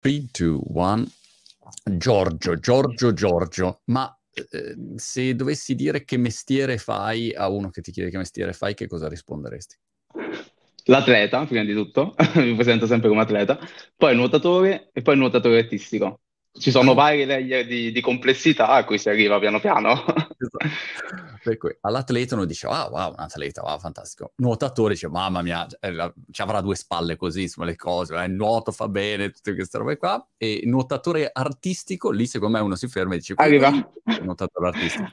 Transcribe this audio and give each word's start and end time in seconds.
3, 0.00 0.26
2, 0.32 0.60
1. 0.64 1.06
Giorgio, 1.84 2.58
Giorgio, 2.58 3.12
Giorgio. 3.12 3.80
Ma 3.86 4.18
eh, 4.32 4.74
se 4.96 5.34
dovessi 5.34 5.74
dire 5.74 6.04
che 6.04 6.16
mestiere 6.16 6.78
fai 6.78 7.32
a 7.34 7.48
uno 7.48 7.70
che 7.70 7.82
ti 7.82 7.92
chiede 7.92 8.10
che 8.10 8.16
mestiere 8.16 8.52
fai, 8.52 8.74
che 8.74 8.86
cosa 8.86 9.08
risponderesti? 9.08 9.76
L'atleta, 10.84 11.44
prima 11.44 11.64
di 11.64 11.74
tutto, 11.74 12.14
mi 12.36 12.54
presento 12.54 12.86
sempre 12.86 13.08
come 13.08 13.20
atleta, 13.20 13.58
poi 13.96 14.12
il 14.12 14.16
nuotatore 14.16 14.88
e 14.92 15.02
poi 15.02 15.14
il 15.14 15.20
nuotatore 15.20 15.58
artistico. 15.58 16.20
Ci 16.52 16.70
sono 16.70 16.94
vari 16.94 17.26
layer 17.26 17.64
di, 17.66 17.92
di 17.92 18.00
complessità 18.00 18.68
a 18.68 18.84
cui 18.84 18.98
si 18.98 19.08
arriva 19.08 19.38
piano 19.38 19.60
piano. 19.60 19.92
Esatto. 19.92 21.28
Per 21.42 21.56
cui 21.56 21.74
all'atleta 21.80 22.34
uno 22.34 22.44
dice, 22.44 22.66
ah, 22.66 22.88
wow, 22.90 23.10
un 23.10 23.18
atleta, 23.18 23.62
wow, 23.62 23.78
fantastico. 23.78 24.32
Nuotatore 24.36 24.92
dice, 24.92 25.08
mamma 25.08 25.40
mia, 25.42 25.66
eh, 25.80 26.12
ci 26.30 26.42
avrà 26.42 26.60
due 26.60 26.76
spalle 26.76 27.16
così, 27.16 27.42
insomma, 27.42 27.66
le 27.66 27.76
cose, 27.76 28.14
eh, 28.14 28.26
il 28.26 28.32
nuoto 28.32 28.72
fa 28.72 28.88
bene, 28.88 29.30
tutte 29.30 29.54
queste 29.54 29.78
robe 29.78 29.96
qua. 29.96 30.24
E 30.36 30.62
nuotatore 30.64 31.30
artistico, 31.32 32.10
lì 32.10 32.26
secondo 32.26 32.58
me 32.58 32.62
uno 32.62 32.74
si 32.74 32.88
ferma 32.88 33.14
e 33.14 33.18
dice, 33.18 33.34
arriva. 33.36 33.70
nuotatore 34.22 34.68
artistico. 34.68 35.10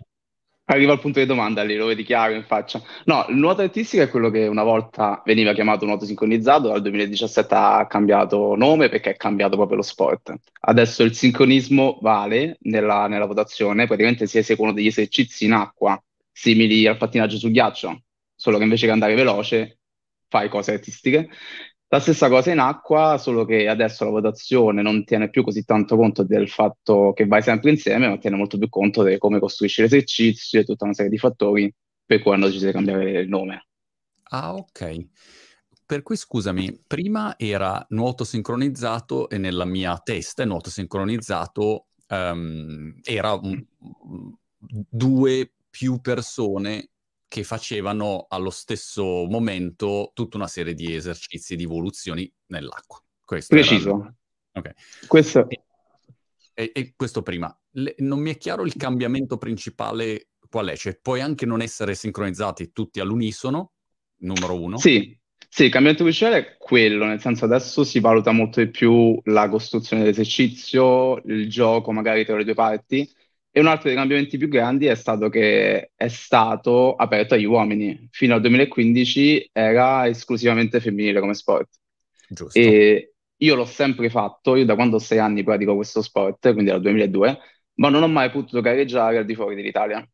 Arriva 0.70 0.91
al 0.91 0.99
punto 0.99 1.21
di 1.21 1.26
domanda 1.26 1.63
lì, 1.63 1.77
lo 1.77 1.85
vedi 1.85 2.04
chiaro 2.04 2.34
in 2.34 2.44
faccia. 2.44 2.82
No, 3.05 3.26
il 3.30 3.38
nuoto 3.38 3.62
artistico 3.62 4.04
è 4.04 4.09
quello 4.09 4.30
che 4.30 4.48
una 4.48 4.63
volta 4.63 5.21
veniva 5.23 5.54
chiamato 5.54 5.85
nuoto 5.85 6.04
sincronizzato, 6.04 6.68
dal 6.68 6.82
2017 6.82 7.55
ha 7.55 7.88
cambiato 7.88 8.54
nome 8.55 8.90
perché 8.90 9.12
è 9.12 9.16
cambiato 9.16 9.55
proprio 9.55 9.77
lo 9.77 9.82
sport. 9.82 10.34
Adesso 10.59 11.04
il 11.04 11.16
sincronismo 11.16 11.99
vale 12.02 12.57
nella, 12.63 13.07
nella 13.07 13.26
votazione, 13.26 13.85
praticamente 13.85 14.27
si 14.27 14.40
eseguono 14.40 14.73
degli 14.73 14.88
esercizi 14.88 15.46
in 15.46 15.54
acqua 15.54 15.98
simili 16.38 16.86
al 16.86 16.98
pattinaggio 16.98 17.38
sul 17.38 17.50
ghiaccio, 17.50 18.04
solo 18.36 18.58
che 18.58 18.64
invece 18.64 18.86
che 18.86 18.91
andare 18.91 19.16
veloce 19.16 19.80
fai 20.30 20.50
cose 20.50 20.73
artistiche. 20.73 21.30
La 21.88 22.00
stessa 22.00 22.30
cosa 22.30 22.52
in 22.52 22.60
acqua, 22.60 23.18
solo 23.18 23.44
che 23.44 23.68
adesso 23.68 24.04
la 24.04 24.12
votazione 24.12 24.84
non 24.84 25.04
tiene 25.04 25.30
più 25.32 25.44
così 25.44 25.63
tanto 25.63 25.96
conto 25.96 26.23
del 26.23 26.48
fatto 26.48 27.13
che 27.16 27.26
vai 27.26 27.41
sempre 27.41 27.72
insieme, 27.72 28.08
ma 28.08 28.18
tiene 28.18 28.36
molto 28.36 28.60
più 28.60 28.70
conto 28.70 29.04
di 29.04 29.18
come 29.18 29.40
costruisci 29.40 29.82
l'esercizio 29.82 30.60
e 30.60 30.63
tutta 30.63 30.84
una 30.84 30.93
serie 30.93 31.10
di 31.10 31.18
fattori 31.18 31.74
per 32.05 32.21
cui 32.21 32.34
hanno 32.34 32.46
deciso 32.46 32.68
di 32.68 32.71
cambiare 32.71 33.21
il 33.21 33.30
nome. 33.30 33.68
Ah, 34.30 34.54
ok. 34.54 35.08
Per 35.85 36.04
cui 36.04 36.18
scusami, 36.18 36.84
prima 36.85 37.34
era 37.38 37.84
nuoto 37.90 38.26
sincronizzato 38.26 39.27
e 39.30 39.38
nella 39.40 39.65
mia 39.65 39.99
testa 40.04 40.46
nuoto 40.46 40.70
sincronizzato 40.70 41.88
um, 42.10 42.99
era 43.04 43.34
un, 43.34 43.65
due 44.60 45.52
più 45.78 46.02
persone 46.02 46.90
che 47.28 47.44
facevano 47.44 48.26
allo 48.30 48.50
stesso 48.50 49.28
momento 49.30 50.10
tutta 50.16 50.38
una 50.38 50.48
serie 50.48 50.74
di 50.74 50.96
esercizi 50.96 51.56
di 51.56 51.66
evoluzioni 51.66 52.32
nell'acqua. 52.48 53.00
Questo 53.24 53.54
Preciso. 53.54 53.90
Era... 53.90 54.16
Okay. 54.54 54.74
Questo... 55.05 55.48
E, 56.55 56.72
e, 56.74 56.94
questo 56.96 57.22
prima. 57.22 57.55
Le, 57.74 57.94
non 58.00 58.20
mi 58.20 58.32
è 58.32 58.38
chiaro 58.38 58.64
il 58.64 58.76
cambiamento 58.76 59.38
principale 59.38 60.30
qual 60.50 60.70
è? 60.70 60.76
Cioè, 60.76 60.98
puoi 61.00 61.22
anche 61.22 61.46
non 61.46 61.62
essere 61.62 61.94
sincronizzati 61.94 62.72
tutti 62.72 63.00
all'unisono, 63.00 63.74
numero 64.22 64.59
uno. 64.59 64.80
Sì, 64.80 65.16
sì, 65.48 65.66
il 65.66 65.70
cambiamento 65.70 66.03
principale 66.03 66.38
è 66.38 66.58
quello, 66.58 67.06
nel 67.06 67.22
senso 67.22 67.46
adesso 67.46 67.84
si 67.84 68.00
valuta 68.00 68.31
molto 68.31 68.62
di 68.62 68.72
più 68.72 69.16
la 69.25 69.48
costruzione 69.48 70.02
dell'esercizio, 70.02 71.22
il 71.25 71.48
gioco 71.48 71.92
magari 71.92 72.25
tra 72.25 72.36
le 72.36 72.46
due 72.46 72.56
parti, 72.56 73.08
e 73.58 73.59
un 73.59 73.66
altro 73.66 73.88
dei 73.88 73.97
cambiamenti 73.97 74.38
più 74.38 74.50
grandi 74.50 74.86
è 74.86 74.94
stato 74.94 75.30
che 75.30 75.90
è 75.96 76.08
stato 76.09 76.94
aperto 76.94 77.34
agli 77.34 77.46
uomini. 77.46 78.08
Fino 78.12 78.36
al 78.36 78.41
2015 78.41 79.50
era 79.52 80.08
esclusivamente 80.08 80.80
femminile 80.80 81.19
come 81.19 81.34
sport. 81.34 81.68
Giusto. 82.30 82.59
E 82.59 83.16
io 83.36 83.56
l'ho 83.56 83.66
sempre 83.66 84.12
fatto, 84.12 84.56
io 84.56 84.64
da 84.64 84.75
quando 84.75 84.97
ho 84.97 85.00
sei 85.00 85.18
anni 85.18 85.41
pratico 85.41 85.74
questo 85.74 86.03
sport, 86.03 86.52
quindi 86.52 86.69
dal 86.69 86.81
2002, 86.81 87.40
ma 87.78 87.90
non 87.90 88.03
ho 88.03 88.08
mai 88.08 88.30
potuto 88.30 88.62
gareggiare 88.62 89.18
al 89.18 89.25
di 89.25 89.34
fuori 89.34 89.56
dell'Italia. 89.56 90.08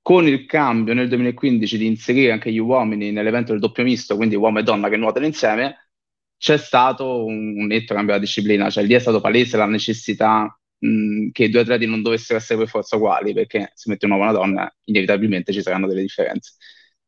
Con 0.00 0.28
il 0.28 0.46
cambio 0.46 0.94
nel 0.94 1.08
2015 1.08 1.76
di 1.76 1.86
inserire 1.86 2.30
anche 2.30 2.52
gli 2.52 2.58
uomini 2.58 3.10
nell'evento 3.10 3.50
del 3.50 3.60
doppio 3.60 3.82
misto, 3.82 4.14
quindi 4.14 4.36
uomo 4.36 4.60
e 4.60 4.62
donna 4.62 4.88
che 4.88 4.96
nuotano 4.96 5.26
insieme, 5.26 5.88
c'è 6.38 6.56
stato 6.56 7.24
un, 7.24 7.58
un 7.58 7.66
netto 7.66 7.94
cambio 7.94 8.12
della 8.12 8.24
disciplina, 8.24 8.70
cioè 8.70 8.84
lì 8.84 8.94
è 8.94 9.00
stato 9.00 9.20
palese 9.20 9.56
la 9.56 9.66
necessità 9.66 10.54
mh, 10.80 11.30
che 11.30 11.48
due 11.48 11.60
atleti 11.60 11.86
non 11.86 12.02
dovessero 12.02 12.38
essere 12.38 12.58
per 12.58 12.68
forza 12.68 12.96
uguali, 12.96 13.32
perché 13.32 13.72
se 13.74 13.90
mette 13.90 14.06
un 14.06 14.12
uomo 14.12 14.24
e 14.24 14.28
una 14.28 14.38
donna, 14.38 14.76
inevitabilmente 14.84 15.52
ci 15.52 15.62
saranno 15.62 15.86
delle 15.86 16.02
differenze. 16.02 16.54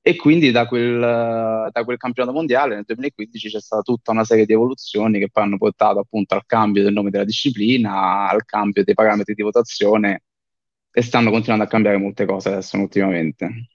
E 0.04 0.16
quindi 0.16 0.50
da 0.50 0.66
quel, 0.66 0.98
da 0.98 1.84
quel, 1.84 1.96
campionato 1.96 2.34
mondiale 2.34 2.74
nel 2.74 2.84
2015 2.84 3.48
c'è 3.48 3.60
stata 3.60 3.82
tutta 3.82 4.10
una 4.10 4.24
serie 4.24 4.46
di 4.46 4.52
evoluzioni 4.52 5.20
che 5.20 5.30
poi 5.30 5.44
hanno 5.44 5.58
portato 5.58 6.00
appunto 6.00 6.34
al 6.34 6.44
cambio 6.44 6.82
del 6.82 6.92
nome 6.92 7.10
della 7.10 7.24
disciplina, 7.24 8.28
al 8.28 8.44
cambio 8.44 8.82
dei 8.82 8.94
parametri 8.94 9.34
di 9.34 9.42
votazione 9.42 10.24
e 10.90 11.02
stanno 11.02 11.30
continuando 11.30 11.64
a 11.64 11.68
cambiare 11.68 11.98
molte 11.98 12.26
cose 12.26 12.48
adesso 12.48 12.76
ultimamente. 12.78 13.68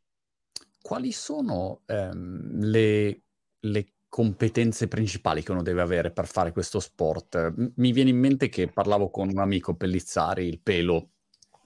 Quali 0.81 1.14
sono 1.14 1.81
ehm, 1.85 2.59
le, 2.59 3.22
le 3.59 3.88
competenze 4.09 4.88
principali 4.88 5.44
che 5.44 5.51
uno 5.51 5.62
deve 5.62 5.81
avere 5.81 6.12
per 6.12 6.28
fare 6.28 6.51
questo 6.51 6.79
sport? 6.79 7.53
mi 7.75 7.91
viene 7.91 8.09
in 8.09 8.18
mente 8.18 8.50
che 8.50 8.68
parlavo 8.68 9.09
con 9.09 9.29
un 9.29 9.40
amico 9.40 9.75
Pellizzari, 9.75 10.47
il 10.47 10.59
pelo, 10.62 11.12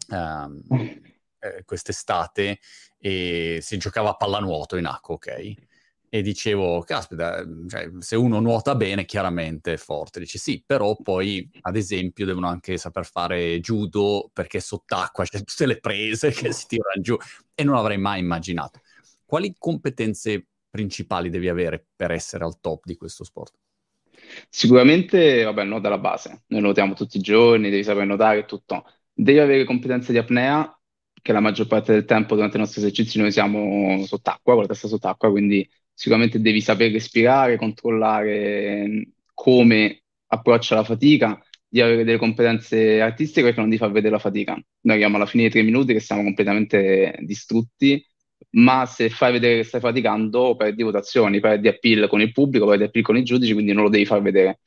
ehm, 0.10 0.62
eh, 1.40 1.64
quest'estate, 1.66 2.60
e 2.98 3.60
si 3.62 3.78
giocava 3.78 4.12
a 4.12 4.16
pallanuoto 4.16 4.78
in 4.78 4.86
acqua, 4.86 5.16
ok? 5.16 5.54
E 6.14 6.22
dicevo, 6.22 6.82
caspita, 6.82 7.42
cioè, 7.70 7.90
se 8.00 8.18
uno 8.18 8.42
nuota 8.42 8.76
bene, 8.76 9.06
chiaramente 9.06 9.74
è 9.74 9.78
forte. 9.78 10.20
Dice 10.20 10.38
sì, 10.38 10.62
però 10.66 10.94
poi, 11.02 11.50
ad 11.62 11.78
esempio, 11.78 12.26
devono 12.26 12.48
anche 12.48 12.78
saper 12.78 13.06
fare 13.06 13.62
judo 13.62 14.30
perché 14.34 14.60
sott'acqua 14.60 15.24
c'è 15.24 15.42
tutte 15.42 15.66
le 15.66 15.80
prese 15.80 16.32
che 16.36 16.52
si 16.52 16.68
tirano 16.68 17.02
giù 17.02 17.16
e 17.56 17.64
non 17.64 17.76
avrei 17.78 17.98
mai 17.98 18.20
immaginato. 18.20 18.82
Quali 19.26 19.56
competenze 19.58 20.48
principali 20.72 21.30
devi 21.30 21.50
avere 21.50 21.86
per 21.96 22.10
essere 22.12 22.44
al 22.44 22.60
top 22.60 22.86
di 22.86 22.96
questo 22.96 23.24
sport? 23.24 23.54
Sicuramente, 24.50 25.44
vabbè, 25.44 25.64
nuoto 25.66 25.88
alla 25.88 25.98
base. 25.98 26.44
Noi 26.48 26.62
nuotiamo 26.62 26.94
tutti 26.94 27.18
i 27.18 27.22
giorni, 27.22 27.70
devi 27.70 27.84
sapere 27.84 28.06
nuotare 28.06 28.46
tutto. 28.46 28.86
Devi 29.14 29.40
avere 29.40 29.66
competenze 29.66 30.12
di 30.12 30.18
apnea, 30.18 30.76
che 31.22 31.34
la 31.34 31.40
maggior 31.40 31.68
parte 31.68 31.94
del 31.94 32.06
tempo 32.06 32.34
durante 32.36 32.58
i 32.58 32.60
nostri 32.60 32.82
esercizi 32.82 33.20
noi 33.20 33.32
siamo 33.32 34.04
sott'acqua, 34.06 34.54
con 34.54 34.64
la 34.64 34.68
testa 34.68 34.88
sott'acqua, 34.88 35.30
quindi 35.30 35.70
sicuramente 35.94 36.40
devi 36.40 36.62
sapere 36.62 36.92
respirare, 36.92 37.58
controllare 37.58 39.10
come 39.34 40.04
approccia 40.28 40.76
la 40.76 40.84
fatica, 40.84 41.40
di 41.68 41.80
avere 41.80 42.04
delle 42.04 42.18
competenze 42.18 43.00
artistiche 43.02 43.44
perché 43.44 43.60
non 43.62 43.70
di 43.70 43.78
far 43.78 43.92
vedere 43.92 44.14
la 44.14 44.20
fatica. 44.20 44.54
Noi 44.54 44.66
arriviamo 44.96 45.16
alla 45.16 45.26
fine 45.26 45.44
dei 45.44 45.52
tre 45.52 45.62
minuti 45.62 45.94
che 45.94 46.00
siamo 46.00 46.24
completamente 46.24 47.18
distrutti 47.22 48.06
ma 48.52 48.86
se 48.86 49.10
fai 49.10 49.32
vedere 49.32 49.58
che 49.58 49.64
stai 49.64 49.80
faticando 49.80 50.56
perdi 50.56 50.84
votazioni, 50.84 51.40
perdi 51.40 51.68
appeal 51.68 52.08
con 52.10 52.22
il 52.22 52.32
pubblico, 52.32 52.68
perdi 52.68 52.84
appeal 52.86 53.04
con 53.06 53.18
i 53.18 53.24
giudici, 53.24 53.54
quindi 53.54 53.74
non 53.74 53.84
lo 53.84 53.90
devi 53.90 54.06
far 54.06 54.22
vedere. 54.22 54.60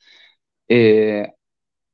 E 0.65 1.37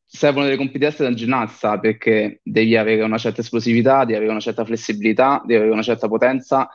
servono 0.06 0.46
delle 0.46 0.58
competenze 0.58 1.04
da 1.04 1.14
ginnasta 1.14 1.80
perché 1.80 2.40
devi 2.44 2.76
avere 2.76 3.04
una 3.04 3.18
certa 3.18 3.42
esplosività, 3.42 4.00
devi 4.00 4.16
avere 4.16 4.32
una 4.32 4.40
certa 4.40 4.66
flessibilità, 4.66 5.42
devi 5.42 5.56
avere 5.56 5.72
una 5.72 5.82
certa 5.82 6.08
potenza. 6.08 6.70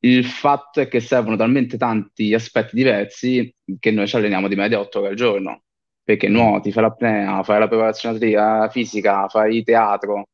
Il 0.00 0.24
fatto 0.24 0.80
è 0.80 0.88
che 0.88 1.00
servono 1.00 1.36
talmente 1.36 1.76
tanti 1.76 2.32
aspetti 2.34 2.76
diversi 2.76 3.52
che 3.80 3.90
noi 3.90 4.06
ci 4.06 4.16
alleniamo 4.16 4.46
di 4.48 4.54
media 4.54 4.78
8 4.78 5.00
ore 5.00 5.08
al 5.08 5.16
giorno, 5.16 5.62
perché 6.02 6.28
nuoti, 6.28 6.70
fai 6.72 6.82
l'apnea, 6.84 7.42
fai 7.42 7.58
la 7.58 7.68
preparazione 7.68 8.68
fisica, 8.70 9.28
fai 9.28 9.62
teatro, 9.64 10.28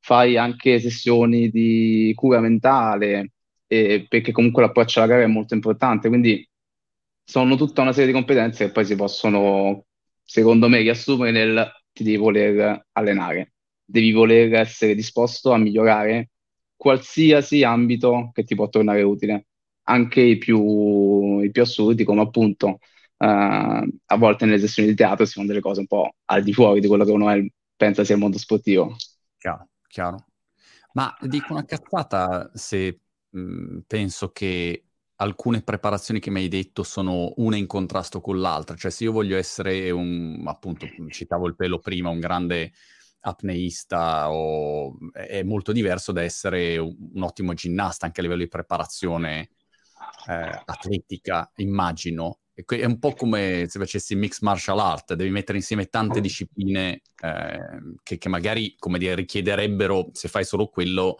fai 0.00 0.36
anche 0.38 0.80
sessioni 0.80 1.50
di 1.50 2.12
cura 2.16 2.40
mentale, 2.40 3.32
eh, 3.72 4.06
perché 4.08 4.32
comunque 4.32 4.62
l'approccio 4.62 4.98
alla 4.98 5.08
gara 5.08 5.22
è 5.22 5.26
molto 5.26 5.54
importante, 5.54 6.08
quindi 6.08 6.46
sono 7.22 7.54
tutta 7.54 7.82
una 7.82 7.92
serie 7.92 8.08
di 8.08 8.12
competenze 8.12 8.66
che 8.66 8.72
poi 8.72 8.84
si 8.84 8.96
possono, 8.96 9.84
secondo 10.24 10.68
me, 10.68 10.78
riassumere 10.78 11.30
nel 11.30 11.72
ti 11.92 12.02
devi 12.02 12.16
voler 12.16 12.86
allenare, 12.92 13.52
devi 13.84 14.10
voler 14.12 14.54
essere 14.54 14.94
disposto 14.96 15.52
a 15.52 15.58
migliorare 15.58 16.30
qualsiasi 16.74 17.62
ambito 17.62 18.30
che 18.32 18.42
ti 18.42 18.56
può 18.56 18.68
tornare 18.68 19.02
utile, 19.02 19.46
anche 19.84 20.20
i 20.20 20.38
più, 20.38 21.40
i 21.40 21.50
più 21.52 21.62
assurdi, 21.62 22.04
come 22.04 22.22
appunto 22.22 22.66
uh, 22.68 22.78
a 23.18 24.16
volte 24.16 24.46
nelle 24.46 24.58
sessioni 24.58 24.88
di 24.88 24.94
teatro 24.96 25.24
si 25.26 25.34
fanno 25.34 25.46
delle 25.46 25.60
cose 25.60 25.80
un 25.80 25.86
po' 25.86 26.14
al 26.24 26.42
di 26.42 26.52
fuori 26.52 26.80
di 26.80 26.88
quello 26.88 27.04
che 27.04 27.10
uno 27.12 27.30
è, 27.30 27.44
pensa 27.76 28.02
sia 28.02 28.14
il 28.16 28.20
mondo 28.20 28.38
sportivo. 28.38 28.96
Chiaro, 29.38 29.68
chiaro. 29.86 30.24
Ma 30.94 31.16
dico 31.20 31.52
una 31.52 31.64
cazzata 31.64 32.50
se 32.54 32.98
Mhmm, 33.30 33.80
penso 33.86 34.30
che 34.32 34.84
alcune 35.16 35.62
preparazioni 35.62 36.18
che 36.18 36.30
mi 36.30 36.40
hai 36.40 36.48
detto 36.48 36.82
sono 36.82 37.32
una 37.36 37.56
in 37.56 37.66
contrasto 37.66 38.20
con 38.20 38.40
l'altra. 38.40 38.76
Cioè, 38.76 38.90
se 38.90 39.04
io 39.04 39.12
voglio 39.12 39.36
essere 39.36 39.90
un, 39.90 40.42
appunto, 40.46 40.86
citavo 41.08 41.46
il 41.46 41.56
pelo 41.56 41.78
prima, 41.78 42.08
un 42.08 42.20
grande 42.20 42.72
apneista, 43.20 44.30
o, 44.30 44.96
è 45.12 45.42
molto 45.42 45.72
diverso 45.72 46.12
da 46.12 46.22
essere 46.22 46.78
un, 46.78 47.22
ottimo 47.22 47.52
ginnasta 47.52 48.06
anche 48.06 48.20
a 48.20 48.22
livello 48.22 48.42
di 48.42 48.48
preparazione 48.48 49.50
eh, 50.26 50.62
atletica, 50.64 51.50
immagino. 51.56 52.38
è 52.54 52.84
un 52.84 52.98
po' 52.98 53.12
come 53.12 53.66
se 53.68 53.78
facessi 53.78 54.14
mix 54.14 54.40
martial 54.40 54.78
art, 54.78 55.14
devi 55.14 55.30
mettere 55.30 55.58
insieme 55.58 55.86
tante 55.86 56.20
discipline 56.22 57.02
eh, 57.22 57.58
che, 58.02 58.16
che, 58.16 58.28
magari, 58.30 58.74
come 58.78 58.98
dire, 58.98 59.14
richiederebbero, 59.16 60.08
se 60.12 60.28
fai 60.28 60.46
solo 60.46 60.68
quello, 60.68 61.16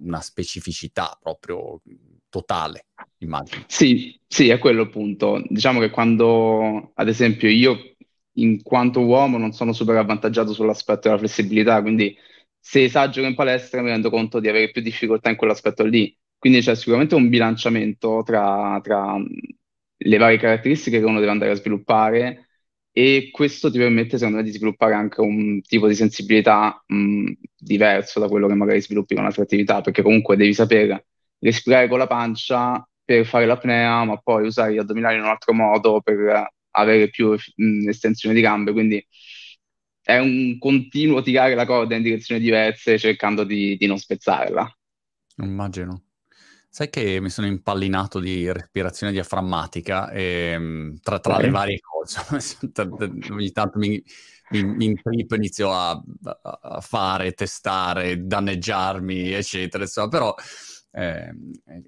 una 0.00 0.20
specificità 0.20 1.16
proprio 1.20 1.80
totale, 2.28 2.86
immagino. 3.18 3.64
Sì, 3.66 4.18
sì, 4.26 4.48
è 4.48 4.58
quello 4.58 4.82
il 4.82 4.90
punto. 4.90 5.42
Diciamo 5.48 5.80
che 5.80 5.90
quando, 5.90 6.92
ad 6.94 7.08
esempio, 7.08 7.48
io 7.48 7.96
in 8.34 8.62
quanto 8.62 9.00
uomo 9.00 9.38
non 9.38 9.52
sono 9.52 9.72
super 9.72 9.96
avvantaggiato 9.96 10.52
sull'aspetto 10.52 11.08
della 11.08 11.18
flessibilità, 11.18 11.80
quindi 11.82 12.16
se 12.58 12.84
esagero 12.84 13.26
in 13.26 13.34
palestra 13.34 13.82
mi 13.82 13.88
rendo 13.88 14.10
conto 14.10 14.40
di 14.40 14.48
avere 14.48 14.70
più 14.70 14.82
difficoltà 14.82 15.30
in 15.30 15.36
quell'aspetto 15.36 15.84
lì. 15.84 16.16
Quindi 16.38 16.60
c'è 16.60 16.76
sicuramente 16.76 17.14
un 17.14 17.28
bilanciamento 17.28 18.22
tra, 18.24 18.78
tra 18.82 19.16
le 19.96 20.16
varie 20.16 20.38
caratteristiche 20.38 21.00
che 21.00 21.04
uno 21.04 21.18
deve 21.18 21.32
andare 21.32 21.50
a 21.50 21.54
sviluppare 21.54 22.47
e 22.98 23.28
questo 23.30 23.70
ti 23.70 23.78
permette, 23.78 24.18
secondo 24.18 24.38
me, 24.38 24.42
di 24.42 24.50
sviluppare 24.50 24.92
anche 24.92 25.20
un 25.20 25.62
tipo 25.62 25.86
di 25.86 25.94
sensibilità 25.94 26.82
mh, 26.84 27.30
diverso 27.56 28.18
da 28.18 28.26
quello 28.26 28.48
che 28.48 28.54
magari 28.54 28.82
sviluppi 28.82 29.14
con 29.14 29.24
altre 29.24 29.42
attività, 29.42 29.80
perché 29.82 30.02
comunque 30.02 30.34
devi 30.34 30.52
sapere 30.52 31.06
respirare 31.38 31.86
con 31.86 31.98
la 31.98 32.08
pancia 32.08 32.84
per 33.04 33.24
fare 33.24 33.46
l'apnea, 33.46 34.02
ma 34.02 34.16
poi 34.16 34.46
usare 34.46 34.72
gli 34.72 34.78
addominali 34.78 35.14
in 35.14 35.22
un 35.22 35.28
altro 35.28 35.52
modo 35.52 36.00
per 36.00 36.48
avere 36.72 37.08
più 37.08 37.36
mh, 37.36 37.88
estensione 37.88 38.34
di 38.34 38.40
gambe, 38.40 38.72
quindi 38.72 39.06
è 40.02 40.18
un 40.18 40.58
continuo 40.58 41.22
tirare 41.22 41.54
la 41.54 41.66
corda 41.66 41.94
in 41.94 42.02
direzioni 42.02 42.40
diverse 42.40 42.98
cercando 42.98 43.44
di, 43.44 43.76
di 43.76 43.86
non 43.86 43.98
spezzarla. 43.98 44.76
Immagino. 45.36 46.07
Sai 46.70 46.90
che 46.90 47.18
mi 47.20 47.30
sono 47.30 47.46
impallinato 47.46 48.20
di 48.20 48.50
respirazione 48.52 49.12
diaframmatica 49.12 50.10
e, 50.10 50.22
ehm, 50.52 50.98
tra, 51.02 51.18
tra 51.18 51.38
le 51.38 51.50
varie 51.50 51.80
cose, 51.80 52.20
ogni 53.32 53.50
tanto 53.52 53.78
mi, 53.78 54.02
mi, 54.50 54.62
mi 54.62 54.84
intrippo, 54.84 55.34
inizio 55.34 55.72
a, 55.72 56.00
a, 56.42 56.80
fare, 56.80 57.32
testare, 57.32 58.24
danneggiarmi, 58.24 59.32
eccetera, 59.32 59.82
insomma, 59.84 60.08
però 60.08 60.34
eh, 60.90 61.32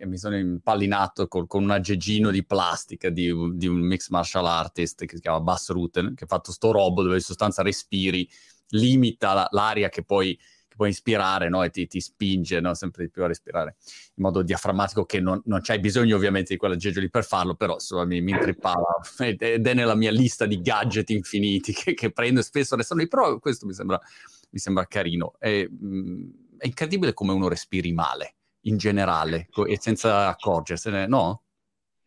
mi 0.06 0.18
sono 0.18 0.36
impallinato 0.36 1.28
con, 1.28 1.46
con, 1.46 1.62
un 1.62 1.70
aggeggino 1.70 2.30
di 2.30 2.44
plastica 2.44 3.10
di, 3.10 3.32
di, 3.54 3.66
un 3.66 3.80
mix 3.80 4.08
martial 4.08 4.46
artist 4.46 5.04
che 5.04 5.16
si 5.16 5.22
chiama 5.22 5.40
Bass 5.40 5.70
Ruten, 5.70 6.14
che 6.14 6.24
ha 6.24 6.26
fatto 6.26 6.52
sto 6.52 6.70
robo 6.70 7.02
dove 7.02 7.16
in 7.16 7.20
sostanza 7.20 7.62
respiri, 7.62 8.28
limita 8.70 9.32
la, 9.32 9.48
l'aria 9.50 9.88
che 9.88 10.04
poi 10.04 10.38
può 10.80 10.88
ispirare 10.88 11.50
no? 11.50 11.62
e 11.62 11.68
ti, 11.68 11.86
ti 11.86 12.00
spinge 12.00 12.58
no? 12.58 12.72
sempre 12.72 13.04
di 13.04 13.10
più 13.10 13.22
a 13.22 13.26
respirare 13.26 13.76
in 14.14 14.24
modo 14.24 14.40
diaframmatico 14.40 15.04
che 15.04 15.20
non, 15.20 15.38
non 15.44 15.60
c'hai 15.60 15.78
bisogno 15.78 16.16
ovviamente 16.16 16.54
di 16.54 16.58
quell'aggeggio 16.58 17.00
lì 17.00 17.10
per 17.10 17.22
farlo, 17.22 17.54
però 17.54 17.74
insomma 17.74 18.06
mi, 18.06 18.22
mi 18.22 18.30
intrippava 18.30 18.98
ed 19.18 19.66
è 19.66 19.74
nella 19.74 19.94
mia 19.94 20.10
lista 20.10 20.46
di 20.46 20.62
gadget 20.62 21.10
infiniti 21.10 21.74
che, 21.74 21.92
che 21.92 22.12
prendo 22.12 22.40
spesso 22.40 22.76
restano 22.76 23.02
lì, 23.02 23.08
però 23.08 23.38
questo 23.38 23.66
mi 23.66 23.74
sembra, 23.74 24.00
mi 24.48 24.58
sembra 24.58 24.86
carino. 24.86 25.34
È, 25.38 25.68
mh, 25.68 26.56
è 26.56 26.64
incredibile 26.64 27.12
come 27.12 27.32
uno 27.32 27.48
respiri 27.48 27.92
male 27.92 28.36
in 28.62 28.78
generale 28.78 29.48
e 29.66 29.78
senza 29.78 30.28
accorgersene, 30.28 31.06
no? 31.06 31.42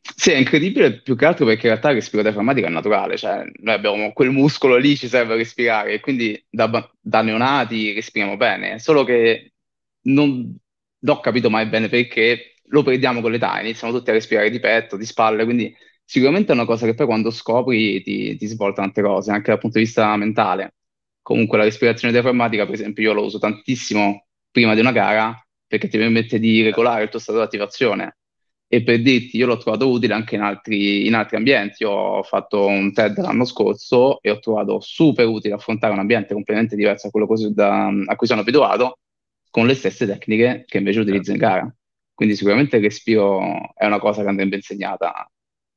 Sì, 0.05 0.31
è 0.31 0.35
incredibile 0.37 1.01
più 1.01 1.15
che 1.15 1.25
altro 1.25 1.45
perché 1.45 1.67
in 1.67 1.71
realtà 1.71 1.89
il 1.89 1.95
respiro 1.95 2.21
diaframmatico 2.21 2.67
è 2.67 2.69
naturale, 2.69 3.17
cioè 3.17 3.43
noi 3.61 3.73
abbiamo 3.73 4.11
quel 4.11 4.31
muscolo 4.31 4.75
lì, 4.75 4.97
ci 4.97 5.07
serve 5.07 5.33
a 5.33 5.37
respirare 5.37 5.93
e 5.93 5.99
quindi 6.01 6.41
da, 6.49 6.91
da 6.99 7.21
neonati 7.21 7.93
respiriamo 7.93 8.35
bene, 8.35 8.79
solo 8.79 9.03
che 9.05 9.53
non 10.03 10.55
ho 11.05 11.19
capito 11.21 11.49
mai 11.49 11.67
bene 11.67 11.87
perché 11.87 12.55
lo 12.67 12.83
perdiamo 12.83 13.21
con 13.21 13.31
l'età, 13.31 13.59
iniziamo 13.61 13.93
tutti 13.93 14.09
a 14.09 14.13
respirare 14.13 14.49
di 14.49 14.59
petto, 14.59 14.97
di 14.97 15.05
spalle, 15.05 15.45
quindi 15.45 15.73
sicuramente 16.03 16.51
è 16.51 16.55
una 16.55 16.65
cosa 16.65 16.85
che 16.85 16.95
poi 16.95 17.05
quando 17.05 17.31
scopri 17.31 18.01
ti, 18.03 18.35
ti 18.35 18.45
svolta 18.47 18.81
tante 18.81 19.01
cose, 19.01 19.31
anche 19.31 19.51
dal 19.51 19.59
punto 19.59 19.77
di 19.77 19.85
vista 19.85 20.15
mentale. 20.17 20.75
Comunque 21.21 21.57
la 21.57 21.63
respirazione 21.63 22.13
diaframmatica, 22.13 22.65
per 22.65 22.73
esempio, 22.73 23.03
io 23.03 23.13
lo 23.13 23.23
uso 23.23 23.39
tantissimo 23.39 24.25
prima 24.51 24.73
di 24.73 24.81
una 24.81 24.91
gara 24.91 25.33
perché 25.65 25.87
ti 25.87 25.97
permette 25.97 26.39
di 26.39 26.61
regolare 26.61 27.03
il 27.03 27.09
tuo 27.09 27.19
stato 27.19 27.37
di 27.39 27.45
attivazione 27.45 28.17
e 28.73 28.81
per 28.81 29.03
dirti, 29.03 29.37
io 29.37 29.45
l'ho 29.45 29.57
trovato 29.57 29.87
utile 29.87 30.15
anche 30.15 30.33
in 30.33 30.41
altri, 30.41 31.05
in 31.05 31.13
altri 31.13 31.37
ambienti. 31.37 31.83
Io 31.83 31.91
ho 31.91 32.23
fatto 32.23 32.65
un 32.65 32.91
TED 32.91 33.19
l'anno 33.19 33.45
scorso 33.45 34.19
e 34.19 34.31
ho 34.31 34.39
trovato 34.39 34.79
super 34.79 35.27
utile 35.27 35.53
affrontare 35.53 35.93
un 35.93 35.99
ambiente 35.99 36.33
completamente 36.33 36.75
diverso 36.75 37.05
a 37.05 37.11
quello 37.11 37.27
da, 37.51 37.85
a 37.85 38.15
cui 38.15 38.25
sono 38.25 38.41
abituato, 38.41 38.97
con 39.51 39.67
le 39.67 39.75
stesse 39.75 40.07
tecniche 40.07 40.63
che 40.65 40.79
invece 40.79 41.01
utilizzo 41.01 41.29
in 41.29 41.37
gara. 41.37 41.75
Quindi 42.15 42.35
sicuramente 42.35 42.77
il 42.77 42.81
respiro 42.81 43.75
è 43.75 43.85
una 43.85 43.99
cosa 43.99 44.23
che 44.23 44.29
andrebbe 44.29 44.55
insegnata 44.55 45.31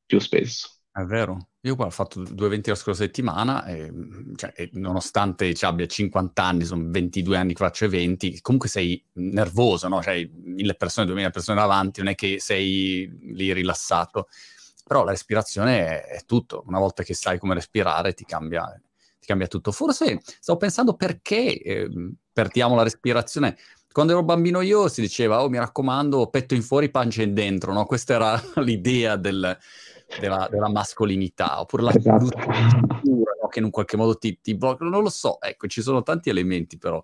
più 0.07 0.19
spesso. 0.19 0.79
È 0.91 1.03
vero. 1.03 1.49
Io 1.67 1.75
qua 1.75 1.87
ho 1.87 1.91
fatto 1.91 2.23
due 2.23 2.47
eventi 2.47 2.71
la 2.71 2.77
scorsa 2.77 3.03
settimana 3.03 3.65
e, 3.65 3.93
cioè, 4.37 4.53
e 4.55 4.71
nonostante 4.75 5.53
cioè, 5.53 5.69
abbia 5.69 5.87
50 5.87 6.41
anni, 6.41 6.65
sono 6.65 6.85
22 6.87 7.37
anni 7.37 7.55
che 7.55 7.65
faccio 7.65 7.87
eventi, 7.87 8.41
comunque 8.41 8.69
sei 8.69 9.03
nervoso, 9.15 9.89
no? 9.89 10.01
Cioè, 10.01 10.29
mille 10.33 10.75
persone, 10.75 11.07
duemila 11.07 11.31
persone 11.31 11.59
davanti, 11.59 12.01
non 12.01 12.11
è 12.11 12.15
che 12.15 12.39
sei 12.39 13.13
lì 13.21 13.53
rilassato. 13.53 14.29
Però 14.87 15.03
la 15.03 15.11
respirazione 15.11 15.87
è, 15.87 16.05
è 16.19 16.25
tutto. 16.25 16.63
Una 16.69 16.79
volta 16.79 17.03
che 17.03 17.15
sai 17.15 17.41
come 17.41 17.55
respirare 17.55 18.13
ti 18.13 18.25
cambia, 18.25 18.65
ti 19.19 19.27
cambia 19.27 19.49
tutto. 19.49 19.73
Forse 19.73 20.21
stavo 20.23 20.61
pensando 20.61 20.95
perché 20.95 21.61
eh, 21.61 21.91
perdiamo 22.33 22.77
la 22.77 22.85
respirazione 22.85 23.57
quando 23.97 24.13
ero 24.13 24.23
bambino 24.25 24.61
io 24.61 24.89
si 24.89 25.01
diceva, 25.01 25.43
oh 25.43 25.49
mi 25.49 25.57
raccomando, 25.57 26.27
petto 26.27 26.53
in 26.53 26.63
fuori, 26.63 26.91
pancia 26.91 27.23
in 27.23 27.33
dentro, 27.33 27.73
no? 27.73 27.87
Questa 27.87 28.13
era 28.13 28.43
l'idea 28.63 29.17
del, 29.17 29.59
della, 30.21 30.49
della 30.51 30.69
mascolinità, 30.69 31.61
oppure 31.61 31.83
la 31.83 31.95
esatto. 31.95 32.31
no? 33.05 33.49
che 33.49 33.59
in 33.59 33.65
un 33.65 33.71
qualche 33.71 33.97
modo 33.97 34.17
ti, 34.17 34.39
ti 34.41 34.55
blocca, 34.57 34.85
non 34.85 35.03
lo 35.03 35.09
so, 35.09 35.41
ecco, 35.41 35.67
ci 35.67 35.83
sono 35.83 36.03
tanti 36.03 36.29
elementi 36.29 36.79
però 36.79 37.03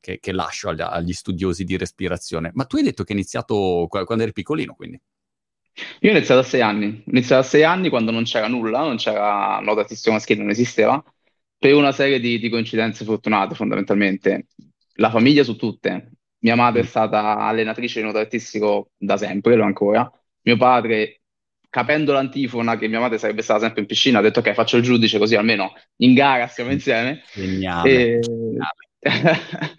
che, 0.00 0.18
che 0.20 0.32
lascio 0.32 0.68
agli, 0.68 0.80
agli, 0.80 1.12
studiosi 1.12 1.64
di 1.64 1.76
respirazione. 1.76 2.50
Ma 2.54 2.64
tu 2.64 2.76
hai 2.76 2.82
detto 2.82 3.04
che 3.04 3.12
hai 3.12 3.18
iniziato 3.18 3.86
quando 3.88 4.22
eri 4.22 4.32
piccolino, 4.32 4.74
quindi? 4.74 5.00
Io 6.00 6.10
ho 6.10 6.14
iniziato 6.14 6.40
a 6.40 6.44
sei 6.44 6.60
anni, 6.60 7.02
ho 7.06 7.10
iniziato 7.10 7.40
a 7.42 7.48
sei 7.48 7.64
anni 7.64 7.88
quando 7.88 8.10
non 8.10 8.24
c'era 8.24 8.46
nulla, 8.46 8.80
non 8.80 8.96
c'era 8.96 9.56
artistico 9.56 10.12
maschile, 10.12 10.40
non 10.40 10.50
esisteva, 10.50 11.02
per 11.58 11.74
una 11.74 11.92
serie 11.92 12.20
di, 12.20 12.38
di 12.38 12.48
coincidenze 12.48 13.04
fortunate 13.04 13.54
fondamentalmente. 13.54 14.48
La 14.96 15.10
famiglia 15.10 15.42
su 15.42 15.56
tutte, 15.56 16.12
mia 16.40 16.54
madre 16.54 16.82
è 16.82 16.84
stata 16.84 17.38
allenatrice 17.38 17.98
di 17.98 18.04
nuoto 18.04 18.18
artistico 18.18 18.90
da 18.96 19.16
sempre, 19.16 19.56
lo 19.56 19.62
è 19.62 19.66
ancora. 19.66 20.12
Mio 20.42 20.56
padre 20.56 21.22
capendo 21.74 22.12
l'antifona 22.12 22.78
che 22.78 22.86
mia 22.86 23.00
madre 23.00 23.18
sarebbe 23.18 23.42
stata 23.42 23.58
sempre 23.58 23.80
in 23.80 23.88
piscina, 23.88 24.20
ha 24.20 24.22
detto 24.22 24.38
ok, 24.38 24.52
faccio 24.52 24.76
il 24.76 24.84
giudice 24.84 25.18
così 25.18 25.34
almeno 25.34 25.72
in 25.96 26.14
gara 26.14 26.46
stiamo 26.46 26.70
insieme. 26.70 27.24
Geniale. 27.32 27.90
E... 27.90 28.20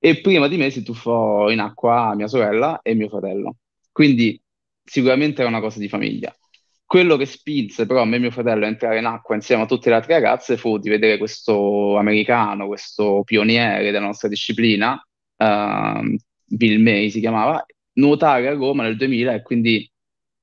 e 0.00 0.20
prima 0.22 0.48
di 0.48 0.56
me 0.56 0.70
si 0.70 0.82
tuffò 0.82 1.48
in 1.50 1.60
acqua 1.60 2.16
mia 2.16 2.26
sorella 2.26 2.80
e 2.82 2.94
mio 2.94 3.08
fratello. 3.08 3.58
Quindi 3.92 4.42
sicuramente 4.82 5.42
era 5.42 5.48
una 5.48 5.60
cosa 5.60 5.78
di 5.78 5.88
famiglia. 5.88 6.34
Quello 6.84 7.16
che 7.16 7.26
spinse 7.26 7.86
però 7.86 8.02
a 8.02 8.06
me 8.06 8.16
e 8.16 8.18
mio 8.18 8.32
fratello 8.32 8.64
a 8.64 8.68
entrare 8.68 8.98
in 8.98 9.04
acqua 9.04 9.36
insieme 9.36 9.62
a 9.62 9.66
tutte 9.66 9.88
le 9.88 9.94
altre 9.94 10.14
ragazze 10.14 10.56
fu 10.56 10.78
di 10.78 10.88
vedere 10.88 11.16
questo 11.16 11.96
americano, 11.96 12.66
questo 12.66 13.22
pioniere 13.24 13.84
della 13.84 14.00
nostra 14.00 14.26
disciplina, 14.26 14.94
uh, 14.94 16.16
Bill 16.44 16.82
May 16.82 17.08
si 17.08 17.20
chiamava, 17.20 17.64
nuotare 17.92 18.48
a 18.48 18.54
Roma 18.54 18.82
nel 18.82 18.96
2000 18.96 19.34
e 19.34 19.42
quindi 19.42 19.89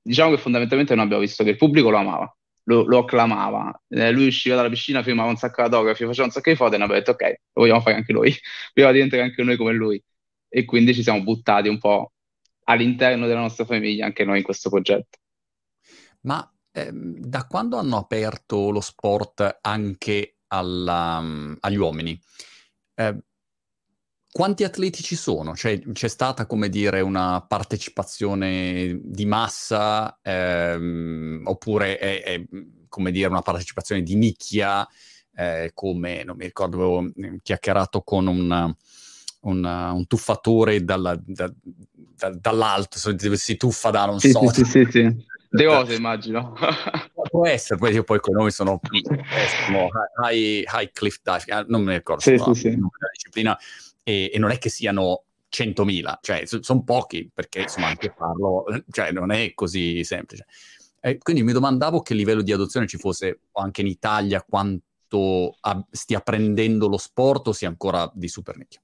diciamo 0.08 0.32
che 0.32 0.42
fondamentalmente 0.42 0.96
noi 0.96 1.04
abbiamo 1.04 1.22
visto 1.22 1.44
che 1.44 1.52
il 1.52 1.58
pubblico 1.58 1.90
lo 1.90 1.98
amava, 1.98 2.38
lo, 2.64 2.86
lo 2.86 3.00
acclamava. 3.00 3.82
Eh, 3.90 4.12
lui 4.12 4.28
usciva 4.28 4.56
dalla 4.56 4.70
piscina, 4.70 5.04
firmava 5.04 5.30
un 5.30 5.36
sacco 5.36 5.62
di 5.62 5.68
autografi, 5.68 6.06
faceva 6.06 6.26
un 6.26 6.32
sacco 6.32 6.50
di 6.50 6.56
foto 6.56 6.72
e 6.72 6.76
abbiamo 6.76 6.94
detto 6.94 7.12
ok, 7.12 7.24
lo 7.24 7.62
vogliamo 7.62 7.82
fare 7.82 7.98
anche 7.98 8.14
noi, 8.14 8.32
di 8.74 8.92
diventare 8.92 9.22
anche 9.22 9.44
noi 9.44 9.58
come 9.58 9.74
lui. 9.74 10.02
E 10.50 10.64
quindi 10.66 10.94
ci 10.94 11.04
siamo 11.04 11.22
buttati 11.22 11.68
un 11.68 11.78
po' 11.78 12.14
all'interno 12.64 13.28
della 13.28 13.42
nostra 13.42 13.66
famiglia 13.66 14.06
anche 14.06 14.24
noi 14.24 14.38
in 14.38 14.44
questo 14.44 14.70
progetto. 14.70 15.18
Ma 16.22 16.50
ehm, 16.72 17.20
da 17.20 17.46
quando 17.46 17.78
hanno 17.78 17.98
aperto 17.98 18.72
lo 18.72 18.82
sport 18.82 19.60
anche 19.62 20.38
alla, 20.48 21.18
um, 21.20 21.58
agli 21.60 21.76
uomini? 21.76 22.20
Eh, 22.96 23.18
quanti 24.38 24.64
atleti 24.64 25.02
ci 25.02 25.16
sono? 25.16 25.56
Cioè, 25.56 25.82
c'è 25.94 26.08
stata, 26.08 26.46
come 26.46 26.70
dire, 26.70 27.02
una 27.02 27.42
partecipazione 27.42 29.00
di 29.02 29.26
massa 29.26 30.20
ehm, 30.22 31.42
oppure 31.46 31.98
è, 31.98 32.22
è, 32.22 32.44
come 32.88 33.10
dire, 33.10 33.30
una 33.30 33.42
partecipazione 33.42 34.04
di 34.04 34.14
nicchia, 34.14 34.88
eh, 35.34 35.72
come, 35.74 36.24
non 36.24 36.36
mi 36.38 36.44
ricordo, 36.44 36.76
avevo 36.76 37.12
eh, 37.16 37.40
chiacchierato 37.42 38.04
con 38.04 38.28
un, 38.28 38.76
un, 39.40 39.66
un 39.66 40.06
tuffatore 40.06 40.84
dalla, 40.84 41.20
da, 41.26 41.52
da, 42.16 42.30
dall'alto, 42.30 43.00
si 43.36 43.58
tuffa 43.58 43.90
da 43.90 44.06
non 44.06 44.20
sì, 44.20 44.30
so. 44.30 44.48
Sì, 44.52 44.64
sì, 44.66 44.88
sì. 44.88 45.26
De 45.50 45.64
Rose, 45.64 45.96
immagino. 45.96 46.54
Può 47.28 47.48
essere, 47.48 47.80
poi, 47.80 48.04
poi 48.04 48.20
con 48.20 48.36
noi 48.36 48.52
sono, 48.52 48.80
sono 49.66 49.88
high, 50.30 50.64
high 50.72 50.92
cliff 50.94 51.18
dive, 51.24 51.66
non 51.70 51.84
mi 51.84 51.94
ricordo 51.94 52.22
sì, 52.22 52.38
sì, 52.38 52.54
sì. 52.54 52.70
la 52.70 53.10
disciplina, 53.12 53.58
e, 54.08 54.32
e 54.34 54.40
non 54.40 54.52
è 54.52 54.58
che 54.58 54.70
siano 54.70 55.24
100.000, 55.50 56.20
cioè 56.22 56.44
sono 56.46 56.84
pochi 56.84 57.30
perché 57.34 57.62
insomma 57.64 57.88
anche 57.88 58.14
farlo, 58.16 58.64
cioè 58.90 59.12
non 59.12 59.32
è 59.32 59.54
così 59.54 60.02
semplice. 60.06 60.46
Eh, 61.02 61.18
quindi 61.18 61.44
mi 61.44 61.52
domandavo 61.52 62.02
che 62.02 62.14
livello 62.14 62.42
di 62.42 62.54
adozione 62.54 62.88
ci 62.88 62.98
fosse 62.98 63.42
anche 63.52 63.82
in 63.82 63.88
Italia, 63.88 64.46
quanto 64.48 65.58
a, 65.60 65.86
stia 65.92 66.22
prendendo 66.22 66.88
lo 66.88 66.98
sport 66.98 67.48
o 67.48 67.52
sia 67.52 67.68
ancora 67.68 68.10
di 68.14 68.30
super 68.30 68.56
nicchia. 68.56 68.82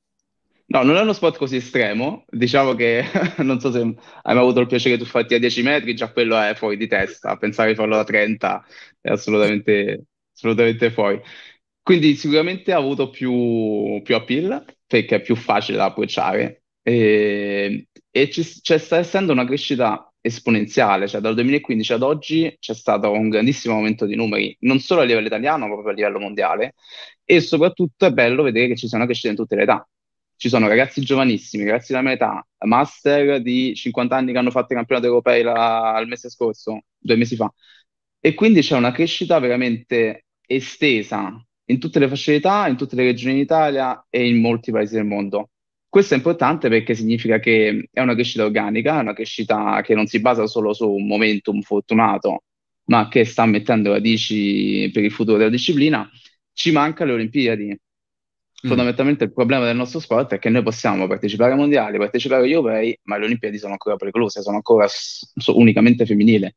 No, 0.65 0.83
non 0.83 0.97
è 0.97 1.01
uno 1.01 1.13
sport 1.13 1.37
così 1.37 1.55
estremo. 1.55 2.25
Diciamo 2.29 2.73
che 2.75 3.05
non 3.39 3.61
so 3.61 3.71
se 3.71 3.79
hai 3.79 3.95
mai 4.35 4.37
avuto 4.37 4.59
il 4.59 4.67
piacere 4.67 4.97
di 4.97 5.03
tuffarti 5.03 5.35
a 5.35 5.39
10 5.39 5.61
metri, 5.61 5.95
già 5.95 6.11
quello 6.11 6.37
è 6.37 6.53
fuori 6.53 6.75
di 6.75 6.87
testa. 6.87 7.37
Pensare 7.37 7.69
di 7.69 7.75
farlo 7.75 7.95
da 7.95 8.03
30 8.03 8.65
è 8.99 9.09
assolutamente, 9.09 10.05
assolutamente 10.33 10.91
fuori. 10.91 11.21
Quindi 11.81 12.15
sicuramente 12.15 12.71
ha 12.71 12.77
avuto 12.77 13.09
più, 13.09 14.01
più 14.03 14.15
appeal 14.15 14.65
perché 14.93 15.15
è 15.15 15.21
più 15.21 15.35
facile 15.35 15.77
da 15.77 15.85
approcciare. 15.85 16.65
E, 16.83 17.87
e 18.11 18.29
ci, 18.29 18.43
c'è 18.61 18.77
sta 18.77 18.97
essendo 18.97 19.31
una 19.31 19.43
crescita 19.43 20.13
esponenziale, 20.21 21.07
cioè 21.07 21.19
dal 21.19 21.33
2015 21.33 21.93
ad 21.93 22.03
oggi 22.03 22.55
c'è 22.59 22.75
stato 22.75 23.09
un 23.11 23.29
grandissimo 23.29 23.73
aumento 23.73 24.05
di 24.05 24.15
numeri, 24.15 24.55
non 24.59 24.79
solo 24.79 25.01
a 25.01 25.03
livello 25.03 25.25
italiano, 25.25 25.65
ma 25.65 25.73
proprio 25.73 25.93
a 25.93 25.95
livello 25.95 26.19
mondiale. 26.19 26.75
E 27.23 27.41
soprattutto 27.41 28.05
è 28.05 28.11
bello 28.11 28.43
vedere 28.43 28.67
che 28.67 28.75
ci 28.75 28.87
sia 28.87 28.97
una 28.97 29.07
crescita 29.07 29.29
in 29.29 29.35
tutte 29.35 29.55
le 29.55 29.63
età. 29.63 29.87
Ci 30.35 30.47
sono 30.47 30.67
ragazzi 30.67 31.01
giovanissimi, 31.01 31.63
ragazzi 31.63 31.91
della 31.91 32.03
mia 32.03 32.13
età, 32.13 32.45
master 32.65 33.41
di 33.41 33.73
50 33.73 34.15
anni 34.15 34.31
che 34.31 34.37
hanno 34.37 34.51
fatto 34.51 34.73
i 34.73 34.75
campionati 34.75 35.07
europei 35.07 35.41
la, 35.41 35.97
il 36.01 36.07
mese 36.07 36.29
scorso, 36.29 36.83
due 36.99 37.15
mesi 37.15 37.35
fa, 37.35 37.51
e 38.19 38.33
quindi 38.35 38.61
c'è 38.61 38.75
una 38.77 38.91
crescita 38.91 39.39
veramente 39.39 40.25
estesa 40.45 41.43
in 41.65 41.79
tutte 41.79 41.99
le 41.99 42.07
fasce 42.07 42.33
d'età, 42.33 42.67
in 42.67 42.75
tutte 42.75 42.95
le 42.95 43.03
regioni 43.03 43.35
d'Italia 43.35 44.05
e 44.09 44.27
in 44.27 44.41
molti 44.41 44.71
paesi 44.71 44.95
del 44.95 45.05
mondo. 45.05 45.49
Questo 45.87 46.15
è 46.15 46.17
importante 46.17 46.69
perché 46.69 46.95
significa 46.95 47.39
che 47.39 47.87
è 47.91 48.01
una 48.01 48.15
crescita 48.15 48.43
organica, 48.43 48.97
è 48.97 49.01
una 49.01 49.13
crescita 49.13 49.79
che 49.83 49.93
non 49.93 50.07
si 50.07 50.19
basa 50.19 50.47
solo 50.47 50.73
su 50.73 50.89
un 50.89 51.05
momentum 51.05 51.61
fortunato, 51.61 52.45
ma 52.85 53.07
che 53.07 53.25
sta 53.25 53.45
mettendo 53.45 53.91
radici 53.91 54.89
per 54.91 55.03
il 55.03 55.11
futuro 55.11 55.37
della 55.37 55.51
disciplina. 55.51 56.09
Ci 56.51 56.71
manca 56.71 57.05
le 57.05 57.13
Olimpiadi. 57.13 57.67
Mm. 57.67 58.67
Fondamentalmente 58.67 59.25
il 59.25 59.33
problema 59.33 59.65
del 59.65 59.75
nostro 59.75 59.99
sport 59.99 60.33
è 60.33 60.39
che 60.39 60.49
noi 60.49 60.63
possiamo 60.63 61.05
partecipare 61.07 61.51
ai 61.51 61.57
mondiali, 61.57 61.97
partecipare 61.97 62.43
agli 62.43 62.53
europei, 62.53 62.97
ma 63.03 63.17
le 63.17 63.25
Olimpiadi 63.25 63.57
sono 63.59 63.73
ancora 63.73 63.95
pericolose, 63.95 64.41
sono 64.41 64.55
ancora 64.55 64.87
so, 64.87 65.57
unicamente 65.57 66.05
femminili. 66.07 66.51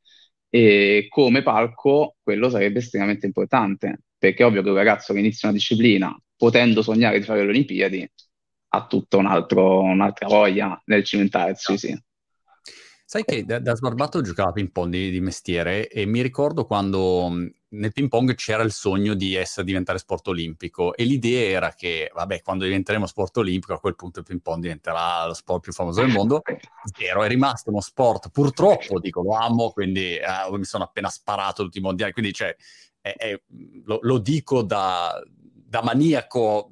E 0.48 1.06
come 1.10 1.42
palco 1.42 2.16
quello 2.22 2.48
sarebbe 2.48 2.78
estremamente 2.78 3.26
importante 3.26 4.00
perché 4.18 4.42
è 4.42 4.46
ovvio 4.46 4.62
che 4.62 4.68
un 4.68 4.74
ragazzo 4.74 5.12
che 5.12 5.18
inizia 5.18 5.48
una 5.48 5.56
disciplina 5.56 6.16
potendo 6.36 6.82
sognare 6.82 7.18
di 7.18 7.24
fare 7.24 7.42
le 7.42 7.48
Olimpiadi 7.48 8.10
ha 8.68 8.86
tutta 8.86 9.16
un 9.16 9.26
un'altra 9.26 10.26
voglia 10.26 10.80
nel 10.86 11.04
cimentarsi, 11.04 11.78
sì. 11.78 12.04
Sai 13.08 13.24
che 13.24 13.44
da, 13.44 13.60
da 13.60 13.76
sbarbato 13.76 14.20
giocavo 14.20 14.48
a 14.48 14.52
ping 14.52 14.72
pong 14.72 14.90
di, 14.90 15.10
di, 15.10 15.20
mestiere 15.20 15.88
e 15.88 16.06
mi 16.06 16.22
ricordo 16.22 16.64
quando 16.64 17.28
nel 17.68 17.92
ping 17.92 18.08
pong 18.08 18.34
c'era 18.34 18.64
il 18.64 18.72
sogno 18.72 19.14
di 19.14 19.34
essere, 19.34 19.64
diventare 19.64 19.98
sport 19.98 20.26
olimpico 20.26 20.92
e 20.92 21.04
l'idea 21.04 21.50
era 21.50 21.72
che, 21.72 22.10
vabbè, 22.12 22.42
quando 22.42 22.64
diventeremo 22.64 23.06
sport 23.06 23.36
olimpico 23.36 23.74
a 23.74 23.78
quel 23.78 23.94
punto 23.94 24.18
il 24.18 24.24
ping 24.24 24.40
pong 24.40 24.60
diventerà 24.60 25.24
lo 25.24 25.34
sport 25.34 25.62
più 25.62 25.72
famoso 25.72 26.00
del 26.00 26.10
mondo. 26.10 26.42
Zero, 26.96 27.22
è 27.22 27.28
rimasto 27.28 27.70
uno 27.70 27.80
sport, 27.80 28.30
purtroppo, 28.30 28.98
dico, 28.98 29.22
lo 29.22 29.36
amo, 29.36 29.70
quindi 29.70 30.16
eh, 30.16 30.24
mi 30.50 30.64
sono 30.64 30.82
appena 30.82 31.08
sparato 31.08 31.62
tutti 31.62 31.78
i 31.78 31.82
mondiali, 31.82 32.10
quindi 32.10 32.32
cioè, 32.32 32.56
è, 33.06 33.14
è, 33.16 33.40
lo, 33.84 33.98
lo, 34.02 34.18
dico 34.18 34.62
da, 34.62 35.22
da 35.32 35.82
maniaco 35.82 36.70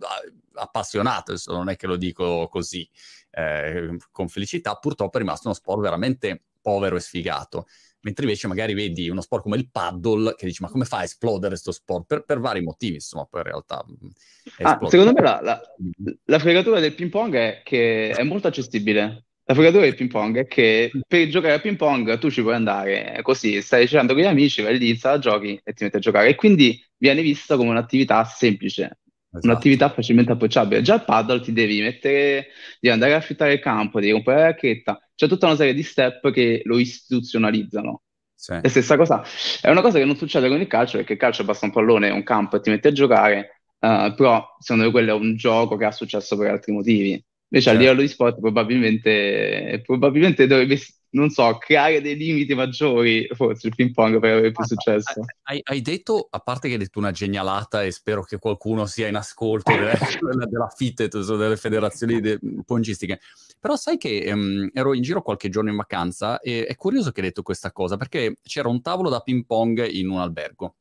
appassionato, 0.54 1.30
adesso 1.32 1.52
non 1.52 1.68
è 1.68 1.76
che 1.76 1.86
lo 1.86 1.96
dico 1.96 2.48
così 2.48 2.88
eh, 3.30 3.96
con 4.10 4.28
felicità, 4.28 4.74
purtroppo 4.74 5.16
è 5.16 5.20
rimasto 5.20 5.48
uno 5.48 5.56
sport 5.56 5.80
veramente 5.80 6.42
povero 6.60 6.96
e 6.96 7.00
sfigato. 7.00 7.66
Mentre 8.00 8.24
invece 8.24 8.48
magari 8.48 8.74
vedi 8.74 9.08
uno 9.08 9.22
sport 9.22 9.44
come 9.44 9.56
il 9.56 9.70
paddle 9.70 10.34
che 10.34 10.44
dici 10.44 10.62
ma 10.62 10.68
come 10.68 10.84
fa 10.84 10.98
a 10.98 11.02
esplodere 11.04 11.50
questo 11.50 11.72
sport? 11.72 12.04
Per, 12.06 12.24
per, 12.24 12.38
vari 12.38 12.60
motivi, 12.60 12.94
insomma, 12.94 13.24
poi 13.24 13.40
in 13.40 13.46
realtà... 13.46 13.82
Mm, 13.88 14.08
ah, 14.58 14.78
secondo 14.88 15.12
me 15.12 15.22
la, 15.22 15.40
la, 15.42 15.60
la 16.24 16.38
fregatura 16.38 16.80
del 16.80 16.94
ping 16.94 17.10
pong 17.10 17.34
è 17.34 17.62
che 17.64 18.10
è 18.10 18.22
molto 18.22 18.48
accessibile. 18.48 19.24
La 19.46 19.52
fregatura 19.52 19.82
del 19.82 19.94
ping 19.94 20.08
pong 20.08 20.38
è 20.38 20.46
che 20.46 20.90
per 21.06 21.28
giocare 21.28 21.54
a 21.54 21.60
ping 21.60 21.76
pong 21.76 22.18
tu 22.18 22.30
ci 22.30 22.40
puoi 22.40 22.54
andare 22.54 23.18
così, 23.20 23.60
stai 23.60 23.86
girando 23.86 24.14
con 24.14 24.22
gli 24.22 24.26
amici, 24.26 24.62
vai 24.62 24.78
lì, 24.78 24.98
la 25.02 25.18
giochi 25.18 25.60
e 25.62 25.72
ti 25.74 25.84
metti 25.84 25.96
a 25.96 26.00
giocare. 26.00 26.28
E 26.30 26.34
quindi 26.34 26.82
viene 26.96 27.20
vista 27.20 27.56
come 27.56 27.68
un'attività 27.68 28.24
semplice, 28.24 29.00
esatto. 29.30 29.46
un'attività 29.46 29.90
facilmente 29.90 30.32
approcciabile. 30.32 30.80
Già 30.80 30.94
al 30.94 31.04
paddle 31.04 31.40
ti 31.40 31.52
devi 31.52 31.82
mettere, 31.82 32.46
devi 32.80 32.94
andare 32.94 33.12
a 33.12 33.16
affittare 33.16 33.52
il 33.52 33.60
campo, 33.60 34.00
devi 34.00 34.12
comprare 34.12 34.40
la 34.40 34.46
racchetta. 34.46 34.98
C'è 35.14 35.28
tutta 35.28 35.44
una 35.44 35.56
serie 35.56 35.74
di 35.74 35.82
step 35.82 36.30
che 36.30 36.62
lo 36.64 36.78
istituzionalizzano. 36.78 38.02
Sì. 38.34 38.58
E 38.62 38.68
stessa 38.70 38.96
cosa, 38.96 39.22
è 39.60 39.70
una 39.70 39.82
cosa 39.82 39.98
che 39.98 40.04
non 40.06 40.16
succede 40.16 40.48
con 40.48 40.60
il 40.60 40.66
calcio 40.66 40.96
perché 40.96 41.14
il 41.14 41.18
calcio 41.18 41.44
basta 41.44 41.66
un 41.66 41.72
pallone, 41.72 42.08
un 42.10 42.22
campo 42.22 42.56
e 42.56 42.60
ti 42.60 42.70
metti 42.70 42.88
a 42.88 42.92
giocare, 42.92 43.60
uh, 43.78 44.14
però 44.14 44.56
secondo 44.58 44.86
me 44.86 44.90
quello 44.90 45.10
è 45.10 45.18
un 45.18 45.36
gioco 45.36 45.76
che 45.76 45.84
ha 45.84 45.92
successo 45.92 46.36
per 46.38 46.50
altri 46.50 46.72
motivi. 46.72 47.22
Invece 47.54 47.70
certo. 47.70 47.78
a 47.78 47.82
livello 47.82 48.00
di 48.00 48.08
sport 48.08 48.40
probabilmente, 48.40 49.80
probabilmente 49.86 50.48
dovrebbe, 50.48 50.80
non 51.10 51.30
so, 51.30 51.56
creare 51.58 52.00
dei 52.00 52.16
limiti 52.16 52.52
maggiori, 52.52 53.28
forse 53.32 53.68
il 53.68 53.74
ping 53.76 53.92
pong 53.92 54.18
per 54.18 54.32
avere 54.32 54.50
più 54.50 54.64
successo. 54.64 55.20
Hai, 55.42 55.60
hai, 55.62 55.80
detto, 55.80 56.26
a 56.28 56.40
parte 56.40 56.66
che 56.66 56.74
hai 56.74 56.80
detto 56.80 56.98
una 56.98 57.12
genialata 57.12 57.84
e 57.84 57.92
spero 57.92 58.24
che 58.24 58.38
qualcuno 58.38 58.86
sia 58.86 59.06
in 59.06 59.14
ascolto 59.14 59.72
della, 59.72 59.92
della 60.50 60.68
FITET, 60.74 61.24
delle 61.36 61.56
federazioni 61.56 62.20
de, 62.20 62.40
pongistiche, 62.66 63.20
però 63.60 63.76
sai 63.76 63.98
che 63.98 64.28
um, 64.32 64.68
ero 64.72 64.92
in 64.92 65.02
giro 65.02 65.22
qualche 65.22 65.48
giorno 65.48 65.70
in 65.70 65.76
vacanza 65.76 66.40
e 66.40 66.66
è 66.66 66.74
curioso 66.74 67.12
che 67.12 67.20
hai 67.20 67.26
detto 67.28 67.42
questa 67.42 67.70
cosa, 67.70 67.96
perché 67.96 68.38
c'era 68.42 68.68
un 68.68 68.82
tavolo 68.82 69.10
da 69.10 69.20
ping 69.20 69.46
pong 69.46 69.86
in 69.88 70.10
un 70.10 70.18
albergo. 70.18 70.74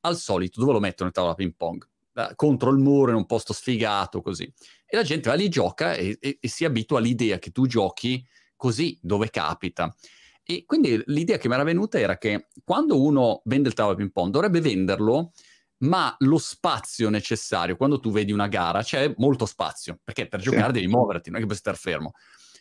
Al 0.00 0.16
solito, 0.16 0.58
dove 0.58 0.72
lo 0.72 0.80
mettono 0.80 1.08
il 1.08 1.14
tavolo 1.14 1.34
da 1.34 1.38
ping 1.38 1.54
pong? 1.56 1.86
Contro 2.34 2.70
il 2.70 2.78
muro 2.78 3.10
in 3.10 3.16
un 3.16 3.26
posto 3.26 3.52
sfigato, 3.52 4.22
così. 4.22 4.50
E 4.86 4.96
la 4.96 5.02
gente 5.02 5.28
va 5.28 5.34
lì, 5.34 5.48
gioca 5.48 5.94
e, 5.94 6.16
e, 6.20 6.38
e 6.40 6.48
si 6.48 6.64
abitua 6.64 6.98
all'idea 6.98 7.38
che 7.38 7.50
tu 7.50 7.66
giochi 7.66 8.24
così 8.56 8.98
dove 9.02 9.30
capita. 9.30 9.94
E 10.42 10.64
quindi 10.64 11.02
l'idea 11.06 11.38
che 11.38 11.48
mi 11.48 11.54
era 11.54 11.64
venuta 11.64 11.98
era 11.98 12.16
che 12.18 12.46
quando 12.64 13.02
uno 13.02 13.42
vende 13.44 13.68
il 13.68 13.74
tavolo 13.74 13.96
ping 13.96 14.12
pong 14.12 14.30
dovrebbe 14.30 14.60
venderlo, 14.60 15.32
ma 15.78 16.14
lo 16.20 16.38
spazio 16.38 17.10
necessario, 17.10 17.76
quando 17.76 18.00
tu 18.00 18.10
vedi 18.10 18.32
una 18.32 18.46
gara, 18.46 18.82
c'è 18.82 19.12
molto 19.18 19.44
spazio, 19.44 19.98
perché 20.02 20.28
per 20.28 20.40
giocare 20.40 20.66
sì. 20.66 20.72
devi 20.72 20.86
muoverti, 20.86 21.28
non 21.28 21.38
è 21.38 21.40
che 21.40 21.46
puoi 21.46 21.58
stare 21.58 21.76
fermo. 21.76 22.12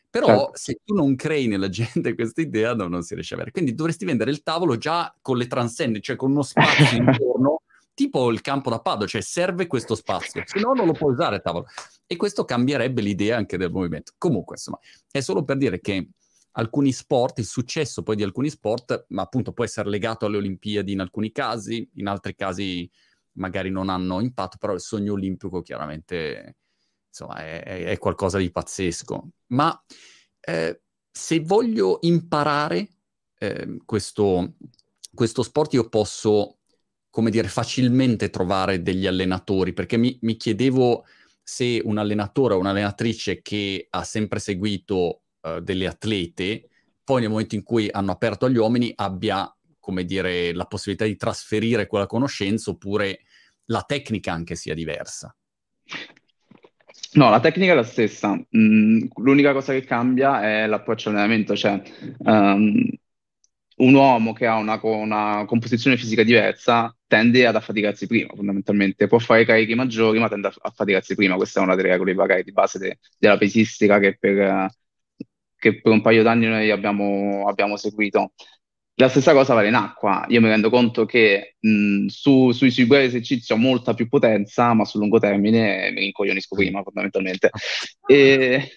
Però 0.09 0.27
certo. 0.27 0.51
se 0.53 0.79
tu 0.83 0.95
non 0.95 1.15
crei 1.15 1.47
nella 1.47 1.69
gente 1.69 2.15
questa 2.15 2.41
idea, 2.41 2.73
no, 2.73 2.87
non 2.87 3.03
si 3.03 3.13
riesce 3.13 3.33
a 3.33 3.37
avere. 3.37 3.51
Quindi 3.51 3.75
dovresti 3.75 4.03
vendere 4.03 4.31
il 4.31 4.41
tavolo 4.41 4.77
già 4.77 5.15
con 5.21 5.37
le 5.37 5.45
transenne, 5.45 5.99
cioè 6.01 6.15
con 6.15 6.31
uno 6.31 6.41
spazio 6.41 6.97
intorno 6.97 7.61
tipo 7.95 8.29
il 8.29 8.41
campo 8.41 8.69
da 8.69 8.79
paddle, 8.79 9.07
cioè 9.07 9.21
serve 9.21 9.65
questo 9.65 9.95
spazio, 9.95 10.43
se 10.45 10.59
no 10.59 10.73
non 10.73 10.85
lo 10.85 10.91
puoi 10.91 11.13
usare 11.13 11.37
a 11.37 11.39
tavolo. 11.39 11.65
E 12.05 12.15
questo 12.17 12.45
cambierebbe 12.45 13.01
l'idea 13.01 13.37
anche 13.37 13.57
del 13.57 13.71
movimento. 13.71 14.11
Comunque, 14.19 14.57
insomma, 14.57 14.77
è 15.09 15.21
solo 15.21 15.43
per 15.43 15.57
dire 15.57 15.79
che 15.79 16.09
alcuni 16.51 16.91
sport, 16.91 17.39
il 17.39 17.45
successo 17.45 18.03
poi 18.03 18.15
di 18.15 18.23
alcuni 18.23 18.49
sport, 18.49 19.05
ma 19.09 19.23
appunto 19.23 19.53
può 19.53 19.63
essere 19.63 19.89
legato 19.89 20.25
alle 20.25 20.37
Olimpiadi 20.37 20.91
in 20.91 20.99
alcuni 20.99 21.31
casi, 21.31 21.89
in 21.95 22.07
altri 22.07 22.35
casi 22.35 22.89
magari 23.37 23.69
non 23.69 23.89
hanno 23.89 24.21
impatto, 24.21 24.57
però 24.57 24.73
il 24.73 24.79
sogno 24.81 25.13
olimpico 25.13 25.61
chiaramente 25.61 26.57
insomma, 27.07 27.37
è, 27.37 27.63
è 27.63 27.97
qualcosa 27.97 28.37
di 28.37 28.51
pazzesco. 28.51 29.29
Ma 29.47 29.83
eh, 30.39 30.81
se 31.11 31.39
voglio 31.41 31.99
imparare 32.01 32.89
eh, 33.37 33.77
questo, 33.85 34.53
questo 35.13 35.43
sport, 35.43 35.73
io 35.73 35.89
posso 35.89 36.59
come 37.15 37.29
dire, 37.29 37.47
facilmente 37.47 38.29
trovare 38.29 38.81
degli 38.81 39.07
allenatori, 39.07 39.71
perché 39.71 39.95
mi, 39.95 40.17
mi 40.23 40.35
chiedevo 40.35 41.05
se 41.41 41.79
un 41.81 41.97
allenatore 41.97 42.55
o 42.55 42.59
un'allenatrice 42.59 43.41
che 43.41 43.87
ha 43.89 44.03
sempre 44.03 44.39
seguito 44.39 45.21
uh, 45.39 45.61
delle 45.61 45.87
atlete, 45.87 46.67
poi 47.05 47.21
nel 47.21 47.29
momento 47.29 47.55
in 47.55 47.63
cui 47.63 47.87
hanno 47.89 48.11
aperto 48.11 48.45
agli 48.45 48.57
uomini 48.57 48.91
abbia, 48.93 49.49
come 49.79 50.03
dire, 50.03 50.53
la 50.53 50.65
possibilità 50.65 51.05
di 51.05 51.15
trasferire 51.15 51.87
quella 51.87 52.05
conoscenza 52.05 52.71
oppure 52.71 53.21
la 53.67 53.85
tecnica 53.87 54.33
anche 54.33 54.55
sia 54.55 54.73
diversa. 54.73 55.33
No, 57.13 57.29
la 57.29 57.39
tecnica 57.39 57.71
è 57.71 57.75
la 57.75 57.83
stessa. 57.83 58.37
Mm, 58.57 59.05
l'unica 59.21 59.53
cosa 59.53 59.71
che 59.71 59.85
cambia 59.85 60.43
è 60.43 60.67
l'approccio 60.67 61.07
all'allenamento, 61.07 61.55
cioè 61.55 61.81
um, 62.17 62.89
un 63.77 63.93
uomo 63.93 64.33
che 64.33 64.45
ha 64.45 64.55
una, 64.55 64.79
una, 64.83 65.43
composizione 65.45 65.97
fisica 65.97 66.23
diversa 66.23 66.95
tende 67.07 67.45
ad 67.45 67.55
affaticarsi 67.55 68.07
prima, 68.07 68.33
fondamentalmente. 68.33 69.07
Può 69.07 69.19
fare 69.19 69.45
carichi 69.45 69.75
maggiori, 69.75 70.19
ma 70.19 70.29
tende 70.29 70.47
a 70.47 70.53
affaticarsi 70.61 71.15
prima. 71.15 71.35
Questa 71.35 71.59
è 71.59 71.63
una 71.63 71.75
delle 71.75 71.89
regole 71.89 72.13
magari 72.13 72.43
di 72.43 72.51
base 72.51 72.79
de, 72.79 72.99
della 73.17 73.37
pesistica 73.37 73.99
che 73.99 74.17
per, 74.17 74.69
che 75.57 75.81
per, 75.81 75.91
un 75.91 76.01
paio 76.01 76.23
d'anni 76.23 76.45
noi 76.47 76.71
abbiamo, 76.71 77.47
abbiamo, 77.47 77.75
seguito. 77.77 78.33
La 78.97 79.09
stessa 79.09 79.33
cosa 79.33 79.53
vale 79.53 79.67
in 79.67 79.73
acqua. 79.75 80.25
Io 80.29 80.39
mi 80.39 80.47
rendo 80.47 80.69
conto 80.69 81.05
che 81.05 81.55
mh, 81.59 82.05
su, 82.05 82.51
sui, 82.51 82.71
sui 82.71 82.87
esercizi 82.89 83.51
ho 83.51 83.57
molta 83.57 83.93
più 83.93 84.07
potenza, 84.07 84.73
ma 84.73 84.85
sul 84.85 85.01
lungo 85.01 85.19
termine 85.19 85.91
mi 85.91 85.99
rincoglionisco 85.99 86.55
prima, 86.55 86.81
fondamentalmente. 86.81 87.49
E, 88.07 88.69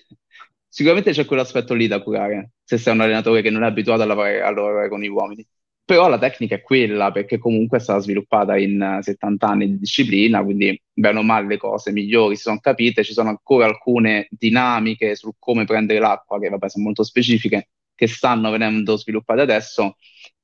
sicuramente 0.78 1.10
c'è 1.10 1.24
quell'aspetto 1.24 1.74
lì 1.74 1.88
da 1.88 2.00
curare, 2.00 2.52
se 2.62 2.78
sei 2.78 2.94
un 2.94 3.00
allenatore 3.00 3.42
che 3.42 3.50
non 3.50 3.64
è 3.64 3.66
abituato 3.66 4.02
a 4.02 4.04
lavorare, 4.06 4.42
a 4.42 4.50
lavorare 4.52 4.88
con 4.88 5.00
gli 5.00 5.08
uomini. 5.08 5.44
però 5.84 6.06
la 6.08 6.18
tecnica 6.18 6.54
è 6.54 6.60
quella, 6.62 7.10
perché 7.10 7.38
comunque 7.38 7.78
è 7.78 7.80
stata 7.80 7.98
sviluppata 8.00 8.56
in 8.56 9.00
70 9.02 9.48
anni 9.48 9.66
di 9.66 9.78
disciplina, 9.78 10.44
quindi 10.44 10.80
bene 10.92 11.18
o 11.18 11.22
male 11.22 11.48
le 11.48 11.56
cose 11.56 11.90
migliori 11.92 12.36
si 12.36 12.42
sono 12.42 12.60
capite, 12.60 13.02
ci 13.02 13.12
sono 13.12 13.30
ancora 13.30 13.66
alcune 13.66 14.28
dinamiche 14.30 15.16
su 15.16 15.32
come 15.38 15.64
prendere 15.64 15.98
l'acqua, 15.98 16.38
che 16.38 16.48
vabbè 16.48 16.68
sono 16.68 16.84
molto 16.84 17.02
specifiche, 17.02 17.70
che 17.94 18.06
stanno 18.06 18.50
venendo 18.50 18.96
sviluppate 18.96 19.40
adesso 19.40 19.96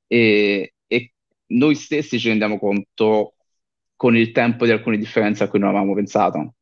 e, 0.07 0.73
e 0.85 1.13
noi 1.47 1.75
stessi 1.75 2.19
ci 2.19 2.27
rendiamo 2.27 2.59
conto 2.59 3.35
con 3.95 4.17
il 4.17 4.31
tempo 4.31 4.65
di 4.65 4.71
alcune 4.71 4.97
differenze 4.97 5.43
a 5.43 5.47
cui 5.47 5.59
non 5.59 5.69
avevamo 5.69 5.93
pensato 5.93 6.55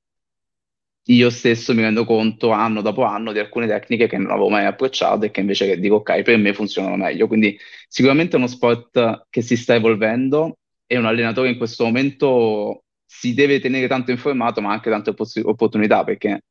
io 1.07 1.29
stesso 1.29 1.73
mi 1.73 1.81
rendo 1.81 2.05
conto 2.05 2.51
anno 2.51 2.81
dopo 2.81 3.03
anno 3.03 3.31
di 3.33 3.39
alcune 3.39 3.67
tecniche 3.67 4.07
che 4.07 4.17
non 4.17 4.31
avevo 4.31 4.49
mai 4.49 4.65
approcciato 4.65 5.25
e 5.25 5.31
che 5.31 5.41
invece 5.41 5.77
dico 5.79 5.95
ok, 5.95 6.21
per 6.21 6.37
me 6.37 6.53
funzionano 6.53 6.95
meglio. 6.95 7.27
Quindi 7.27 7.57
sicuramente 7.87 8.35
è 8.35 8.37
uno 8.39 8.47
sport 8.47 9.27
che 9.29 9.41
si 9.41 9.57
sta 9.57 9.75
evolvendo 9.75 10.59
e 10.85 10.97
un 10.97 11.05
allenatore 11.05 11.49
in 11.49 11.57
questo 11.57 11.83
momento 11.85 12.83
si 13.05 13.33
deve 13.33 13.59
tenere 13.59 13.87
tanto 13.87 14.11
informato, 14.11 14.61
ma 14.61 14.71
anche 14.71 14.89
tante 14.89 15.09
opp- 15.11 15.21
opportunità 15.43 16.03
perché 16.03 16.43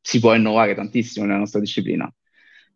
si 0.00 0.18
può 0.18 0.34
innovare 0.34 0.74
tantissimo 0.74 1.24
nella 1.26 1.38
nostra 1.38 1.60
disciplina. 1.60 2.12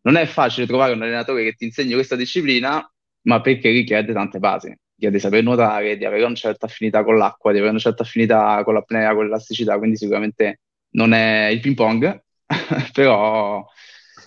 Non 0.03 0.17
è 0.17 0.27
facile 0.27 0.67
trovare 0.67 0.93
un 0.93 1.03
allenatore 1.03 1.45
che 1.45 1.55
ti 1.55 1.65
insegni 1.65 1.95
questa 1.95 2.17
disciplina, 2.17 2.87
ma 3.23 3.41
perché 3.41 3.71
richiede 3.71 4.13
tante 4.13 4.39
basi. 4.39 4.69
Richiede 4.95 5.19
saper 5.19 5.43
nuotare, 5.43 5.97
di 5.97 6.05
avere 6.05 6.25
una 6.25 6.35
certa 6.35 6.67
affinità 6.67 7.03
con 7.03 7.17
l'acqua, 7.17 7.51
di 7.53 7.57
avere 7.59 7.73
una 7.73 7.81
certa 7.81 8.03
affinità 8.03 8.63
con 8.65 8.75
l'apnea, 8.75 9.15
con 9.15 9.25
l'elasticità, 9.25 9.79
quindi 9.79 9.97
sicuramente 9.97 10.61
non 10.95 11.13
è 11.13 11.47
il 11.47 11.61
ping 11.61 11.75
pong, 11.75 12.25
però, 12.93 13.65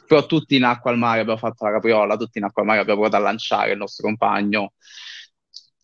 però, 0.06 0.26
tutti 0.26 0.56
in 0.56 0.64
acqua 0.64 0.92
al 0.92 0.98
mare 0.98 1.20
abbiamo 1.22 1.40
fatto 1.40 1.66
la 1.66 1.72
capriola, 1.72 2.18
tutti 2.18 2.38
in 2.38 2.46
acqua 2.46 2.62
al 2.62 2.68
mare 2.68 2.80
abbiamo 2.80 3.02
provato 3.02 3.22
a 3.22 3.26
lanciare 3.26 3.72
il 3.72 3.78
nostro 3.78 4.08
compagno. 4.08 4.74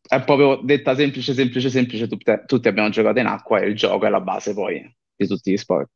È 0.06 0.22
proprio 0.24 0.60
detta 0.64 0.96
semplice, 0.96 1.34
semplice, 1.34 1.70
semplice, 1.70 2.08
tutte, 2.08 2.44
tutti 2.46 2.68
abbiamo 2.68 2.90
giocato 2.90 3.20
in 3.20 3.26
acqua 3.26 3.60
e 3.60 3.68
il 3.68 3.76
gioco 3.76 4.06
è 4.06 4.10
la 4.10 4.22
base 4.22 4.54
poi 4.54 4.96
di 5.16 5.28
tutti 5.28 5.52
gli 5.52 5.58
sport. 5.58 5.90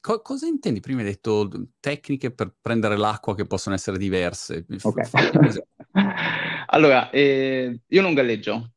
Co- 0.00 0.22
cosa 0.22 0.46
intendi? 0.46 0.80
Prima 0.80 1.00
hai 1.00 1.06
detto 1.06 1.50
tecniche 1.80 2.30
per 2.30 2.54
prendere 2.60 2.96
l'acqua 2.96 3.34
che 3.34 3.46
possono 3.46 3.74
essere 3.74 3.98
diverse. 3.98 4.64
Okay. 4.80 5.10
allora, 6.66 7.10
eh, 7.10 7.80
io 7.84 8.02
non 8.02 8.14
galleggio, 8.14 8.74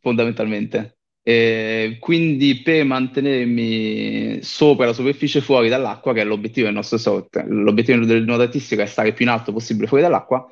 fondamentalmente. 0.00 0.97
Quindi 1.28 2.62
per 2.62 2.84
mantenermi 2.86 4.38
sopra 4.40 4.86
la 4.86 4.94
superficie 4.94 5.42
fuori 5.42 5.68
dall'acqua, 5.68 6.14
che 6.14 6.22
è 6.22 6.24
l'obiettivo 6.24 6.66
del 6.66 6.74
nostro 6.74 6.96
sport, 6.96 7.44
l'obiettivo 7.48 8.06
del 8.06 8.24
nuotattistico 8.24 8.80
è 8.80 8.86
stare 8.86 9.12
più 9.12 9.26
in 9.26 9.30
alto 9.30 9.52
possibile 9.52 9.86
fuori 9.86 10.02
dall'acqua, 10.02 10.50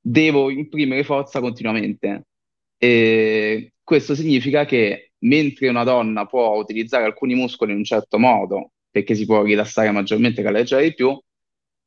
devo 0.00 0.50
imprimere 0.50 1.02
forza 1.02 1.40
continuamente. 1.40 2.26
E 2.78 3.72
questo 3.82 4.14
significa 4.14 4.64
che 4.64 5.10
mentre 5.24 5.68
una 5.68 5.82
donna 5.82 6.26
può 6.26 6.54
utilizzare 6.58 7.04
alcuni 7.04 7.34
muscoli 7.34 7.72
in 7.72 7.78
un 7.78 7.84
certo 7.84 8.16
modo, 8.16 8.70
perché 8.90 9.16
si 9.16 9.24
può 9.26 9.42
rilassare 9.42 9.90
maggiormente 9.90 10.42
e 10.42 10.44
galleggiare 10.44 10.84
di 10.84 10.94
più, 10.94 11.18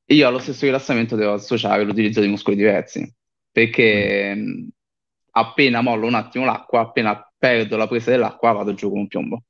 io 0.09 0.27
allo 0.27 0.39
stesso 0.39 0.65
rilassamento 0.65 1.15
devo 1.15 1.31
associare 1.33 1.85
l'utilizzo 1.85 2.19
di 2.19 2.27
muscoli 2.27 2.57
diversi, 2.57 3.09
perché 3.49 4.67
appena 5.31 5.81
mollo 5.81 6.07
un 6.07 6.15
attimo 6.15 6.43
l'acqua, 6.43 6.81
appena 6.81 7.21
perdo 7.37 7.77
la 7.77 7.87
presa 7.87 8.11
dell'acqua, 8.11 8.51
vado 8.51 8.73
giù 8.73 8.89
come 8.89 9.01
un 9.01 9.07
piombo. 9.07 9.43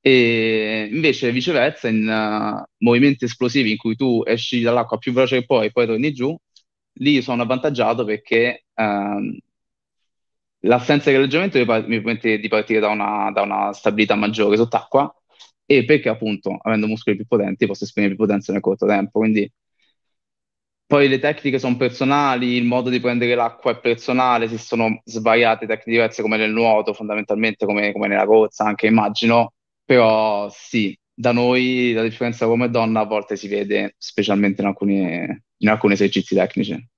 E 0.00 0.88
invece 0.90 1.32
viceversa, 1.32 1.88
in 1.88 2.06
uh, 2.08 2.64
movimenti 2.78 3.24
esplosivi 3.24 3.72
in 3.72 3.76
cui 3.76 3.96
tu 3.96 4.22
esci 4.24 4.60
dall'acqua 4.60 4.98
più 4.98 5.12
veloce 5.12 5.40
che 5.40 5.46
puoi 5.46 5.66
e 5.66 5.72
poi 5.72 5.86
torni 5.86 6.12
giù, 6.12 6.36
lì 7.00 7.22
sono 7.22 7.42
avvantaggiato 7.42 8.04
perché 8.04 8.64
uh, 8.74 9.38
l'assenza 10.60 11.10
di 11.10 11.16
galleggiamento 11.16 11.58
mi, 11.58 11.64
permette 11.64 12.38
di 12.38 12.48
partire 12.48 12.80
da 12.80 12.88
una, 12.88 13.30
da 13.32 13.42
una 13.42 13.72
stabilità 13.72 14.14
maggiore 14.14 14.56
sott'acqua 14.56 15.12
e 15.66 15.84
perché 15.84 16.08
appunto 16.08 16.56
avendo 16.62 16.86
muscoli 16.86 17.16
più 17.16 17.26
potenti 17.26 17.66
posso 17.66 17.84
esprimere 17.84 18.14
più 18.14 18.24
potenza 18.24 18.52
nel 18.52 18.60
corto 18.62 18.86
tempo. 18.86 19.18
Quindi 19.20 19.50
poi 20.88 21.06
le 21.06 21.18
tecniche 21.18 21.58
sono 21.58 21.76
personali, 21.76 22.54
il 22.54 22.64
modo 22.64 22.88
di 22.88 22.98
prendere 22.98 23.34
l'acqua 23.34 23.72
è 23.72 23.78
personale, 23.78 24.46
esistono 24.46 25.02
svariate 25.04 25.66
tecniche 25.66 25.90
diverse 25.90 26.22
come 26.22 26.38
nel 26.38 26.50
nuoto, 26.50 26.94
fondamentalmente 26.94 27.66
come, 27.66 27.92
come 27.92 28.08
nella 28.08 28.24
corsa, 28.24 28.64
anche 28.64 28.86
immagino, 28.86 29.52
però 29.84 30.48
sì, 30.50 30.98
da 31.12 31.32
noi 31.32 31.92
la 31.92 32.02
differenza 32.02 32.46
uomo 32.46 32.64
e 32.64 32.70
donna 32.70 33.00
a 33.00 33.04
volte 33.04 33.36
si 33.36 33.48
vede, 33.48 33.96
specialmente 33.98 34.62
in 34.62 34.68
alcuni, 34.68 35.26
in 35.58 35.68
alcuni 35.68 35.92
esercizi 35.92 36.34
tecnici. 36.34 36.88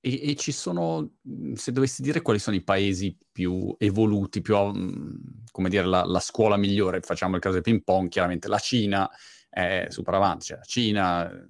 E, 0.00 0.30
e, 0.30 0.34
ci 0.34 0.50
sono, 0.50 1.18
se 1.54 1.70
dovessi 1.70 2.02
dire 2.02 2.22
quali 2.22 2.40
sono 2.40 2.56
i 2.56 2.64
paesi 2.64 3.16
più 3.30 3.72
evoluti, 3.78 4.40
più, 4.40 4.56
come 5.52 5.68
dire, 5.68 5.84
la, 5.84 6.02
la 6.02 6.20
scuola 6.20 6.56
migliore, 6.56 7.02
facciamo 7.02 7.36
il 7.36 7.40
caso 7.40 7.54
del 7.54 7.62
ping 7.62 7.84
pong, 7.84 8.08
chiaramente 8.08 8.48
la 8.48 8.58
Cina 8.58 9.08
è 9.48 9.86
super 9.90 10.14
avanti, 10.14 10.46
cioè 10.46 10.58
la 10.58 10.64
Cina, 10.64 11.48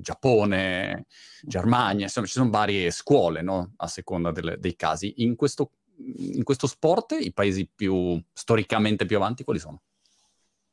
Giappone, 0.00 1.06
Germania, 1.42 2.04
insomma 2.04 2.26
ci 2.26 2.32
sono 2.32 2.50
varie 2.50 2.90
scuole 2.90 3.42
no? 3.42 3.72
a 3.76 3.86
seconda 3.86 4.30
delle, 4.30 4.56
dei 4.58 4.76
casi. 4.76 5.14
In 5.18 5.36
questo, 5.36 5.72
in 5.96 6.42
questo 6.42 6.66
sport 6.66 7.16
i 7.20 7.32
paesi 7.32 7.68
più 7.72 8.20
storicamente 8.32 9.06
più 9.06 9.16
avanti 9.16 9.44
quali 9.44 9.58
sono? 9.58 9.82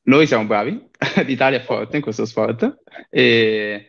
Noi 0.05 0.27
siamo 0.27 0.45
bravi, 0.45 0.89
l'Italia 1.25 1.59
è 1.59 1.63
forte 1.63 1.95
in 1.95 2.01
questo 2.01 2.25
sport 2.25 2.81
e 3.09 3.87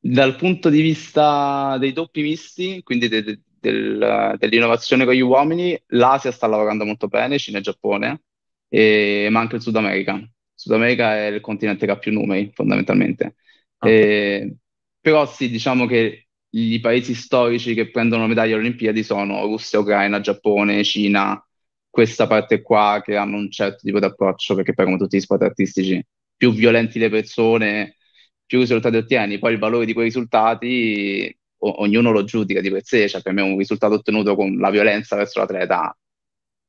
dal 0.00 0.34
punto 0.36 0.70
di 0.70 0.80
vista 0.80 1.76
dei 1.78 1.92
doppi 1.92 2.22
misti, 2.22 2.82
quindi 2.82 3.08
de, 3.08 3.22
de, 3.22 3.40
del, 3.60 4.34
dell'innovazione 4.38 5.04
con 5.04 5.14
gli 5.14 5.20
uomini, 5.20 5.80
l'Asia 5.88 6.32
sta 6.32 6.46
lavorando 6.46 6.84
molto 6.84 7.06
bene, 7.06 7.38
Cina 7.38 7.58
e 7.58 7.60
Giappone, 7.60 8.22
e, 8.68 9.28
ma 9.30 9.40
anche 9.40 9.56
il 9.56 9.62
Sud 9.62 9.76
America. 9.76 10.14
Il 10.14 10.30
Sud 10.54 10.72
America 10.72 11.16
è 11.16 11.26
il 11.26 11.40
continente 11.40 11.86
che 11.86 11.92
ha 11.92 11.98
più 11.98 12.12
numeri, 12.12 12.50
fondamentalmente. 12.54 13.36
Ah. 13.80 13.88
Eh, 13.88 14.56
però 15.00 15.26
sì, 15.26 15.48
diciamo 15.50 15.86
che 15.86 16.26
i 16.50 16.80
paesi 16.80 17.14
storici 17.14 17.74
che 17.74 17.90
prendono 17.90 18.26
medaglie 18.26 18.52
alle 18.54 18.62
Olimpiadi 18.62 19.02
sono 19.02 19.42
Russia, 19.44 19.78
Ucraina, 19.78 20.20
Giappone, 20.20 20.82
Cina, 20.84 21.42
questa 21.88 22.26
parte 22.26 22.60
qua 22.62 23.00
che 23.04 23.16
hanno 23.16 23.36
un 23.36 23.50
certo 23.50 23.78
tipo 23.82 23.98
di 23.98 24.04
approccio, 24.04 24.54
perché 24.54 24.74
poi 24.74 24.84
come 24.86 24.98
tutti 24.98 25.16
gli 25.16 25.20
sport 25.20 25.42
artistici, 25.42 26.04
più 26.36 26.52
violenti 26.52 26.98
le 26.98 27.08
persone, 27.08 27.96
più 28.44 28.58
risultati 28.60 28.96
ottieni, 28.96 29.38
poi 29.38 29.52
il 29.52 29.58
valore 29.58 29.86
di 29.86 29.92
quei 29.92 30.06
risultati 30.06 31.34
o- 31.58 31.80
ognuno 31.82 32.10
lo 32.10 32.24
giudica 32.24 32.60
di 32.60 32.70
per 32.70 32.84
sé, 32.84 33.08
cioè 33.08 33.22
per 33.22 33.32
me 33.32 33.42
un 33.42 33.56
risultato 33.58 33.94
ottenuto 33.94 34.34
con 34.34 34.56
la 34.58 34.70
violenza 34.70 35.16
verso 35.16 35.38
l'atleta 35.38 35.96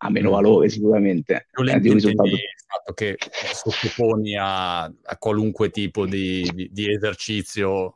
ha 0.04 0.10
meno 0.10 0.32
valore 0.32 0.70
sicuramente 0.70 1.48
eh, 1.52 1.80
di 1.80 1.90
un 1.90 1.96
risultato. 1.96 2.30
Il 2.30 2.40
fatto 2.66 2.94
che 2.94 3.18
sottoponi 3.54 4.36
a, 4.36 4.84
a 4.84 5.18
qualunque 5.20 5.70
tipo 5.70 6.08
di, 6.08 6.50
di, 6.54 6.70
di, 6.72 6.92
esercizio. 6.92 7.96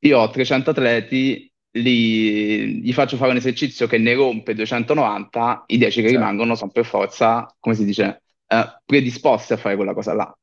Io 0.00 0.18
ho 0.18 0.28
300 0.28 0.70
atleti, 0.70 1.50
li, 1.72 2.82
gli 2.82 2.92
faccio 2.92 3.16
fare 3.16 3.30
un 3.30 3.38
esercizio 3.38 3.86
che 3.86 3.96
ne 3.96 4.14
rompe 4.14 4.54
290, 4.54 5.64
i 5.68 5.78
10 5.78 5.94
che 5.94 6.08
certo. 6.08 6.18
rimangono 6.18 6.54
sono 6.54 6.70
per 6.70 6.84
forza, 6.84 7.54
come 7.58 7.74
si 7.74 7.84
dice, 7.86 8.22
eh, 8.46 8.80
predisposti 8.84 9.54
a 9.54 9.56
fare 9.56 9.76
quella 9.76 9.94
cosa 9.94 10.12
là. 10.12 10.38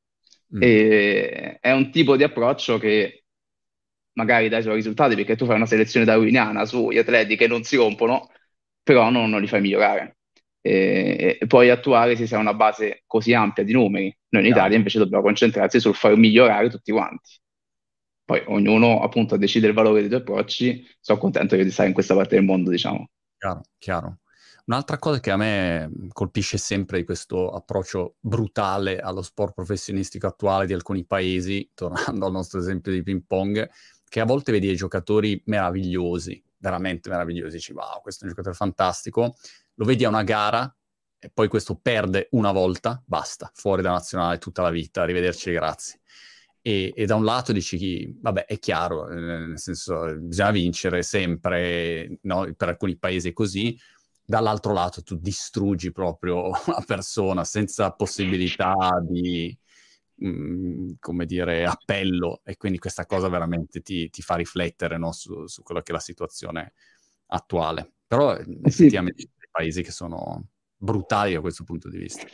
Mm. 0.55 0.59
E 0.61 1.57
è 1.59 1.71
un 1.71 1.91
tipo 1.91 2.15
di 2.15 2.23
approccio 2.23 2.79
che 2.79 3.23
magari 4.13 4.49
dà 4.49 4.57
i 4.57 4.63
suoi 4.63 4.75
risultati 4.75 5.13
perché 5.13 5.35
tu 5.35 5.45
fai 5.45 5.57
una 5.57 5.67
selezione 5.67 6.05
darwiniana 6.07 6.65
sugli 6.65 6.97
atleti 6.97 7.35
che 7.35 7.45
non 7.45 7.61
si 7.61 7.75
rompono, 7.75 8.31
però 8.81 9.11
non, 9.11 9.29
non 9.29 9.41
li 9.41 9.47
fai 9.47 9.61
migliorare 9.61 10.16
e, 10.67 11.37
e 11.39 11.47
poi 11.47 11.69
attuare 11.69 12.15
se 12.15 12.27
si 12.27 12.35
ha 12.35 12.39
una 12.39 12.53
base 12.53 13.03
così 13.07 13.33
ampia 13.33 13.63
di 13.63 13.71
numeri. 13.71 14.15
Noi 14.29 14.43
in 14.43 14.51
Italia 14.51 14.75
invece 14.75 14.99
dobbiamo 14.99 15.23
concentrarsi 15.23 15.79
sul 15.79 15.95
far 15.95 16.15
migliorare 16.17 16.69
tutti 16.69 16.91
quanti. 16.91 17.39
Poi 18.25 18.43
ognuno 18.47 19.01
appunto 19.01 19.37
decide 19.37 19.67
il 19.67 19.73
valore 19.73 20.01
dei 20.01 20.09
tuoi 20.09 20.21
approcci, 20.21 20.85
sono 20.99 21.17
contento 21.17 21.55
di 21.55 21.71
stare 21.71 21.87
in 21.87 21.93
questa 21.93 22.13
parte 22.13 22.35
del 22.35 22.43
mondo, 22.43 22.69
diciamo. 22.69 23.09
Chiaro, 23.37 23.61
chiaro. 23.77 24.17
Un'altra 24.65 24.97
cosa 24.97 25.21
che 25.21 25.31
a 25.31 25.37
me 25.37 25.89
colpisce 26.11 26.57
sempre 26.57 26.97
di 26.97 27.05
questo 27.05 27.51
approccio 27.51 28.15
brutale 28.19 28.97
allo 28.99 29.21
sport 29.21 29.53
professionistico 29.53 30.27
attuale 30.27 30.65
di 30.65 30.73
alcuni 30.73 31.05
paesi, 31.05 31.71
tornando 31.73 32.25
al 32.25 32.33
nostro 32.33 32.59
esempio 32.59 32.91
di 32.91 33.01
ping 33.01 33.23
pong, 33.25 33.69
che 34.09 34.19
a 34.19 34.25
volte 34.25 34.51
vedi 34.51 34.67
dei 34.67 34.75
giocatori 34.75 35.41
meravigliosi, 35.45 36.43
veramente 36.57 37.09
meravigliosi, 37.09 37.55
dici 37.55 37.71
wow, 37.71 38.01
questo 38.01 38.23
è 38.23 38.27
un 38.27 38.33
giocatore 38.33 38.55
fantastico, 38.55 39.35
lo 39.77 39.85
vedi 39.85 40.03
a 40.05 40.09
una 40.09 40.23
gara 40.23 40.71
e 41.19 41.29
poi 41.33 41.47
questo 41.47 41.75
perde 41.75 42.27
una 42.31 42.51
volta, 42.51 43.01
basta, 43.05 43.51
fuori 43.53 43.81
da 43.81 43.91
nazionale 43.91 44.37
tutta 44.37 44.61
la 44.61 44.69
vita, 44.69 45.01
arrivederci, 45.01 45.51
grazie. 45.51 46.01
E, 46.61 46.93
e 46.95 47.05
da 47.05 47.15
un 47.15 47.23
lato 47.23 47.53
dici, 47.53 48.13
vabbè, 48.19 48.45
è 48.45 48.59
chiaro, 48.59 49.09
eh, 49.09 49.15
nel 49.19 49.59
senso, 49.59 50.15
bisogna 50.19 50.51
vincere 50.51 51.01
sempre, 51.01 52.19
no? 52.23 52.51
per 52.55 52.69
alcuni 52.69 52.97
paesi 52.97 53.29
è 53.29 53.33
così, 53.33 53.77
dall'altro 54.23 54.73
lato 54.73 55.01
tu 55.03 55.15
distruggi 55.17 55.91
proprio 55.91 56.49
una 56.67 56.83
persona 56.85 57.43
senza 57.43 57.91
possibilità 57.91 58.75
di, 59.01 59.57
mh, 60.15 60.29
mm, 60.29 60.91
come 60.99 61.25
dire, 61.25 61.65
appello 61.65 62.41
e 62.43 62.57
quindi 62.57 62.79
questa 62.79 63.05
cosa 63.05 63.29
veramente 63.29 63.81
ti, 63.81 64.09
ti 64.09 64.21
fa 64.21 64.35
riflettere 64.35 64.97
no? 64.97 65.11
su, 65.13 65.47
su 65.47 65.63
quella 65.63 65.81
che 65.81 65.91
è 65.91 65.95
la 65.95 66.01
situazione 66.01 66.73
attuale. 67.27 67.93
Però 68.07 68.35
Eh 68.35 68.43
sì, 68.69 68.83
effettivamente 68.83 69.31
paesi 69.57 69.81
che 69.81 69.91
sono 69.91 70.43
brutali 70.77 71.33
da 71.33 71.41
questo 71.41 71.63
punto 71.63 71.89
di 71.89 71.97
vista. 71.97 72.25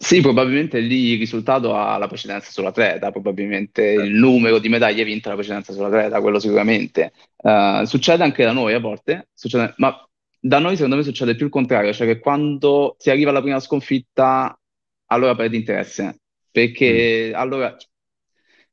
sì, 0.00 0.20
probabilmente 0.20 0.78
lì 0.78 1.12
il 1.12 1.18
risultato 1.18 1.74
ha 1.74 1.96
la 1.98 2.06
precedenza 2.06 2.50
sull'atleta, 2.52 3.10
probabilmente 3.10 3.82
il 3.82 3.98
Certo. 4.00 4.12
numero 4.18 4.58
di 4.60 4.68
medaglie 4.68 5.02
vinte 5.04 5.26
ha 5.26 5.30
la 5.30 5.36
precedenza 5.38 5.72
sull'atleta, 5.72 6.20
quello 6.20 6.38
sicuramente. 6.38 7.12
Eh, 7.36 7.82
succede 7.84 8.22
anche 8.22 8.44
da 8.44 8.52
noi 8.52 8.74
a 8.74 8.78
volte, 8.80 9.28
succede- 9.34 9.74
ma 9.78 9.92
da 10.40 10.58
noi 10.60 10.74
secondo 10.76 10.94
me 10.96 11.02
succede 11.02 11.34
più 11.34 11.46
il 11.46 11.50
contrario, 11.50 11.92
cioè 11.92 12.06
che 12.06 12.20
quando 12.20 12.94
si 12.98 13.10
arriva 13.10 13.30
alla 13.30 13.40
prima 13.42 13.58
sconfitta, 13.58 14.56
allora 15.06 15.34
perdi 15.34 15.56
interesse, 15.56 16.04
Mm. 16.04 16.10
perché 16.52 17.32
allora 17.34 17.76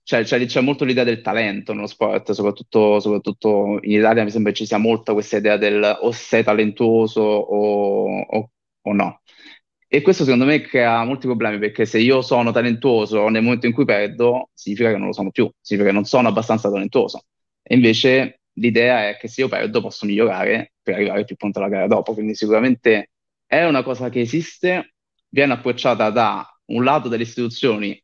cioè, 0.05 0.23
c'è 0.23 0.45
c'è 0.45 0.61
molto 0.61 0.85
l'idea 0.85 1.03
del 1.03 1.21
talento 1.21 1.73
nello 1.73 1.87
sport, 1.87 2.31
soprattutto, 2.31 2.99
soprattutto 2.99 3.79
in 3.81 3.93
Italia 3.99 4.23
mi 4.23 4.29
sembra 4.31 4.53
ci 4.53 4.65
sia 4.67 4.77
molta 4.77 5.13
questa 5.13 5.37
idea 5.37 5.57
del 5.57 5.97
o 6.01 6.11
sei 6.11 6.43
talentuoso 6.43 7.21
o, 7.21 8.21
o- 8.21 8.51
o 8.81 8.93
no. 8.93 9.21
E 9.87 10.01
questo 10.01 10.23
secondo 10.23 10.45
me 10.45 10.61
crea 10.61 11.03
molti 11.05 11.25
problemi 11.27 11.57
perché 11.59 11.85
se 11.85 11.99
io 11.99 12.21
sono 12.21 12.51
talentuoso 12.51 13.29
nel 13.29 13.41
momento 13.43 13.65
in 13.67 13.73
cui 13.73 13.85
perdo, 13.85 14.49
significa 14.53 14.91
che 14.91 14.97
non 14.97 15.07
lo 15.07 15.13
sono 15.13 15.31
più, 15.31 15.49
significa 15.61 15.91
che 15.91 15.95
non 15.97 16.05
sono 16.05 16.27
abbastanza 16.27 16.69
talentuoso. 16.69 17.25
E 17.63 17.75
invece 17.75 18.41
l'idea 18.53 19.09
è 19.09 19.17
che 19.17 19.27
se 19.27 19.41
io 19.41 19.47
perdo 19.47 19.81
posso 19.81 20.05
migliorare 20.05 20.73
per 20.81 20.95
arrivare 20.95 21.23
più 21.25 21.35
pronto 21.35 21.59
alla 21.59 21.69
gara 21.69 21.87
dopo. 21.87 22.13
Quindi 22.13 22.35
sicuramente 22.35 23.11
è 23.45 23.63
una 23.65 23.83
cosa 23.83 24.09
che 24.09 24.19
esiste, 24.21 24.95
viene 25.29 25.53
approcciata 25.53 26.09
da 26.09 26.45
un 26.67 26.83
lato 26.83 27.07
delle 27.07 27.23
istituzioni, 27.23 28.01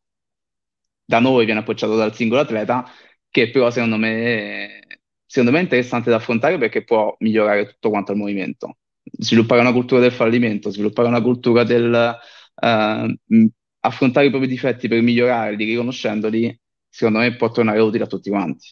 da 1.12 1.19
noi 1.19 1.43
viene 1.45 1.60
approcciata 1.60 1.95
dal 1.95 2.15
singolo 2.15 2.39
atleta, 2.41 2.86
che 3.30 3.50
però 3.52 3.69
secondo 3.69 3.97
me, 3.97 4.80
secondo 5.26 5.52
me 5.52 5.60
è 5.60 5.63
interessante 5.63 6.10
da 6.10 6.15
affrontare 6.15 6.58
perché 6.58 6.84
può 6.86 7.13
migliorare 7.19 7.67
tutto 7.67 7.89
quanto 7.89 8.13
il 8.13 8.17
movimento. 8.17 8.78
Sviluppare 9.04 9.60
una 9.62 9.74
cultura 9.74 10.00
del 10.00 10.13
fallimento, 10.13 10.69
sviluppare 10.69 11.10
una 11.10 11.21
cultura 11.21 11.63
del 11.65 12.17
mh, 12.62 13.45
affrontare 13.82 14.28
i 14.28 14.30
propri 14.30 14.47
difetti 14.47 14.88
per 14.88 15.02
migliorarli, 15.02 15.65
riconoscendoli, 15.65 16.58
secondo 16.88 17.19
me 17.19 17.36
può 17.36 17.52
tornare 17.52 17.80
utile 17.80 18.06
a 18.06 18.08
tutti 18.08 18.30
quanti. 18.30 18.67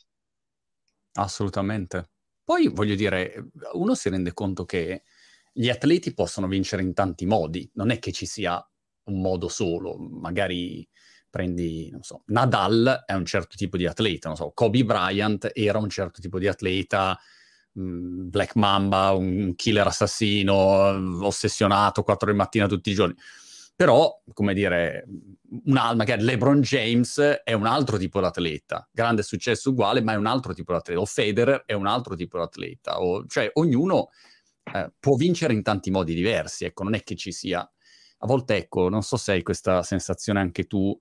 Assolutamente. 1.13 2.09
Poi 2.43 2.67
voglio 2.69 2.95
dire, 2.95 3.49
uno 3.73 3.93
si 3.95 4.09
rende 4.09 4.33
conto 4.33 4.65
che 4.65 5.03
gli 5.51 5.69
atleti 5.69 6.13
possono 6.13 6.47
vincere 6.47 6.81
in 6.81 6.93
tanti 6.93 7.25
modi, 7.25 7.69
non 7.73 7.89
è 7.89 7.99
che 7.99 8.11
ci 8.11 8.25
sia 8.25 8.63
un 9.05 9.21
modo 9.21 9.47
solo, 9.49 9.97
magari 9.97 10.87
prendi, 11.29 11.89
non 11.91 12.03
so, 12.03 12.23
Nadal 12.27 13.03
è 13.05 13.13
un 13.13 13.25
certo 13.25 13.55
tipo 13.55 13.77
di 13.77 13.85
atleta, 13.85 14.27
non 14.27 14.37
so, 14.37 14.51
Kobe 14.53 14.83
Bryant 14.83 15.51
era 15.53 15.77
un 15.77 15.89
certo 15.89 16.21
tipo 16.21 16.39
di 16.39 16.47
atleta, 16.47 17.17
mh, 17.73 18.29
Black 18.29 18.55
Mamba, 18.55 19.11
un 19.11 19.53
killer 19.55 19.87
assassino, 19.87 20.55
ossessionato, 21.25 22.03
4 22.03 22.27
del 22.27 22.35
mattina 22.35 22.67
tutti 22.67 22.91
i 22.91 22.93
giorni. 22.93 23.15
Però, 23.75 24.21
come 24.33 24.53
dire, 24.53 25.05
una, 25.65 25.93
magari 25.95 26.23
LeBron 26.23 26.59
James 26.59 27.17
è 27.43 27.53
un 27.53 27.65
altro 27.65 27.97
tipo 27.97 28.19
di 28.19 28.25
atleta, 28.25 28.87
grande 28.91 29.23
successo 29.23 29.69
uguale, 29.69 30.01
ma 30.01 30.11
è 30.13 30.15
un 30.15 30.25
altro 30.25 30.53
tipo 30.53 30.73
di 30.73 30.79
atleta, 30.79 30.99
o 30.99 31.05
Federer 31.05 31.63
è 31.65 31.73
un 31.73 31.87
altro 31.87 32.15
tipo 32.15 32.37
di 32.37 32.43
atleta, 32.43 33.01
o, 33.01 33.25
cioè 33.27 33.49
ognuno 33.53 34.09
eh, 34.73 34.91
può 34.99 35.15
vincere 35.15 35.53
in 35.53 35.63
tanti 35.63 35.91
modi 35.91 36.13
diversi, 36.13 36.65
ecco, 36.65 36.83
non 36.83 36.93
è 36.93 37.03
che 37.03 37.15
ci 37.15 37.31
sia... 37.31 37.59
A 38.21 38.27
volte, 38.27 38.57
ecco, 38.57 38.89
non 38.89 39.01
so 39.01 39.15
se 39.15 39.31
hai 39.31 39.43
questa 39.43 39.81
sensazione 39.81 40.41
anche 40.41 40.65
tu, 40.65 40.99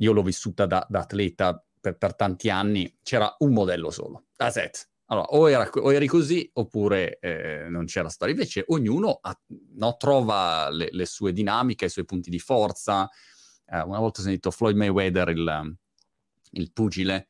io 0.00 0.12
l'ho 0.12 0.22
vissuta 0.22 0.66
da, 0.66 0.84
da 0.88 1.00
atleta 1.00 1.64
per, 1.80 1.96
per, 1.96 2.14
tanti 2.14 2.50
anni, 2.50 2.98
c'era 3.02 3.34
un 3.38 3.52
modello 3.52 3.90
solo, 3.90 4.26
that's 4.36 4.56
it. 4.56 4.88
Allora, 5.06 5.26
o, 5.30 5.50
era, 5.50 5.68
o 5.68 5.92
eri 5.92 6.06
così 6.06 6.48
oppure 6.54 7.18
eh, 7.18 7.66
non 7.68 7.84
c'era 7.86 8.08
storia. 8.08 8.32
Invece 8.32 8.62
ognuno 8.68 9.18
ha, 9.20 9.36
no, 9.74 9.96
trova 9.96 10.68
le, 10.70 10.88
le, 10.92 11.04
sue 11.04 11.32
dinamiche, 11.32 11.86
i 11.86 11.90
suoi 11.90 12.04
punti 12.04 12.30
di 12.30 12.38
forza. 12.38 13.08
Eh, 13.66 13.80
una 13.80 13.98
volta 13.98 14.20
ho 14.20 14.22
sentito 14.22 14.52
Floyd 14.52 14.76
Mayweather, 14.76 15.30
il, 15.30 15.76
il 16.52 16.72
pugile, 16.72 17.28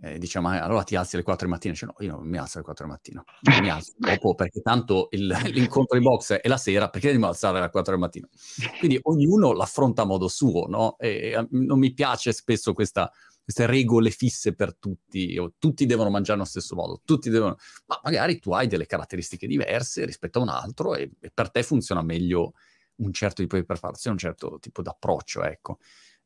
eh, 0.00 0.18
dice 0.18 0.38
ma 0.40 0.62
allora 0.62 0.84
ti 0.84 0.94
alzi 0.94 1.16
alle 1.16 1.24
4 1.24 1.46
di 1.46 1.52
mattina? 1.52 1.72
Dice 1.72 1.86
no, 1.86 1.94
io 1.98 2.12
non 2.16 2.28
mi 2.28 2.38
alzo 2.38 2.58
alle 2.58 2.64
4 2.64 2.84
di 2.84 2.90
mattina, 2.90 3.24
non 3.42 3.60
mi 3.60 3.70
alzo 3.70 3.92
dopo 3.96 4.34
perché 4.34 4.60
tanto 4.60 5.08
il, 5.10 5.26
l'incontro 5.26 5.98
di 5.98 6.04
box 6.04 6.34
è 6.34 6.48
la 6.48 6.56
sera, 6.56 6.88
perché 6.88 7.12
devo 7.12 7.26
alzare 7.26 7.58
alle 7.58 7.70
4 7.70 7.94
di 7.94 8.00
mattina? 8.00 8.28
Quindi 8.78 8.98
ognuno 9.02 9.52
l'affronta 9.52 10.02
a 10.02 10.04
modo 10.04 10.28
suo, 10.28 10.66
no? 10.68 10.96
E, 10.98 11.32
e 11.32 11.46
non 11.50 11.78
mi 11.78 11.92
piace 11.92 12.32
spesso 12.32 12.72
questa, 12.72 13.10
queste 13.42 13.66
regole 13.66 14.10
fisse 14.10 14.54
per 14.54 14.76
tutti, 14.76 15.36
o 15.38 15.54
tutti 15.58 15.86
devono 15.86 16.10
mangiare 16.10 16.38
allo 16.38 16.46
stesso 16.46 16.74
modo, 16.76 17.00
tutti 17.04 17.30
devono... 17.30 17.56
Ma 17.86 17.98
magari 18.04 18.38
tu 18.38 18.52
hai 18.52 18.66
delle 18.66 18.86
caratteristiche 18.86 19.46
diverse 19.46 20.04
rispetto 20.04 20.38
a 20.38 20.42
un 20.42 20.48
altro 20.48 20.94
e, 20.94 21.10
e 21.18 21.30
per 21.32 21.50
te 21.50 21.62
funziona 21.62 22.02
meglio 22.02 22.52
un 22.96 23.12
certo 23.12 23.42
tipo 23.42 23.56
di 23.56 23.64
preparazione, 23.64 24.16
un 24.16 24.20
certo 24.20 24.58
tipo 24.60 24.82
di 24.82 24.88
approccio, 24.88 25.42
ecco. 25.42 25.78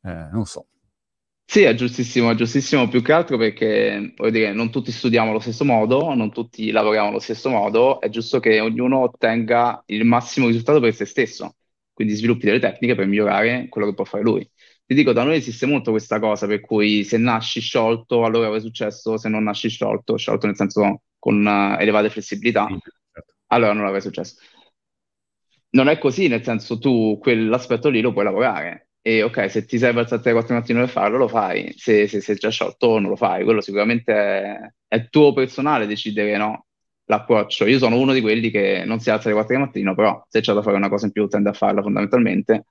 Eh, 0.02 0.28
non 0.32 0.44
so. 0.46 0.66
Sì, 1.52 1.62
è 1.64 1.74
giustissimo, 1.74 2.30
è 2.30 2.34
giustissimo 2.34 2.88
più 2.88 3.02
che 3.02 3.12
altro 3.12 3.36
perché, 3.36 4.14
voglio 4.16 4.30
dire, 4.30 4.52
non 4.54 4.70
tutti 4.70 4.90
studiamo 4.90 5.28
allo 5.30 5.38
stesso 5.38 5.66
modo, 5.66 6.14
non 6.14 6.32
tutti 6.32 6.70
lavoriamo 6.70 7.08
allo 7.08 7.18
stesso 7.18 7.50
modo, 7.50 8.00
è 8.00 8.08
giusto 8.08 8.40
che 8.40 8.58
ognuno 8.60 9.00
ottenga 9.00 9.82
il 9.88 10.06
massimo 10.06 10.46
risultato 10.46 10.80
per 10.80 10.94
se 10.94 11.04
stesso, 11.04 11.56
quindi 11.92 12.14
sviluppi 12.14 12.46
delle 12.46 12.58
tecniche 12.58 12.94
per 12.94 13.06
migliorare 13.06 13.68
quello 13.68 13.86
che 13.88 13.94
può 13.94 14.04
fare 14.04 14.22
lui. 14.22 14.48
Ti 14.86 14.94
dico, 14.94 15.12
da 15.12 15.24
noi 15.24 15.36
esiste 15.36 15.66
molto 15.66 15.90
questa 15.90 16.18
cosa 16.18 16.46
per 16.46 16.60
cui 16.60 17.04
se 17.04 17.18
nasci 17.18 17.60
sciolto, 17.60 18.24
allora 18.24 18.46
avrai 18.46 18.62
successo, 18.62 19.18
se 19.18 19.28
non 19.28 19.42
nasci 19.42 19.68
sciolto, 19.68 20.16
sciolto 20.16 20.46
nel 20.46 20.56
senso 20.56 21.02
con 21.18 21.44
uh, 21.44 21.78
elevate 21.78 22.08
flessibilità, 22.08 22.66
Sì, 22.66 22.78
certo. 23.12 23.34
allora 23.48 23.74
non 23.74 23.84
avrai 23.84 24.00
successo. 24.00 24.36
Non 25.70 25.88
è 25.88 25.98
così, 25.98 26.28
nel 26.28 26.42
senso 26.44 26.78
tu 26.78 27.18
quell'aspetto 27.20 27.88
lì 27.90 28.00
lo 28.00 28.12
puoi 28.12 28.24
lavorare. 28.24 28.91
E 29.04 29.22
ok, 29.24 29.50
se 29.50 29.64
ti 29.64 29.78
serve 29.78 30.00
alzare 30.00 30.22
alle 30.22 30.32
4 30.32 30.54
mattino 30.54 30.78
per 30.80 30.88
farlo, 30.88 31.16
lo 31.18 31.28
fai. 31.28 31.72
Se, 31.76 32.06
se 32.06 32.20
sei 32.20 32.36
già 32.36 32.50
sciolto, 32.50 32.98
non 33.00 33.10
lo 33.10 33.16
fai. 33.16 33.42
Quello 33.44 33.60
sicuramente 33.60 34.12
è, 34.14 34.72
è 34.86 35.08
tuo 35.08 35.32
personale 35.32 35.86
decidere, 35.86 36.36
no? 36.36 36.66
L'approccio. 37.06 37.66
Io 37.66 37.78
sono 37.78 37.98
uno 37.98 38.12
di 38.12 38.20
quelli 38.20 38.50
che 38.50 38.84
non 38.86 39.00
si 39.00 39.10
alza 39.10 39.24
alle 39.26 39.34
4 39.34 39.56
del 39.56 39.64
mattino, 39.64 39.94
però 39.96 40.24
se 40.28 40.40
c'è 40.40 40.52
da 40.54 40.62
fare 40.62 40.76
una 40.76 40.88
cosa 40.88 41.06
in 41.06 41.12
più 41.12 41.26
tende 41.26 41.48
a 41.48 41.52
farla 41.52 41.82
fondamentalmente. 41.82 42.66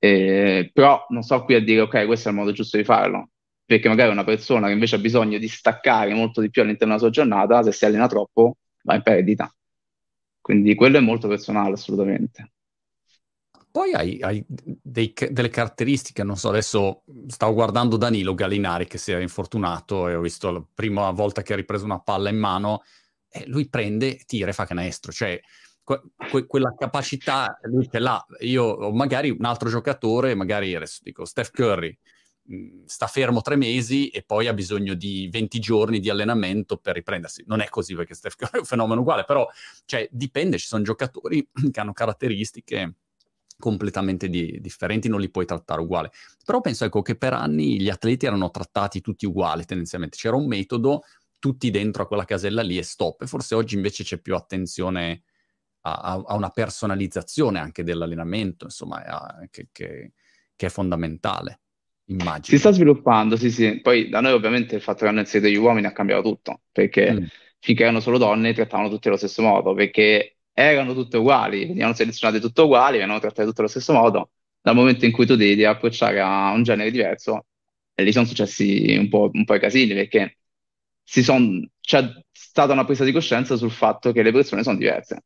Eh, 0.00 0.70
però 0.72 1.06
non 1.10 1.22
sto 1.22 1.44
qui 1.44 1.54
a 1.54 1.60
dire, 1.62 1.82
ok, 1.82 2.06
questo 2.06 2.28
è 2.28 2.32
il 2.32 2.38
modo 2.38 2.50
giusto 2.52 2.76
di 2.76 2.84
farlo. 2.84 3.30
Perché 3.64 3.88
magari 3.88 4.10
una 4.10 4.24
persona 4.24 4.66
che 4.66 4.72
invece 4.72 4.96
ha 4.96 4.98
bisogno 4.98 5.38
di 5.38 5.46
staccare 5.48 6.12
molto 6.14 6.40
di 6.40 6.50
più 6.50 6.62
all'interno 6.62 6.94
della 6.94 7.06
sua 7.06 7.12
giornata, 7.12 7.62
se 7.62 7.70
si 7.72 7.84
allena 7.84 8.08
troppo, 8.08 8.56
va 8.82 8.94
in 8.96 9.02
perdita. 9.02 9.52
Quindi 10.40 10.74
quello 10.74 10.96
è 10.98 11.00
molto 11.00 11.28
personale, 11.28 11.74
assolutamente. 11.74 12.50
Poi 13.70 13.92
hai, 13.92 14.20
hai 14.22 14.44
dei, 14.46 15.12
delle 15.30 15.50
caratteristiche, 15.50 16.24
non 16.24 16.36
so, 16.36 16.48
adesso 16.48 17.02
stavo 17.26 17.54
guardando 17.54 17.96
Danilo 17.96 18.34
Gallinari 18.34 18.86
che 18.86 18.98
si 18.98 19.12
è 19.12 19.18
infortunato 19.18 20.08
e 20.08 20.14
ho 20.14 20.20
visto 20.20 20.50
la 20.50 20.64
prima 20.74 21.10
volta 21.10 21.42
che 21.42 21.52
ha 21.52 21.56
ripreso 21.56 21.84
una 21.84 22.00
palla 22.00 22.30
in 22.30 22.38
mano 22.38 22.82
e 23.28 23.46
lui 23.46 23.68
prende, 23.68 24.16
tira 24.26 24.50
e 24.50 24.52
fa 24.54 24.64
canestro, 24.64 25.12
cioè 25.12 25.38
que, 25.84 26.02
que, 26.30 26.46
quella 26.46 26.74
capacità 26.76 27.58
lui 27.62 27.88
ce 27.90 27.98
l'ha. 27.98 28.24
Io 28.40 28.90
magari 28.92 29.30
un 29.30 29.44
altro 29.44 29.68
giocatore, 29.68 30.34
magari 30.34 30.74
adesso 30.74 31.00
dico 31.02 31.24
Steph 31.24 31.50
Curry, 31.50 31.96
mh, 32.42 32.84
sta 32.86 33.06
fermo 33.06 33.40
tre 33.42 33.56
mesi 33.56 34.08
e 34.08 34.22
poi 34.22 34.46
ha 34.48 34.54
bisogno 34.54 34.94
di 34.94 35.28
20 35.30 35.58
giorni 35.58 36.00
di 36.00 36.10
allenamento 36.10 36.78
per 36.78 36.94
riprendersi. 36.94 37.44
Non 37.46 37.60
è 37.60 37.68
così 37.68 37.94
perché 37.94 38.14
Steph 38.14 38.36
Curry 38.36 38.52
è 38.54 38.58
un 38.58 38.64
fenomeno 38.64 39.00
uguale, 39.00 39.24
però 39.24 39.46
cioè, 39.84 40.08
dipende, 40.10 40.58
ci 40.58 40.66
sono 40.66 40.82
giocatori 40.82 41.48
che 41.70 41.80
hanno 41.80 41.92
caratteristiche 41.92 42.94
completamente 43.58 44.28
di, 44.28 44.58
differenti, 44.60 45.08
non 45.08 45.20
li 45.20 45.30
puoi 45.30 45.44
trattare 45.44 45.80
uguali. 45.80 46.08
Però 46.44 46.60
penso 46.60 46.84
ecco, 46.84 47.02
che 47.02 47.16
per 47.16 47.32
anni 47.32 47.80
gli 47.80 47.88
atleti 47.88 48.26
erano 48.26 48.50
trattati 48.50 49.00
tutti 49.00 49.26
uguali 49.26 49.64
tendenzialmente, 49.64 50.16
c'era 50.16 50.36
un 50.36 50.46
metodo, 50.46 51.02
tutti 51.38 51.70
dentro 51.70 52.02
a 52.02 52.06
quella 52.06 52.24
casella 52.24 52.62
lì 52.62 52.78
e 52.78 52.82
stop. 52.82 53.22
E 53.22 53.26
forse 53.26 53.54
oggi 53.54 53.74
invece 53.74 54.04
c'è 54.04 54.18
più 54.18 54.34
attenzione 54.34 55.22
a, 55.82 55.94
a, 55.94 56.22
a 56.26 56.34
una 56.34 56.50
personalizzazione 56.50 57.58
anche 57.58 57.82
dell'allenamento, 57.82 58.64
insomma, 58.64 59.04
a, 59.04 59.46
che, 59.50 59.68
che, 59.72 60.12
che 60.54 60.66
è 60.66 60.70
fondamentale. 60.70 61.60
Immagino. 62.06 62.56
Si 62.56 62.58
sta 62.58 62.70
sviluppando, 62.70 63.36
sì, 63.36 63.50
sì. 63.50 63.80
Poi 63.80 64.08
da 64.08 64.20
noi 64.20 64.32
ovviamente 64.32 64.76
il 64.76 64.82
fatto 64.82 65.00
che 65.00 65.08
hanno 65.08 65.20
inserito 65.20 65.50
gli 65.50 65.56
uomini 65.56 65.86
ha 65.86 65.92
cambiato 65.92 66.22
tutto, 66.22 66.62
perché 66.72 67.12
mm. 67.12 67.24
finché 67.58 67.82
erano 67.82 68.00
solo 68.00 68.18
donne 68.18 68.54
trattavano 68.54 68.88
tutti 68.88 69.08
allo 69.08 69.18
stesso 69.18 69.42
modo, 69.42 69.74
perché 69.74 70.37
erano 70.58 70.94
tutte 70.94 71.16
uguali, 71.16 71.66
venivano 71.66 71.94
selezionate 71.94 72.40
tutte 72.40 72.62
uguali, 72.62 72.96
venivano 72.96 73.20
trattate 73.20 73.46
tutte 73.46 73.60
allo 73.60 73.70
stesso 73.70 73.92
modo. 73.92 74.30
Dal 74.60 74.74
momento 74.74 75.04
in 75.04 75.12
cui 75.12 75.26
tu 75.26 75.36
devi 75.36 75.64
approcciare 75.64 76.20
a 76.20 76.50
un 76.52 76.62
genere 76.62 76.90
diverso, 76.90 77.46
e 77.94 78.02
lì 78.02 78.12
sono 78.12 78.26
successi 78.26 78.96
un 78.98 79.08
po', 79.08 79.30
un 79.32 79.44
po' 79.44 79.54
i 79.54 79.60
casini, 79.60 79.94
perché 79.94 80.38
son, 81.02 81.68
c'è 81.80 82.10
stata 82.30 82.72
una 82.72 82.84
presa 82.84 83.04
di 83.04 83.12
coscienza 83.12 83.56
sul 83.56 83.70
fatto 83.70 84.12
che 84.12 84.22
le 84.22 84.32
persone 84.32 84.62
sono 84.62 84.76
diverse. 84.76 85.24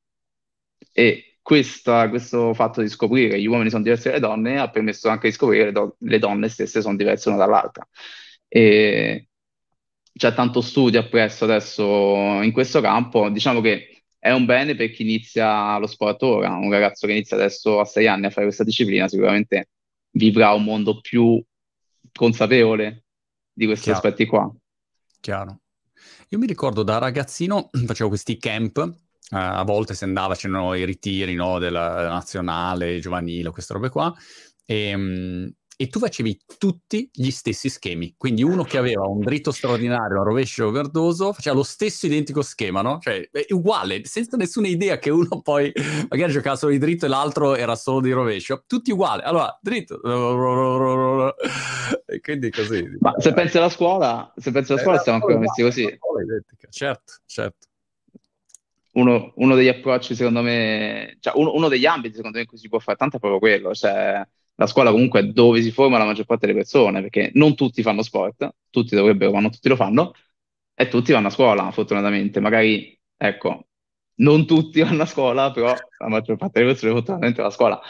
E 0.92 1.38
questa, 1.42 2.08
questo 2.08 2.54
fatto 2.54 2.82
di 2.82 2.88
scoprire 2.88 3.30
che 3.30 3.40
gli 3.40 3.46
uomini 3.46 3.70
sono 3.70 3.82
diversi 3.82 4.08
dalle 4.08 4.20
donne 4.20 4.58
ha 4.58 4.70
permesso 4.70 5.08
anche 5.08 5.28
di 5.28 5.34
scoprire 5.34 5.64
che 5.64 5.66
le, 5.66 5.72
do- 5.72 5.96
le 5.98 6.18
donne 6.18 6.48
stesse 6.48 6.80
sono 6.82 6.96
diverse 6.96 7.28
una 7.28 7.38
dall'altra. 7.38 7.86
E 8.48 9.28
c'è 10.14 10.34
tanto 10.34 10.60
studio 10.60 11.00
appresso 11.00 11.44
adesso 11.44 12.42
in 12.42 12.52
questo 12.52 12.80
campo. 12.80 13.28
Diciamo 13.30 13.60
che 13.60 13.91
è 14.22 14.30
un 14.30 14.44
bene 14.44 14.76
per 14.76 14.92
chi 14.92 15.02
inizia 15.02 15.76
lo 15.78 15.88
sport 15.88 16.22
ora. 16.22 16.54
Un 16.54 16.70
ragazzo 16.70 17.08
che 17.08 17.12
inizia 17.12 17.37
adesso 17.37 17.80
a 17.80 17.85
sei 17.85 18.06
anni 18.06 18.26
a 18.26 18.30
fare 18.30 18.44
questa 18.44 18.62
disciplina 18.62 19.08
sicuramente 19.08 19.70
vivrà 20.12 20.52
un 20.52 20.62
mondo 20.62 21.00
più 21.00 21.42
consapevole 22.12 23.06
di 23.52 23.66
questi 23.66 23.87
Chiaro. 23.87 23.98
aspetti 23.98 24.26
qua. 24.26 24.54
Chiaro. 25.18 25.62
Io 26.28 26.38
mi 26.38 26.46
ricordo 26.46 26.85
da 26.85 26.98
ragazzino 26.98 27.68
facevo 27.85 28.08
questi 28.11 28.37
camp, 28.38 28.76
eh, 28.78 29.37
a 29.37 29.64
volte 29.64 29.94
si 29.94 30.04
andava, 30.04 30.37
c'erano 30.37 30.74
i 30.74 30.85
ritiri 30.85 31.35
no, 31.35 31.58
della 31.58 32.06
nazionale, 32.06 33.00
giovanile, 33.00 33.50
queste 33.50 33.72
robe 33.72 33.88
qua, 33.88 34.14
e, 34.64 34.96
mm, 34.96 35.46
e 35.76 35.88
tu 35.88 35.98
facevi 35.98 36.40
tutti 36.58 37.08
gli 37.12 37.30
stessi 37.30 37.68
schemi. 37.68 38.14
Quindi 38.16 38.42
uno 38.42 38.62
che 38.64 38.78
aveva 38.78 39.06
un 39.06 39.20
dritto 39.20 39.50
straordinario, 39.50 40.18
un 40.18 40.24
rovescio 40.24 40.70
verdoso, 40.70 41.32
faceva 41.32 41.56
lo 41.56 41.62
stesso 41.62 42.06
identico 42.06 42.42
schema, 42.42 42.82
no? 42.82 42.98
Cioè, 43.00 43.28
uguale, 43.48 44.04
senza 44.04 44.37
nessuna 44.37 44.68
idea 44.68 44.98
che 44.98 45.11
uno 45.11 45.40
poi 45.42 45.72
magari 46.08 46.32
giocava 46.32 46.56
solo 46.56 46.72
di 46.72 46.78
dritto 46.78 47.06
e 47.06 47.08
l'altro 47.08 47.54
era 47.54 47.74
solo 47.76 48.00
di 48.00 48.12
rovescio. 48.12 48.64
Tutti 48.66 48.90
uguali. 48.90 49.22
Allora, 49.22 49.58
dritto. 49.61 50.00
E 52.06 52.20
quindi 52.20 52.50
così. 52.50 52.96
Ma 53.00 53.14
se 53.18 53.32
pensi 53.32 53.58
alla 53.58 53.70
scuola, 53.70 54.32
se 54.37 54.50
pensi 54.50 54.72
alla 54.72 54.80
scuola, 54.80 54.98
stiamo 54.98 55.18
ancora 55.18 55.38
messi 55.38 55.62
così. 55.62 55.98
Certo, 56.70 57.12
certo. 57.26 57.66
Uno, 58.92 59.32
uno, 59.37 59.54
degli 59.54 59.68
approcci, 59.68 60.14
secondo 60.14 60.42
me, 60.42 61.16
cioè 61.20 61.32
uno, 61.37 61.54
uno, 61.54 61.68
degli 61.68 61.87
ambiti, 61.87 62.16
secondo 62.16 62.37
me, 62.37 62.42
in 62.42 62.48
cui 62.48 62.58
si 62.58 62.68
può 62.68 62.78
fare 62.78 62.98
tanto 62.98 63.16
è 63.16 63.18
proprio 63.18 63.40
quello. 63.40 63.74
Cioè, 63.74 64.22
la 64.56 64.66
scuola 64.66 64.90
comunque 64.90 65.20
è 65.20 65.24
dove 65.24 65.62
si 65.62 65.70
forma 65.70 65.98
la 65.98 66.04
maggior 66.04 66.26
parte 66.26 66.46
delle 66.46 66.58
persone, 66.58 67.00
perché 67.00 67.30
non 67.34 67.54
tutti 67.54 67.82
fanno 67.82 68.02
sport, 68.02 68.48
tutti 68.70 68.94
dovrebbero, 68.94 69.32
ma 69.32 69.40
non 69.40 69.50
tutti 69.50 69.68
lo 69.68 69.76
fanno, 69.76 70.12
e 70.74 70.88
tutti 70.88 71.12
vanno 71.12 71.28
a 71.28 71.30
scuola, 71.30 71.70
fortunatamente. 71.70 72.40
Magari, 72.40 72.98
ecco, 73.16 73.66
non 74.16 74.46
tutti 74.46 74.80
vanno 74.82 75.02
a 75.02 75.06
scuola, 75.06 75.50
però 75.52 75.74
la 75.98 76.08
maggior 76.08 76.36
parte 76.36 76.60
delle 76.60 76.72
persone 76.72 76.92
fortunatamente 76.92 77.42
va 77.42 77.48
a 77.48 77.50
scuola. 77.50 77.80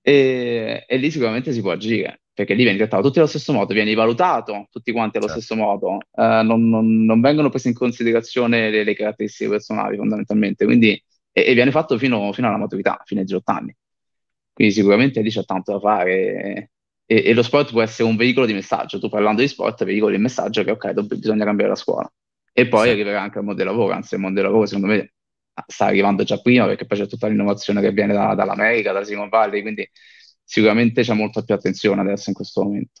E, 0.00 0.84
e 0.86 0.96
lì 0.96 1.10
sicuramente 1.10 1.52
si 1.52 1.60
può 1.60 1.70
agire, 1.70 2.22
perché 2.32 2.54
lì 2.54 2.62
vieni 2.64 2.78
trattato 2.78 3.02
tutti 3.02 3.18
allo 3.18 3.28
stesso 3.28 3.52
modo, 3.52 3.72
vieni 3.72 3.94
valutato 3.94 4.66
tutti 4.70 4.90
quanti 4.92 5.18
allo 5.18 5.26
certo. 5.26 5.42
stesso 5.42 5.60
modo, 5.60 5.98
eh, 6.14 6.42
non, 6.42 6.68
non, 6.68 7.04
non, 7.04 7.20
vengono 7.20 7.50
prese 7.50 7.68
in 7.68 7.74
considerazione 7.74 8.70
le, 8.70 8.84
le 8.84 8.94
caratteristiche 8.94 9.50
personali 9.50 9.96
fondamentalmente, 9.96 10.64
quindi, 10.64 10.90
e, 11.30 11.44
e 11.46 11.54
viene 11.54 11.70
fatto 11.70 11.98
fino, 11.98 12.32
fino 12.32 12.48
alla 12.48 12.56
maturità, 12.56 13.00
fino 13.04 13.20
ai 13.20 13.26
18 13.26 13.50
anni. 13.52 13.76
Quindi 14.52 14.74
sicuramente 14.74 15.20
lì 15.20 15.30
c'è 15.30 15.44
tanto 15.44 15.72
da 15.72 15.80
fare 15.80 16.70
e, 17.06 17.22
e, 17.28 17.34
lo 17.34 17.42
sport 17.42 17.70
può 17.70 17.82
essere 17.82 18.08
un 18.08 18.16
veicolo 18.16 18.46
di 18.46 18.52
messaggio. 18.52 18.98
Tu 18.98 19.08
parlando 19.08 19.40
di 19.40 19.48
sport, 19.48 19.84
veicolo 19.84 20.14
di 20.14 20.20
messaggio 20.20 20.62
che 20.64 20.70
ok, 20.72 20.90
dobb- 20.90 21.14
bisogna 21.14 21.44
cambiare 21.44 21.70
la 21.70 21.76
scuola. 21.76 22.10
E 22.52 22.68
poi 22.68 22.84
sì. 22.84 22.90
arriverà 22.90 23.22
anche 23.22 23.38
al 23.38 23.44
mondo 23.44 23.62
del 23.62 23.70
lavoro, 23.70 23.94
anzi 23.94 24.14
il 24.14 24.20
mondo 24.20 24.40
del 24.40 24.48
lavoro 24.48 24.66
secondo 24.66 24.88
me 24.88 25.12
sta 25.66 25.86
arrivando 25.86 26.22
già 26.24 26.38
prima 26.38 26.66
perché 26.66 26.86
poi 26.86 26.98
c'è 26.98 27.06
tutta 27.06 27.26
l'innovazione 27.26 27.80
che 27.80 27.92
viene 27.92 28.12
da, 28.12 28.34
dall'America, 28.34 28.92
da 28.92 29.04
Silicon 29.04 29.28
Valley, 29.28 29.62
quindi 29.62 29.88
sicuramente 30.42 31.02
c'è 31.02 31.14
molta 31.14 31.42
più 31.42 31.54
attenzione 31.54 32.00
adesso 32.00 32.28
in 32.28 32.34
questo 32.34 32.62
momento. 32.62 33.00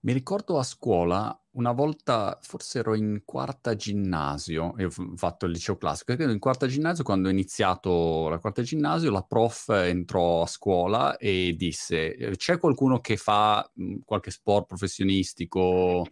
Mi 0.00 0.12
ricordo 0.12 0.58
a 0.58 0.62
scuola, 0.62 1.39
una 1.52 1.72
volta, 1.72 2.38
forse 2.42 2.78
ero 2.78 2.94
in 2.94 3.22
quarta 3.24 3.74
ginnasio, 3.74 4.76
e 4.76 4.84
ho 4.84 4.90
fatto 5.16 5.46
il 5.46 5.52
liceo 5.52 5.76
classico, 5.76 6.14
credo 6.14 6.32
in 6.32 6.38
quarta 6.38 6.66
ginnasio, 6.66 7.02
quando 7.04 7.28
ho 7.28 7.30
iniziato 7.30 8.28
la 8.28 8.38
quarta 8.38 8.62
ginnasio, 8.62 9.10
la 9.10 9.22
prof 9.22 9.68
entrò 9.70 10.42
a 10.42 10.46
scuola 10.46 11.16
e 11.16 11.54
disse, 11.56 12.14
eh, 12.14 12.36
c'è 12.36 12.58
qualcuno 12.58 13.00
che 13.00 13.16
fa 13.16 13.68
mh, 13.74 13.96
qualche 14.04 14.30
sport 14.30 14.66
professionistico? 14.66 16.06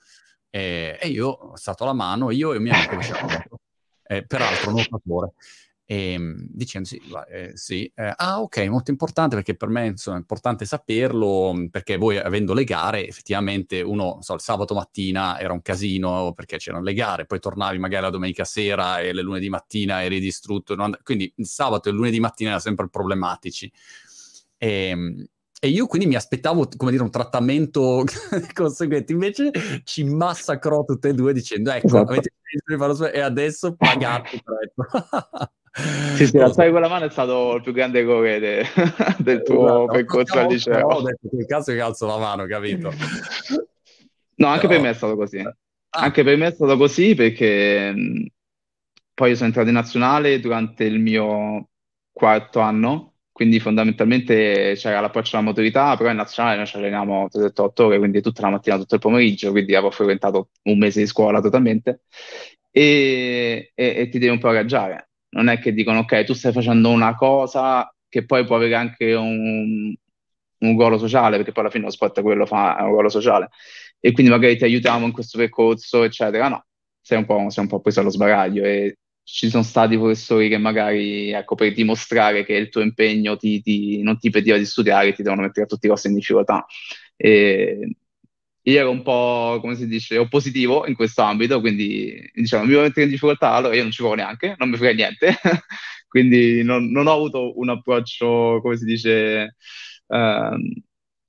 E, 0.51 0.99
e 1.01 1.09
io 1.09 1.29
ho 1.29 1.51
alzato 1.51 1.85
la 1.85 1.93
mano, 1.93 2.31
io 2.31 2.55
e 2.55 2.59
mio 2.59 2.73
amico 2.73 2.95
facevamo, 2.95 3.45
eh, 4.05 4.27
peraltro 4.27 4.71
nuotatore. 4.71 5.33
E, 5.91 6.13
ehm, 6.13 6.37
dicendo 6.51 6.87
sì, 6.87 7.01
eh, 7.31 7.53
sì. 7.55 7.91
Eh, 7.95 8.13
ah 8.15 8.43
ok, 8.43 8.59
molto 8.67 8.91
importante 8.91 9.37
perché 9.37 9.57
per 9.57 9.71
me 9.71 9.87
insomma, 9.87 10.17
è 10.17 10.21
importante 10.21 10.67
saperlo 10.67 11.67
perché 11.71 11.97
voi 11.97 12.19
avendo 12.19 12.53
le 12.53 12.65
gare 12.65 13.09
effettivamente 13.09 13.81
uno 13.81 14.19
so, 14.21 14.35
il 14.35 14.41
sabato 14.41 14.75
mattina 14.75 15.41
era 15.41 15.55
un 15.55 15.63
casino 15.63 16.35
perché 16.35 16.59
c'erano 16.59 16.83
le 16.83 16.93
gare, 16.93 17.25
poi 17.25 17.41
tornavi 17.41 17.79
magari 17.79 18.03
la 18.03 18.11
domenica 18.11 18.45
sera 18.45 19.01
e 19.01 19.15
le 19.15 19.23
lunedì 19.23 19.49
mattina 19.49 20.03
eri 20.05 20.21
distrutto, 20.21 20.75
and- 20.75 21.03
quindi 21.03 21.33
il 21.37 21.47
sabato 21.47 21.89
e 21.89 21.93
il 21.93 21.97
lunedì 21.97 22.21
mattina 22.21 22.51
erano 22.51 22.63
sempre 22.63 22.89
problematici. 22.91 23.73
E, 24.59 24.89
ehm, 24.89 25.27
e 25.61 25.69
io 25.69 25.87
quindi 25.87 26.07
mi 26.07 26.15
aspettavo, 26.15 26.69
come 26.77 26.91
dire, 26.93 27.03
un 27.03 27.11
trattamento 27.11 28.05
conseguente. 28.55 29.13
Invece 29.13 29.51
ci 29.85 30.05
massacrò 30.05 30.85
tutte 30.85 31.09
e 31.09 31.15
due 31.15 31.33
dicendo, 31.33 31.71
ecco, 31.71 31.87
esatto. 31.87 32.11
avete 32.11 32.33
deciso 32.43 32.65
di 32.67 32.77
farlo 32.77 33.11
e 33.11 33.21
adesso 33.21 33.75
pagate 33.75 34.41
prezzo. 34.45 35.49
Sì, 36.15 36.27
sì, 36.27 36.39
alzare 36.39 36.71
quella 36.71 36.89
mano 36.89 37.05
è 37.05 37.11
stato 37.11 37.55
il 37.55 37.63
più 37.63 37.73
grande 37.73 38.01
errore 38.01 38.39
de- 38.41 38.67
del 39.19 39.43
tuo 39.43 39.67
esatto, 39.67 39.87
percorso 39.93 40.39
al 40.39 40.47
liceo. 40.49 40.87
Ho 40.87 41.03
detto 41.03 41.29
che 41.31 41.47
cazzo 41.47 41.73
che 41.73 41.81
alzo 41.81 42.07
la 42.07 42.19
mano, 42.19 42.47
capito? 42.47 42.93
No, 44.35 44.47
anche 44.49 44.67
Però... 44.67 44.73
per 44.73 44.81
me 44.81 44.91
è 44.91 44.95
stato 44.95 45.17
così. 45.17 45.39
Ah. 45.39 45.55
Anche 45.91 46.25
per 46.25 46.37
me 46.37 46.49
è 46.49 46.51
stato 46.53 46.77
così 46.77 47.15
perché 47.15 47.93
mh, 47.93 48.27
poi 49.15 49.35
sono 49.35 49.47
entrato 49.47 49.69
in 49.69 49.75
nazionale 49.75 50.41
durante 50.41 50.85
il 50.85 50.99
mio 50.99 51.69
quarto 52.13 52.59
anno, 52.61 53.15
quindi 53.31 53.61
fondamentalmente 53.61 54.75
c'era 54.77 55.01
l'approccio 55.01 55.37
alla 55.37 55.47
motorità, 55.47 55.97
però 55.97 56.11
in 56.11 56.17
nazionale 56.17 56.57
noi 56.57 56.67
ci 56.67 56.77
alleniamo 56.77 57.29
8 57.33 57.85
ore, 57.85 57.99
quindi 57.99 58.21
tutta 58.21 58.43
la 58.43 58.51
mattina, 58.51 58.77
tutto 58.77 58.95
il 58.97 59.01
pomeriggio, 59.01 59.53
quindi 59.53 59.75
avevo 59.75 59.93
frequentato 59.93 60.49
un 60.65 60.79
mese 60.79 61.01
di 61.01 61.07
scuola 61.07 61.41
totalmente 61.41 62.03
e, 62.71 63.71
e, 63.75 63.95
e 63.97 64.09
ti 64.09 64.19
devi 64.19 64.33
un 64.33 64.39
po' 64.39 64.49
aggagiare 64.49 65.08
non 65.31 65.49
è 65.49 65.59
che 65.59 65.73
dicono 65.73 66.01
ok, 66.01 66.25
tu 66.25 66.33
stai 66.35 66.53
facendo 66.53 66.91
una 66.91 67.15
cosa 67.15 67.93
che 68.09 68.25
poi 68.25 68.45
può 68.45 68.57
avere 68.57 68.75
anche 68.75 69.15
un, 69.15 69.95
un 70.59 70.77
ruolo 70.77 70.99
sociale, 70.99 71.37
perché 71.37 71.53
poi 71.53 71.63
alla 71.65 71.73
fine 71.73 71.85
lo 71.85 71.91
sport 71.91 72.19
è 72.19 72.23
quello, 72.23 72.47
fa 72.47 72.77
un 72.81 72.89
ruolo 72.91 73.09
sociale, 73.09 73.49
e 74.01 74.13
quindi 74.13 74.31
magari 74.33 74.57
ti 74.57 74.65
aiutiamo 74.65 75.07
in 75.07 75.13
questo 75.13 75.39
percorso, 75.39 76.05
eccetera. 76.05 76.49
No, 76.49 76.67
sei 77.01 77.19
un 77.19 77.27
po', 77.27 77.51
sei 77.51 77.65
un 77.65 77.71
po 77.71 77.81
preso 77.81 78.01
allo 78.01 78.11
sbaraglio 78.11 78.65
e 78.65 78.99
ci 79.23 79.51
sono 79.51 79.63
stati 79.63 79.97
professori 79.99 80.49
che 80.49 80.57
magari, 80.59 81.31
ecco, 81.33 81.55
per 81.55 81.73
dimostrare 81.75 82.45
che 82.45 82.55
il 82.55 82.71
tuo 82.71 82.81
impegno 82.81 83.37
ti, 83.37 83.61
ti, 83.61 84.03
non 84.03 84.19
ti 84.19 84.27
impediva 84.27 84.57
di 84.57 84.65
studiare, 84.65 85.13
ti 85.13 85.23
devono 85.23 85.43
mettere 85.43 85.67
a 85.67 85.69
tutti 85.69 85.87
i 85.87 85.89
costi 85.91 86.09
in 86.09 86.15
difficoltà. 86.15 86.65
E 87.17 87.97
io 88.69 88.81
ero 88.81 88.91
un 88.91 89.03
po', 89.03 89.59
come 89.61 89.75
si 89.77 89.87
dice, 89.87 90.19
oppositivo 90.19 90.87
in 90.87 90.95
questo 90.95 91.23
ambito, 91.23 91.61
quindi 91.61 92.31
diciamo, 92.35 92.65
mi 92.65 92.75
mettere 92.75 93.05
in 93.05 93.11
difficoltà, 93.11 93.53
allora 93.53 93.75
io 93.75 93.83
non 93.83 93.91
ci 93.91 94.01
provo 94.01 94.15
neanche, 94.15 94.55
non 94.59 94.69
mi 94.69 94.77
frega 94.77 94.95
niente, 94.95 95.39
quindi 96.07 96.63
non, 96.63 96.91
non, 96.91 97.07
ho 97.07 97.15
avuto 97.15 97.59
un 97.59 97.71
approccio, 97.71 98.61
come 98.61 98.77
si 98.77 98.85
dice, 98.85 99.57
ehm, 100.07 100.73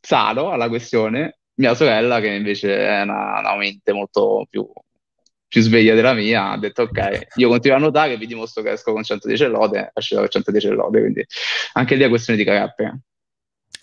sano 0.02 0.52
alla 0.52 0.68
questione. 0.68 1.40
Mia 1.60 1.76
sorella, 1.76 2.20
che 2.22 2.28
invece 2.28 2.78
è 2.78 3.02
una, 3.02 3.40
una 3.40 3.56
mente 3.58 3.92
molto 3.92 4.46
più, 4.50 4.66
più 5.48 5.62
sveglia 5.62 5.94
della 5.94 6.14
mia, 6.14 6.52
ha 6.52 6.58
detto 6.58 6.84
ok, 6.84 7.28
io 7.36 7.50
continuo 7.50 7.78
a 7.78 7.80
nuotare, 7.80 8.18
vi 8.18 8.28
dimostro 8.28 8.64
che 8.64 8.72
esco 8.72 8.94
con 8.94 9.04
110 9.04 9.46
lode, 9.46 9.92
esco 9.94 10.18
con 10.18 10.30
110 10.30 10.68
lode, 10.70 11.00
quindi 11.00 11.26
anche 11.74 11.96
lì 11.96 12.04
è 12.04 12.10
questione 12.10 12.40
di 12.40 12.46
carattere. 12.46 13.00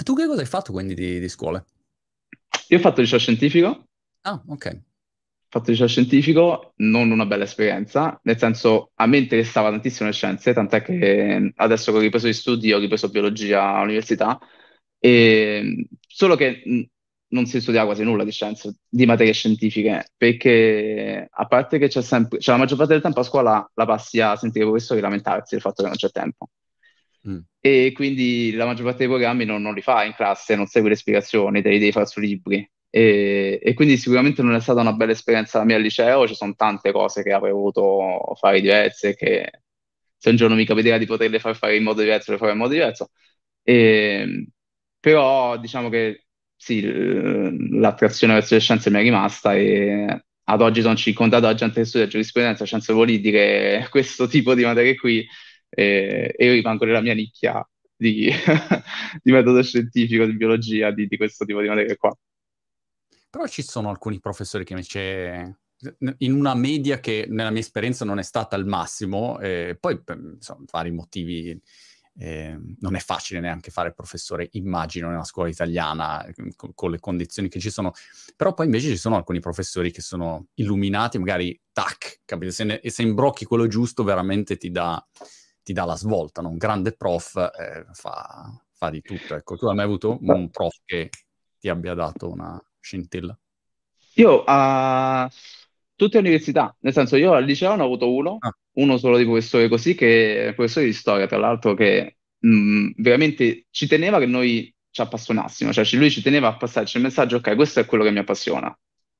Tu 0.02 0.14
che 0.14 0.26
cosa 0.26 0.40
hai 0.40 0.46
fatto 0.46 0.72
quindi 0.72 0.94
di, 0.94 1.20
di 1.20 1.28
scuole? 1.28 1.64
Io 2.68 2.78
ho 2.78 2.80
fatto 2.80 3.00
liceo 3.00 3.18
scientifico. 3.18 3.86
Ah, 4.22 4.42
ok. 4.46 4.66
Ho 4.74 5.48
fatto 5.48 5.70
liceo 5.70 5.86
scientifico, 5.86 6.72
non 6.76 7.10
una 7.10 7.26
bella 7.26 7.44
esperienza, 7.44 8.18
nel 8.24 8.38
senso 8.38 8.90
a 8.94 9.06
me 9.06 9.18
interessava 9.18 9.70
tantissimo 9.70 10.08
le 10.08 10.14
scienze, 10.14 10.52
tant'è 10.52 10.82
che 10.82 11.52
adesso 11.56 11.92
che 11.92 11.98
ho 11.98 12.00
ripreso 12.00 12.26
gli 12.28 12.32
studi 12.32 12.72
ho 12.72 12.78
ripreso 12.78 13.08
biologia 13.08 13.74
all'università, 13.76 14.38
e... 14.98 15.86
solo 16.08 16.34
che 16.34 16.62
non 17.28 17.46
si 17.46 17.60
studia 17.60 17.84
quasi 17.84 18.02
nulla 18.04 18.24
di 18.24 18.30
scienze, 18.30 18.76
di 18.88 19.06
materie 19.06 19.32
scientifiche, 19.32 20.12
perché 20.16 21.28
a 21.30 21.46
parte 21.46 21.78
che 21.78 21.88
c'è 21.88 22.02
sempre, 22.02 22.38
cioè 22.40 22.54
la 22.54 22.60
maggior 22.60 22.78
parte 22.78 22.92
del 22.92 23.02
tempo 23.02 23.20
a 23.20 23.24
scuola 23.24 23.70
la 23.74 23.84
passi 23.84 24.20
a 24.20 24.36
sentire 24.36 24.64
i 24.64 24.68
professori 24.68 25.00
lamentarsi 25.00 25.54
del 25.54 25.62
fatto 25.62 25.82
che 25.82 25.88
non 25.88 25.96
c'è 25.96 26.10
tempo. 26.10 26.48
Mm. 27.28 27.38
E 27.60 27.92
quindi 27.94 28.52
la 28.52 28.64
maggior 28.64 28.84
parte 28.84 28.98
dei 28.98 29.08
programmi 29.08 29.44
non, 29.44 29.60
non, 29.62 29.74
li 29.74 29.82
fai 29.82 30.06
in 30.08 30.14
classe, 30.14 30.54
non 30.54 30.66
segui 30.66 30.90
le 30.90 30.96
spiegazioni, 30.96 31.62
te 31.62 31.70
li 31.70 31.78
devi 31.78 31.92
fare 31.92 32.06
su 32.06 32.20
libri. 32.20 32.68
E, 32.88 33.58
e, 33.62 33.74
quindi 33.74 33.96
sicuramente 33.96 34.42
non 34.42 34.54
è 34.54 34.60
stata 34.60 34.80
una 34.80 34.92
bella 34.92 35.12
esperienza 35.12 35.58
la 35.58 35.64
mia 35.64 35.76
al 35.76 35.82
liceo, 35.82 36.26
ci 36.26 36.34
sono 36.34 36.54
tante 36.54 36.92
cose 36.92 37.22
che 37.22 37.32
avrei 37.32 37.52
voluto 37.52 38.34
fare 38.36 38.60
diverse, 38.60 39.14
che 39.16 39.50
se 40.16 40.30
un 40.30 40.36
giorno 40.36 40.54
mi 40.54 40.64
capiterà 40.64 40.98
di 40.98 41.06
poterle 41.06 41.38
far 41.40 41.56
fare 41.56 41.76
in 41.76 41.82
modo 41.82 42.00
diverso, 42.00 42.32
le 42.32 42.38
farò 42.38 42.52
in 42.52 42.58
modo 42.58 42.72
diverso. 42.72 43.10
E, 43.62 44.48
però 45.00 45.58
diciamo 45.58 45.88
che 45.88 46.26
sì, 46.56 46.82
l'attrazione 47.78 48.34
verso 48.34 48.54
le 48.54 48.60
scienze 48.60 48.90
mi 48.90 48.98
è 48.98 49.02
rimasta 49.02 49.54
e 49.54 50.24
ad 50.48 50.60
oggi 50.62 50.80
sono 50.80 50.96
circondato 50.96 51.44
da 51.46 51.54
gente 51.54 51.80
che 51.80 51.86
studia 51.86 52.06
giurisprudenza, 52.06 52.64
scienze 52.64 52.92
politiche, 52.92 53.86
questo 53.90 54.26
tipo 54.26 54.54
di 54.54 54.64
materie 54.64 54.96
qui, 54.96 55.26
e, 55.68 56.34
e 56.36 56.44
io 56.44 56.52
rimango 56.52 56.84
nella 56.84 57.00
mia 57.00 57.14
nicchia 57.14 57.66
di, 57.96 58.30
di 59.22 59.32
metodo 59.32 59.62
scientifico, 59.62 60.24
di 60.24 60.36
biologia, 60.36 60.90
di, 60.90 61.06
di, 61.06 61.16
questo 61.16 61.44
tipo 61.44 61.60
di 61.60 61.68
materie 61.68 61.96
qua. 61.96 62.16
Però 63.30 63.46
ci 63.46 63.62
sono 63.62 63.90
alcuni 63.90 64.20
professori 64.20 64.64
che 64.64 64.72
invece 64.72 65.58
in 66.18 66.32
una 66.32 66.54
media 66.54 67.00
che 67.00 67.26
nella 67.28 67.50
mia 67.50 67.60
esperienza 67.60 68.04
non 68.04 68.18
è 68.18 68.22
stata 68.22 68.56
il 68.56 68.64
massimo, 68.64 69.38
eh, 69.40 69.76
poi 69.78 70.00
insomma, 70.34 70.64
vari 70.70 70.90
motivi 70.90 71.60
eh, 72.18 72.58
non 72.80 72.94
è 72.94 72.98
facile 72.98 73.40
neanche 73.40 73.70
fare 73.70 73.92
professore, 73.92 74.48
immagino, 74.52 75.10
nella 75.10 75.24
scuola 75.24 75.50
italiana, 75.50 76.26
con, 76.56 76.72
con, 76.74 76.90
le 76.90 76.98
condizioni 76.98 77.48
che 77.48 77.60
ci 77.60 77.70
sono, 77.70 77.92
però 78.34 78.54
poi 78.54 78.66
invece 78.66 78.88
ci 78.88 78.96
sono 78.96 79.16
alcuni 79.16 79.40
professori 79.40 79.90
che 79.90 80.00
sono 80.00 80.48
illuminati, 80.54 81.18
magari 81.18 81.58
tac, 81.72 82.20
capito? 82.24 82.52
Se, 82.52 82.64
ne, 82.64 82.80
se 82.84 83.02
imbrocchi 83.02 83.44
quello 83.44 83.66
giusto 83.66 84.02
veramente 84.02 84.56
ti 84.56 84.70
dà, 84.70 85.04
ti 85.66 85.72
dà 85.72 85.84
la 85.84 85.96
svolta, 85.96 86.42
no? 86.42 86.50
un 86.50 86.58
grande 86.58 86.92
prof 86.92 87.34
eh, 87.34 87.86
fa, 87.90 88.56
fa, 88.72 88.90
di 88.90 89.00
tutto. 89.00 89.34
Ecco, 89.34 89.56
tu 89.56 89.66
hai 89.66 89.74
mai 89.74 89.84
avuto 89.84 90.16
un 90.20 90.48
prof 90.48 90.76
che 90.84 91.10
ti 91.58 91.68
abbia 91.68 91.92
dato 91.94 92.30
una 92.30 92.56
scintilla? 92.78 93.36
Io 94.14 94.44
a 94.44 95.24
uh, 95.24 95.36
tutte 95.96 96.20
le 96.20 96.28
università, 96.28 96.72
nel 96.82 96.92
senso 96.92 97.16
io 97.16 97.32
al 97.32 97.44
liceo 97.44 97.74
ne 97.74 97.82
ho 97.82 97.86
avuto 97.86 98.14
uno, 98.14 98.36
ah 98.38 98.56
uno 98.76 98.96
solo 98.96 99.18
di 99.18 99.24
professore 99.24 99.68
così, 99.68 99.96
che 99.96 100.48
è 100.48 100.54
professore 100.54 100.86
di 100.86 100.92
storia, 100.92 101.26
tra 101.26 101.38
l'altro, 101.38 101.74
che 101.74 102.18
mh, 102.38 102.90
veramente 102.98 103.66
ci 103.70 103.88
teneva 103.88 104.18
che 104.18 104.26
noi 104.26 104.72
ci 104.90 105.00
appassionassimo, 105.00 105.72
cioè 105.72 105.84
lui 105.94 106.10
ci 106.10 106.22
teneva 106.22 106.48
a 106.48 106.56
passarci 106.56 106.96
il 106.96 107.02
messaggio, 107.02 107.36
ok, 107.36 107.56
questo 107.56 107.80
è 107.80 107.86
quello 107.86 108.04
che 108.04 108.12
mi 108.12 108.18
appassiona. 108.18 108.72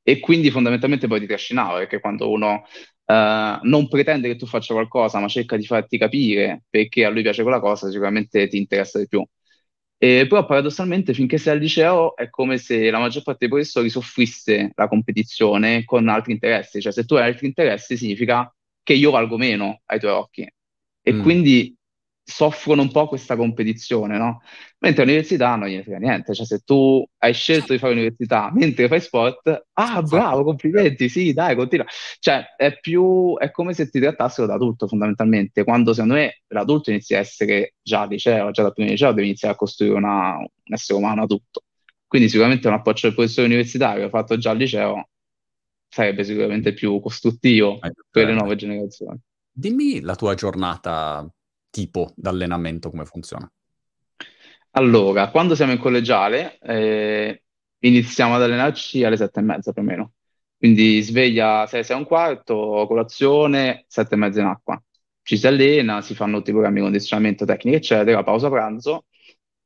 E 0.02 0.20
quindi 0.20 0.50
fondamentalmente 0.50 1.08
poi 1.08 1.20
ti 1.20 1.26
trascinava, 1.26 1.78
perché 1.78 2.00
quando 2.00 2.30
uno 2.30 2.64
uh, 3.06 3.58
non 3.62 3.88
pretende 3.88 4.28
che 4.28 4.36
tu 4.36 4.46
faccia 4.46 4.74
qualcosa, 4.74 5.18
ma 5.20 5.28
cerca 5.28 5.56
di 5.56 5.64
farti 5.66 5.98
capire 5.98 6.64
perché 6.68 7.04
a 7.04 7.10
lui 7.10 7.22
piace 7.22 7.42
quella 7.42 7.60
cosa, 7.60 7.90
sicuramente 7.90 8.48
ti 8.48 8.58
interessa 8.58 8.98
di 8.98 9.08
più. 9.08 9.24
E 9.98 10.26
però 10.28 10.44
paradossalmente 10.44 11.14
finché 11.14 11.38
sei 11.38 11.54
al 11.54 11.58
liceo 11.58 12.16
è 12.16 12.28
come 12.28 12.58
se 12.58 12.90
la 12.90 12.98
maggior 12.98 13.22
parte 13.22 13.40
dei 13.40 13.48
professori 13.48 13.88
soffrisse 13.88 14.72
la 14.74 14.88
competizione 14.88 15.84
con 15.84 16.08
altri 16.08 16.32
interessi, 16.32 16.80
cioè 16.80 16.92
se 16.92 17.04
tu 17.04 17.14
hai 17.14 17.28
altri 17.28 17.46
interessi 17.46 17.96
significa 17.96 18.52
che 18.82 18.92
io 18.92 19.10
valgo 19.10 19.36
meno 19.38 19.80
ai 19.86 19.98
tuoi 19.98 20.12
occhi. 20.12 20.46
E 21.02 21.12
mm. 21.12 21.22
quindi 21.22 21.75
soffrono 22.28 22.82
un 22.82 22.90
po' 22.90 23.06
questa 23.06 23.36
competizione, 23.36 24.18
no? 24.18 24.42
Mentre 24.80 25.02
all'università 25.04 25.54
non 25.54 25.68
gliene 25.68 25.84
frega 25.84 25.98
niente, 25.98 26.34
cioè 26.34 26.44
se 26.44 26.58
tu 26.64 27.06
hai 27.18 27.32
scelto 27.32 27.72
di 27.72 27.78
fare 27.78 27.92
università 27.92 28.50
mentre 28.52 28.88
fai 28.88 29.00
sport, 29.00 29.68
ah 29.74 30.02
bravo, 30.02 30.42
complimenti, 30.42 31.08
sì, 31.08 31.32
dai, 31.32 31.54
continua. 31.54 31.86
Cioè 32.18 32.56
è 32.56 32.78
più, 32.80 33.36
è 33.38 33.52
come 33.52 33.74
se 33.74 33.88
ti 33.88 34.00
trattassero 34.00 34.48
da 34.48 34.54
adulto 34.54 34.88
fondamentalmente, 34.88 35.62
quando 35.62 35.92
secondo 35.92 36.14
me 36.14 36.42
l'adulto 36.48 36.90
inizia 36.90 37.18
a 37.18 37.20
essere 37.20 37.74
già 37.80 38.00
al 38.02 38.08
liceo, 38.08 38.50
già 38.50 38.62
da 38.64 38.72
primo 38.72 38.90
liceo 38.90 39.10
deve 39.10 39.26
iniziare 39.26 39.54
a 39.54 39.56
costruire 39.56 39.94
una, 39.94 40.36
un 40.36 40.46
essere 40.74 40.98
umano 40.98 41.22
adulto. 41.22 41.62
Quindi 42.08 42.28
sicuramente 42.28 42.66
un 42.66 42.74
approccio 42.74 43.06
del 43.06 43.14
professore 43.14 43.46
universitario 43.46 44.08
fatto 44.08 44.36
già 44.36 44.50
al 44.50 44.56
liceo 44.56 45.08
sarebbe 45.88 46.24
sicuramente 46.24 46.72
più 46.74 46.98
costruttivo 47.00 47.80
eh, 47.80 47.92
per 48.10 48.26
le 48.26 48.32
nuove 48.32 48.56
generazioni. 48.56 49.18
Dimmi 49.50 50.00
la 50.00 50.16
tua 50.16 50.34
giornata 50.34 51.26
tipo 51.76 52.14
d'allenamento, 52.16 52.88
come 52.88 53.04
funziona? 53.04 53.50
Allora, 54.70 55.30
quando 55.30 55.54
siamo 55.54 55.72
in 55.72 55.78
collegiale 55.78 56.58
eh, 56.60 57.42
iniziamo 57.80 58.34
ad 58.34 58.42
allenarci 58.42 59.04
alle 59.04 59.18
sette 59.18 59.40
e 59.40 59.42
mezza 59.42 59.72
più 59.72 59.82
o 59.82 59.84
meno. 59.84 60.12
Quindi 60.56 61.02
sveglia 61.02 61.66
6, 61.66 61.84
6 61.84 61.94
e 61.94 61.98
un 61.98 62.06
quarto, 62.06 62.84
colazione, 62.88 63.84
sette 63.88 64.14
e 64.14 64.18
mezza 64.18 64.40
in 64.40 64.46
acqua. 64.46 64.82
Ci 65.22 65.36
si 65.36 65.46
allena, 65.46 66.00
si 66.00 66.14
fanno 66.14 66.38
tutti 66.38 66.48
i 66.50 66.52
programmi 66.52 66.78
di 66.78 66.84
condizionamento 66.84 67.44
tecnico, 67.44 67.76
eccetera, 67.76 68.22
pausa 68.22 68.48
pranzo, 68.48 69.04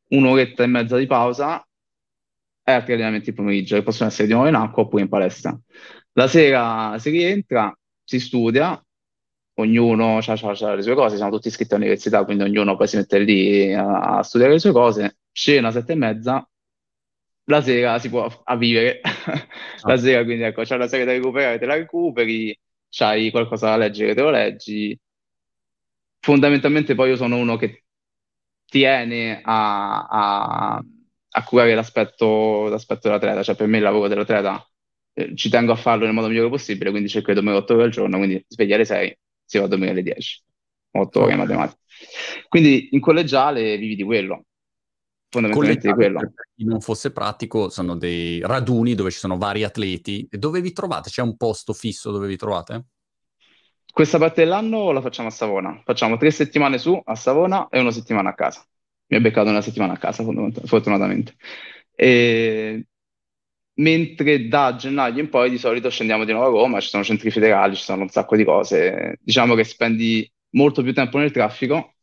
un'oretta 0.09 0.65
e 0.65 0.67
mezza 0.67 0.97
di 0.97 1.07
pausa 1.07 1.65
e 2.65 2.73
altri 2.73 2.95
allenamenti 2.95 3.33
pomeriggio, 3.33 3.77
che 3.77 3.83
possono 3.85 4.09
essere 4.09 4.27
di 4.27 4.33
nuovo 4.33 4.49
in 4.49 4.55
acqua 4.57 4.83
oppure 4.83 5.03
in 5.03 5.09
palestra. 5.09 5.57
La 6.15 6.27
sera 6.27 6.99
si 6.99 7.11
rientra, 7.11 7.73
si 8.03 8.19
studia, 8.19 8.83
ognuno 9.61 10.19
ha 10.19 10.75
le 10.75 10.83
sue 10.83 10.95
cose, 10.95 11.17
siamo 11.17 11.31
tutti 11.31 11.49
iscritti 11.49 11.75
all'università, 11.75 12.25
quindi 12.25 12.45
ognuno 12.45 12.77
poi 12.77 12.89
si 12.89 12.97
mette 12.97 13.19
lì 13.19 13.73
a, 13.73 14.19
a 14.19 14.23
studiare 14.23 14.55
le 14.55 14.59
sue 14.59 14.73
cose, 14.73 15.19
scena 15.33 15.71
sette 15.71 15.93
e 15.93 15.97
mezza, 15.97 16.49
la 17.45 17.61
sera 17.63 17.99
si 17.99 18.09
può 18.09 18.27
a 18.45 18.57
vivere, 18.57 19.01
la 19.83 19.93
ah. 19.93 19.97
sera 19.97 20.25
quindi 20.25 20.45
ecco, 20.45 20.63
c'è 20.63 20.77
la 20.77 20.89
serie 20.89 21.05
da 21.05 21.13
recuperare, 21.13 21.59
te 21.59 21.67
la 21.67 21.75
recuperi, 21.75 22.59
c'hai 22.89 23.31
qualcosa 23.31 23.71
da 23.71 23.77
leggere, 23.77 24.15
te 24.15 24.23
lo 24.23 24.31
leggi. 24.31 24.99
Fondamentalmente 26.21 26.95
poi 26.95 27.11
io 27.11 27.17
sono 27.17 27.37
uno 27.37 27.57
che 27.57 27.85
tiene 28.67 29.41
a, 29.43 30.07
a, 30.07 30.85
a 31.31 31.45
curare 31.45 31.75
l'aspetto, 31.75 32.69
l'aspetto 32.69 33.09
dell'atleta, 33.09 33.43
cioè 33.43 33.57
per 33.57 33.67
me 33.67 33.79
il 33.79 33.83
lavoro 33.83 34.09
dell'atleta 34.09 34.65
eh, 35.15 35.35
ci 35.35 35.49
tengo 35.51 35.73
a 35.73 35.77
farlo 35.77 36.05
nel 36.05 36.15
modo 36.15 36.29
migliore 36.29 36.49
possibile, 36.51 36.91
quindi 36.91 37.09
cerco 37.09 37.29
di 37.29 37.35
dormire 37.35 37.57
8 37.57 37.75
ore 37.75 37.83
al 37.85 37.91
giorno, 37.91 38.19
quindi 38.19 38.45
sveglia 38.49 38.77
alle 38.77 38.85
6, 38.85 39.19
si 39.51 39.59
va 39.59 39.65
a 39.65 39.69
dormire 39.69 39.91
alle 39.91 40.03
10, 40.03 40.43
8 40.93 41.21
ore 41.21 41.33
in 41.33 41.39
matematica. 41.39 41.81
Quindi 42.49 42.91
in 42.93 43.01
collegiale 43.01 43.77
vivi 43.77 43.97
di 43.97 44.05
quello, 44.05 44.45
fondamentalmente 45.29 45.89
di 45.89 45.93
quello. 45.93 46.21
Per 46.21 46.49
chi 46.55 46.65
non 46.65 46.81
fosse 46.81 47.11
pratico, 47.11 47.69
sono 47.69 47.97
dei 47.97 48.39
raduni 48.41 48.95
dove 48.95 49.11
ci 49.11 49.19
sono 49.19 49.37
vari 49.37 49.65
atleti. 49.65 50.29
E 50.31 50.39
dove 50.39 50.61
vi 50.61 50.73
trovate? 50.73 51.11
C'è 51.11 51.21
un 51.21 51.37
posto 51.37 51.73
fisso 51.73 52.13
dove 52.13 52.29
vi 52.29 52.37
trovate? 52.37 52.85
Questa 53.93 54.19
parte 54.19 54.45
dell'anno 54.45 54.93
la 54.93 55.01
facciamo 55.01 55.27
a 55.27 55.33
Savona. 55.33 55.83
Facciamo 55.85 56.17
tre 56.17 56.31
settimane 56.31 56.79
su 56.79 56.99
a 57.05 57.17
Savona 57.17 57.67
e 57.69 57.81
una 57.81 57.91
settimana 57.91 58.31
a 58.31 58.35
casa. 58.35 58.65
Mi 59.07 59.17
ha 59.17 59.21
beccato 59.21 59.51
una 59.51 59.63
settimana 59.63 59.95
a 59.95 59.99
casa, 59.99 60.23
fortunatamente. 60.65 61.35
E 61.97 62.87
mentre 63.81 64.47
da 64.47 64.77
gennaio 64.77 65.21
in 65.21 65.29
poi 65.29 65.51
di 65.51 65.59
solito 65.59 65.91
scendiamo 65.91 66.25
di 66.25 66.33
nuovo 66.33 66.59
a 66.59 66.63
Roma, 66.63 66.81
ci 66.81 66.89
sono 66.89 67.03
centri 67.03 67.31
federali, 67.31 67.75
ci 67.75 67.83
sono 67.83 68.03
un 68.03 68.09
sacco 68.09 68.37
di 68.37 68.45
cose. 68.45 69.19
Diciamo 69.21 69.55
che 69.55 69.65
spendi 69.65 70.31
molto 70.51 70.83
più 70.83 70.93
tempo 70.93 71.19
nel 71.19 71.31
traffico, 71.31 71.95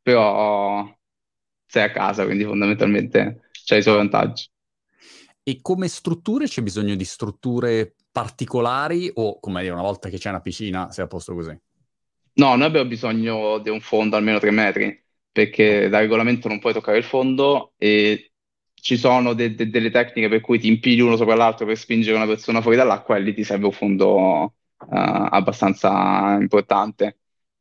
però 0.00 0.88
sei 1.66 1.82
a 1.82 1.90
casa, 1.90 2.24
quindi 2.24 2.44
fondamentalmente 2.44 3.50
c'hai 3.64 3.78
i 3.78 3.82
suoi 3.82 3.96
vantaggi. 3.96 4.48
E 5.42 5.58
come 5.60 5.88
strutture 5.88 6.46
c'è 6.46 6.62
bisogno 6.62 6.94
di 6.94 7.04
strutture 7.04 7.94
particolari 8.10 9.10
o, 9.14 9.40
come 9.40 9.60
dire, 9.60 9.72
una 9.72 9.82
volta 9.82 10.08
che 10.08 10.18
c'è 10.18 10.30
una 10.30 10.40
piscina 10.40 10.90
sei 10.92 11.04
a 11.04 11.08
posto 11.08 11.34
così? 11.34 11.58
No, 12.34 12.54
noi 12.54 12.66
abbiamo 12.66 12.88
bisogno 12.88 13.58
di 13.58 13.70
un 13.70 13.80
fondo 13.80 14.16
almeno 14.16 14.38
tre 14.38 14.50
metri, 14.50 15.04
perché 15.30 15.88
da 15.88 15.98
regolamento 15.98 16.48
non 16.48 16.60
puoi 16.60 16.72
toccare 16.72 16.98
il 16.98 17.04
fondo 17.04 17.72
e 17.76 18.33
ci 18.84 18.98
sono 18.98 19.32
de- 19.32 19.54
de- 19.54 19.70
delle 19.70 19.90
tecniche 19.90 20.28
per 20.28 20.42
cui 20.42 20.58
ti 20.58 20.68
impili 20.68 21.00
uno 21.00 21.16
sopra 21.16 21.34
l'altro 21.34 21.64
per 21.64 21.78
spingere 21.78 22.16
una 22.16 22.26
persona 22.26 22.60
fuori 22.60 22.76
dall'acqua 22.76 23.16
e 23.16 23.20
lì 23.20 23.32
ti 23.32 23.42
serve 23.42 23.64
un 23.64 23.72
fondo 23.72 24.42
uh, 24.76 24.86
abbastanza 25.30 26.36
importante. 26.38 27.18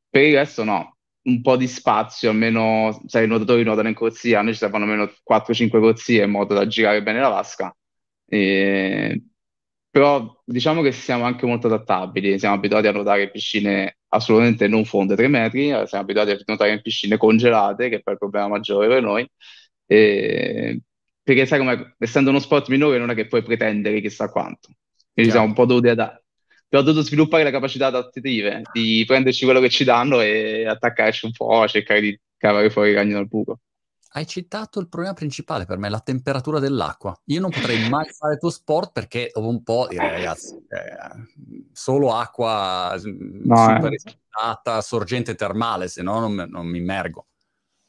Per 0.10 0.22
il 0.22 0.34
resto 0.36 0.66
no, 0.66 0.98
un 1.24 1.42
po' 1.42 1.56
di 1.56 1.68
spazio, 1.68 2.30
almeno 2.30 3.02
se 3.08 3.24
i 3.24 3.28
nuotatori 3.28 3.64
nuotano 3.64 3.88
in 3.88 3.94
corsia, 3.94 4.40
a 4.40 4.42
noi 4.42 4.52
ci 4.52 4.60
servono 4.60 4.84
almeno 4.84 5.10
4-5 5.24 5.80
corsie 5.80 6.24
in 6.26 6.32
modo 6.32 6.54
da 6.56 6.68
girare 6.68 7.02
bene 7.02 7.22
la 7.22 7.30
vasca. 7.30 7.74
E... 8.26 9.24
Però 9.90 10.42
diciamo 10.44 10.82
che 10.82 10.92
siamo 10.92 11.24
anche 11.24 11.46
molto 11.46 11.68
adattabili, 11.68 12.38
siamo 12.38 12.56
abituati 12.56 12.88
a 12.88 12.92
nuotare 12.92 13.24
in 13.24 13.32
piscine 13.32 13.98
assolutamente 14.10 14.68
non 14.68 14.84
fonde 14.86 15.16
3 15.16 15.28
metri, 15.30 15.68
siamo 15.88 16.04
abituati 16.04 16.32
a 16.32 16.38
nuotare 16.46 16.74
in 16.74 16.82
piscine 16.82 17.16
congelate, 17.18 17.88
che 17.90 17.98
è 17.98 18.02
poi 18.02 18.14
il 18.14 18.20
problema 18.20 18.48
maggiore 18.50 18.88
per 18.90 19.02
noi. 19.02 19.26
E 19.86 20.82
perché 21.24 21.46
sai 21.46 21.60
come 21.60 21.96
essendo 22.00 22.30
uno 22.30 22.40
sport 22.40 22.68
minore 22.68 22.98
non 22.98 23.10
è 23.10 23.16
che 23.16 23.28
puoi 23.28 23.42
pretendere 23.42 24.02
chissà 24.02 24.30
quanto. 24.30 24.70
Quindi 25.14 25.32
siamo 25.32 25.48
un 25.48 25.54
po' 25.54 25.66
dovuti 25.66 25.88
ad... 25.88 26.00
Abbiamo 26.00 26.92
dovuto 26.92 27.06
sviluppare 27.06 27.44
le 27.44 27.52
capacità 27.52 27.88
adattative 27.88 28.64
di 28.74 29.04
prenderci 29.06 29.46
quello 29.46 29.60
che 29.60 29.70
ci 29.70 29.84
danno 29.84 30.22
e 30.22 30.66
attaccarci 30.66 31.26
un 31.26 31.32
po', 31.32 31.68
cercare 31.68 32.02
di 32.02 32.20
cavare 32.36 32.72
fuori 32.72 32.90
il 32.90 32.96
ragno 32.96 33.14
dal 33.14 33.28
buco. 33.28 33.60
Hai 34.16 34.28
citato 34.28 34.80
il 34.80 34.90
problema 34.90 35.14
principale 35.14 35.66
per 35.66 35.78
me, 35.78 35.90
la 35.90 36.00
temperatura 36.00 36.60
dell'acqua. 36.60 37.20
Io 37.26 37.40
non 37.40 37.52
potrei 37.52 37.90
mai 37.90 38.08
fare 38.10 38.38
tuo 38.38 38.50
sport 38.50 38.92
perché 38.92 39.30
dopo 39.34 39.48
un 39.48 39.64
po' 39.64 39.88
direi, 39.90 40.10
ragazzi, 40.10 40.56
eh, 40.56 41.70
solo 41.72 42.14
acqua 42.14 42.96
no, 43.44 43.56
super 43.56 43.94
eh. 43.94 44.82
sorgente 44.82 45.36
termale, 45.36 45.88
se 45.88 46.04
no 46.04 46.20
non, 46.20 46.48
non 46.50 46.68
mi 46.68 46.80
immergo. 46.80 47.28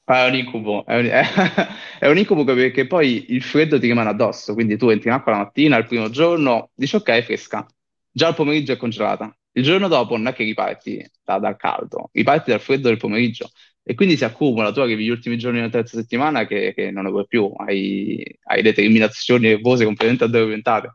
È 0.06 0.26
un 0.26 0.34
incubo, 0.34 0.84
è 0.84 0.98
un, 0.98 1.06
è 1.98 2.06
un, 2.08 2.18
incubo 2.18 2.44
perché 2.44 2.86
poi 2.86 3.32
il 3.32 3.42
freddo 3.42 3.78
ti 3.78 3.86
rimane 3.86 4.10
addosso, 4.10 4.52
quindi 4.52 4.76
tu 4.76 4.90
entri 4.90 5.08
in 5.08 5.14
acqua 5.14 5.32
la 5.32 5.38
mattina, 5.38 5.78
il 5.78 5.86
primo 5.86 6.10
giorno, 6.10 6.70
dici 6.74 6.96
ok, 6.96 7.08
è 7.08 7.22
fresca, 7.22 7.66
già 8.10 8.28
il 8.28 8.34
pomeriggio 8.34 8.72
è 8.72 8.76
congelata, 8.76 9.34
il 9.52 9.62
giorno 9.62 9.88
dopo 9.88 10.16
non 10.16 10.26
è 10.26 10.34
che 10.34 10.44
riparti 10.44 11.10
da, 11.24 11.38
dal 11.38 11.56
caldo, 11.56 12.10
riparti 12.12 12.50
dal 12.50 12.60
freddo 12.60 12.88
del 12.88 12.98
pomeriggio. 12.98 13.50
E 13.86 13.94
quindi 13.94 14.16
si 14.16 14.24
accumula, 14.24 14.72
tu 14.72 14.80
arrivi 14.80 15.04
gli 15.04 15.10
ultimi 15.10 15.36
giorni 15.36 15.58
della 15.58 15.70
terza 15.70 15.98
settimana 15.98 16.46
che, 16.46 16.72
che 16.74 16.90
non 16.90 17.04
ne 17.04 17.10
puoi 17.10 17.26
più, 17.26 17.52
hai, 17.56 18.22
hai 18.44 18.62
le 18.62 18.72
terminazioni 18.72 19.48
nervose 19.48 19.84
completamente 19.84 20.24
addormentate 20.24 20.92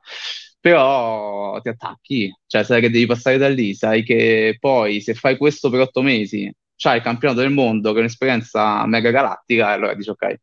però 0.59 1.59
ti 1.61 1.69
attacchi, 1.69 2.33
cioè 2.45 2.63
sai 2.63 2.81
che 2.81 2.89
devi 2.89 3.05
passare 3.05 3.37
da 3.37 3.47
lì, 3.47 3.73
sai 3.73 4.03
che 4.03 4.57
poi 4.59 4.99
se 5.01 5.13
fai 5.13 5.37
questo 5.37 5.69
per 5.69 5.79
otto 5.79 6.01
mesi 6.01 6.51
c'hai 6.79 6.97
il 6.97 7.03
campionato 7.03 7.41
del 7.41 7.51
mondo 7.51 7.91
che 7.91 7.97
è 7.97 7.99
un'esperienza 7.99 8.85
mega 8.85 9.11
galattica 9.11 9.69
e 9.69 9.73
allora 9.73 9.93
dici 9.93 10.09
ok, 10.09 10.35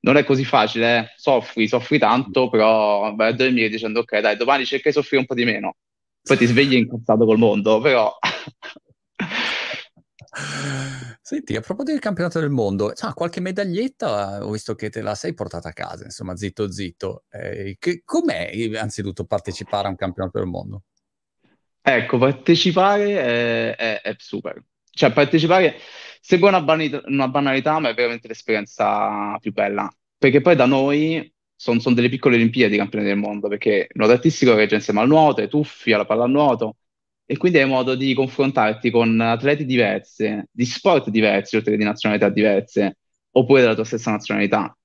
non 0.00 0.16
è 0.16 0.24
così 0.24 0.44
facile, 0.44 0.98
eh? 0.98 1.12
soffri, 1.16 1.66
soffri 1.66 1.98
tanto, 1.98 2.50
però 2.50 3.14
vai 3.14 3.30
a 3.30 3.34
dormire 3.34 3.70
dicendo 3.70 4.00
ok 4.00 4.18
dai, 4.18 4.36
domani 4.36 4.66
cerca 4.66 4.90
di 4.90 4.94
soffrire 4.94 5.22
un 5.22 5.26
po' 5.26 5.34
di 5.34 5.44
meno. 5.44 5.76
Poi 6.22 6.36
ti 6.36 6.46
svegli 6.46 6.74
incazzato 6.74 7.24
col 7.24 7.38
mondo, 7.38 7.80
però... 7.80 8.14
Senti, 11.20 11.56
a 11.56 11.60
proposito 11.60 11.92
del 11.92 12.00
campionato 12.00 12.38
del 12.38 12.50
mondo, 12.50 12.92
ah, 12.94 13.14
qualche 13.14 13.40
medaglietta 13.40 14.44
ho 14.44 14.50
visto 14.50 14.74
che 14.74 14.90
te 14.90 15.00
la 15.00 15.14
sei 15.14 15.34
portata 15.34 15.70
a 15.70 15.72
casa, 15.72 16.04
insomma, 16.04 16.36
zitto 16.36 16.70
zitto. 16.70 17.24
Eh, 17.30 17.76
che, 17.78 18.02
com'è 18.04 18.50
anzitutto 18.76 19.24
partecipare 19.24 19.86
a 19.86 19.90
un 19.90 19.96
campionato 19.96 20.38
del 20.38 20.48
mondo? 20.48 20.82
Ecco, 21.80 22.18
partecipare 22.18 23.20
è, 23.20 23.76
è, 23.76 24.00
è 24.02 24.14
super. 24.18 24.62
Cioè, 24.94 25.12
partecipare 25.12 25.76
sembra 26.20 26.48
una 26.50 26.60
banalità, 26.62 27.02
una 27.06 27.28
banalità, 27.28 27.78
ma 27.78 27.88
è 27.88 27.94
veramente 27.94 28.28
l'esperienza 28.28 29.36
più 29.40 29.52
bella. 29.52 29.90
Perché 30.18 30.40
poi 30.40 30.54
da 30.54 30.66
noi 30.66 31.32
sono 31.56 31.80
son 31.80 31.94
delle 31.94 32.08
piccole 32.08 32.36
Olimpiadi 32.36 32.76
campioni 32.76 33.04
del 33.04 33.16
mondo, 33.16 33.48
perché 33.48 33.88
nuoto 33.94 34.12
artistico 34.12 34.54
regge 34.54 34.76
insieme 34.76 35.00
al 35.00 35.08
nuoto, 35.08 35.40
ai 35.40 35.48
tuffi, 35.48 35.92
alla 35.92 36.04
pallanuoto, 36.04 36.76
e 37.24 37.36
quindi 37.36 37.58
hai 37.58 37.66
modo 37.66 37.94
di 37.94 38.14
confrontarti 38.14 38.90
con 38.90 39.20
atleti 39.20 39.64
diversi, 39.64 40.42
di 40.50 40.64
sport 40.66 41.08
diversi, 41.08 41.56
oltre 41.56 41.72
che 41.72 41.78
di 41.78 41.84
nazionalità 41.84 42.28
diverse, 42.28 42.98
oppure 43.32 43.60
della 43.62 43.74
tua 43.74 43.84
stessa 43.84 44.10
nazionalità. 44.10 44.76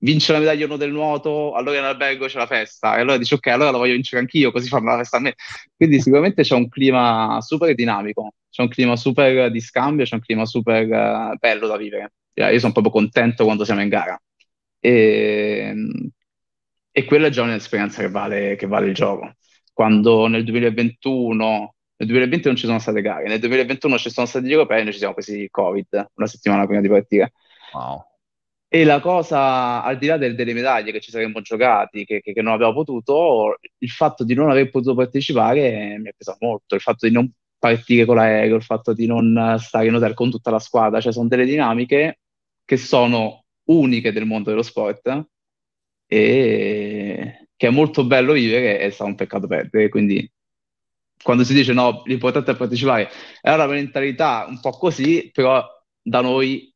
Vince 0.00 0.32
la 0.32 0.38
medaglia 0.38 0.66
uno 0.66 0.76
del 0.76 0.92
nuoto, 0.92 1.54
allora 1.54 1.78
in 1.78 1.84
albergo 1.84 2.26
c'è 2.26 2.38
la 2.38 2.46
festa, 2.46 2.96
e 2.96 3.00
allora 3.00 3.16
dici 3.16 3.34
ok, 3.34 3.46
allora 3.48 3.72
la 3.72 3.78
voglio 3.78 3.94
vincere 3.94 4.20
anch'io, 4.20 4.52
così 4.52 4.68
fanno 4.68 4.90
la 4.90 4.98
festa 4.98 5.16
a 5.16 5.20
me. 5.20 5.34
Quindi 5.76 6.00
sicuramente 6.00 6.42
c'è 6.42 6.54
un 6.54 6.68
clima 6.68 7.38
super 7.40 7.74
dinamico, 7.74 8.34
c'è 8.50 8.62
un 8.62 8.68
clima 8.68 8.96
super 8.96 9.50
di 9.50 9.60
scambio, 9.60 10.04
c'è 10.04 10.14
un 10.14 10.20
clima 10.20 10.46
super 10.46 10.84
uh, 10.84 11.36
bello 11.36 11.66
da 11.66 11.76
vivere. 11.76 12.12
Io 12.34 12.58
sono 12.60 12.72
proprio 12.72 12.92
contento 12.92 13.44
quando 13.44 13.64
siamo 13.64 13.82
in 13.82 13.88
gara. 13.88 14.20
E, 14.78 15.74
e 16.92 17.04
quella 17.04 17.26
è 17.26 17.30
già 17.30 17.42
un'esperienza 17.42 18.00
che 18.00 18.08
vale, 18.08 18.54
che 18.54 18.66
vale 18.66 18.86
il 18.86 18.94
gioco. 18.94 19.34
Quando 19.72 20.26
nel 20.28 20.44
2021 20.44 21.74
nel 21.98 22.08
2020 22.08 22.46
non 22.46 22.56
ci 22.56 22.66
sono 22.66 22.78
state 22.78 23.02
gare, 23.02 23.26
nel 23.26 23.40
2021 23.40 23.98
ci 23.98 24.10
sono 24.10 24.26
stati 24.26 24.46
gli 24.46 24.52
europei 24.52 24.80
e 24.80 24.82
noi 24.84 24.92
ci 24.92 24.98
siamo 24.98 25.14
presi 25.14 25.48
Covid 25.50 26.10
una 26.14 26.26
settimana 26.28 26.64
prima 26.64 26.80
di 26.80 26.88
partire. 26.88 27.32
Wow. 27.72 28.07
E 28.70 28.84
la 28.84 29.00
cosa, 29.00 29.82
al 29.82 29.96
di 29.96 30.06
là 30.06 30.18
del, 30.18 30.34
delle 30.34 30.52
medaglie 30.52 30.92
che 30.92 31.00
ci 31.00 31.10
saremmo 31.10 31.40
giocati, 31.40 32.04
che, 32.04 32.20
che, 32.20 32.34
che, 32.34 32.42
non 32.42 32.52
abbiamo 32.52 32.74
potuto, 32.74 33.58
il 33.78 33.88
fatto 33.88 34.24
di 34.24 34.34
non 34.34 34.50
aver 34.50 34.68
potuto 34.68 34.94
partecipare 34.94 35.96
mi 35.98 36.10
è 36.10 36.12
pesato 36.14 36.38
molto, 36.44 36.74
il 36.74 36.82
fatto 36.82 37.06
di 37.06 37.12
non 37.12 37.30
partire 37.58 38.04
con 38.04 38.16
l'aereo, 38.16 38.56
il 38.56 38.62
fatto 38.62 38.92
di 38.92 39.06
non 39.06 39.56
stare 39.58 39.86
in 39.86 39.94
hotel 39.94 40.12
con 40.14 40.30
tutta 40.30 40.50
la 40.50 40.58
squadra, 40.58 41.00
cioè 41.00 41.12
sono 41.12 41.28
delle 41.28 41.46
dinamiche 41.46 42.20
che 42.64 42.76
sono 42.76 43.44
uniche 43.70 44.12
del 44.12 44.26
mondo 44.26 44.50
dello 44.50 44.62
sport 44.62 45.26
e 46.06 47.48
che 47.56 47.66
è 47.66 47.70
molto 47.70 48.04
bello 48.04 48.32
vivere 48.34 48.80
e 48.80 48.90
stato 48.90 49.10
un 49.10 49.16
peccato 49.16 49.46
perdere, 49.46 49.88
quindi 49.88 50.30
quando 51.22 51.42
si 51.42 51.54
dice 51.54 51.72
no, 51.72 52.02
l'importante 52.04 52.52
è 52.52 52.56
partecipare, 52.56 53.08
è 53.40 53.52
una 53.52 53.66
mentalità 53.66 54.46
un 54.48 54.60
po' 54.60 54.70
così, 54.70 55.30
però 55.32 55.66
da 56.00 56.20
noi 56.20 56.72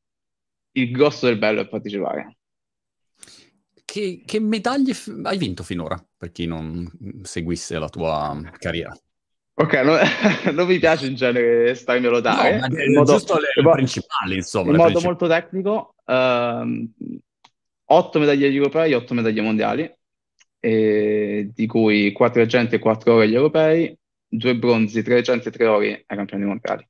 il 0.73 0.91
grosso 0.91 1.27
del 1.27 1.39
bello 1.39 1.61
è 1.61 1.69
partecipare. 1.69 2.37
Che, 3.85 4.23
che 4.25 4.41
medaglie 4.41 4.95
f- 4.95 5.21
hai 5.25 5.37
vinto 5.37 5.63
finora, 5.63 6.03
per 6.17 6.33
chi 6.33 6.47
non 6.47 6.91
seguisse 7.23 7.79
la 7.79 7.89
tua 7.89 8.41
carriera? 8.59 8.97
Ok, 9.55 9.75
no, 9.75 9.97
non 10.53 10.67
mi 10.67 10.79
piace 10.79 11.07
in 11.07 11.15
genere 11.15 11.75
starmi 11.75 12.07
a 12.07 12.11
lodare. 12.11 12.59
No, 12.59 12.83
in 12.83 12.95
modo, 12.95 13.13
giusto 13.13 13.39
le, 13.39 13.49
le 13.55 13.71
principali, 13.71 14.37
insomma. 14.37 14.71
In 14.71 14.77
modo 14.77 14.99
principali. 14.99 15.15
molto 15.15 15.29
tecnico, 15.29 15.95
uh, 16.07 17.21
8 17.85 18.19
medaglie 18.19 18.49
europei, 18.49 18.95
8 18.95 19.13
medaglie 19.13 19.43
mondiali, 19.43 19.95
di 20.59 21.67
cui 21.67 22.13
4 22.13 22.41
argenti 22.41 22.77
e 22.77 22.79
4 22.79 23.13
ore 23.13 23.25
agli 23.25 23.35
europei, 23.35 23.95
due 24.27 24.57
bronzi, 24.57 25.03
tre 25.03 25.17
argenti 25.17 25.49
e 25.49 25.51
tre 25.51 25.67
ori 25.67 25.91
ai 25.91 26.17
campionati 26.17 26.49
mondiali. 26.49 26.89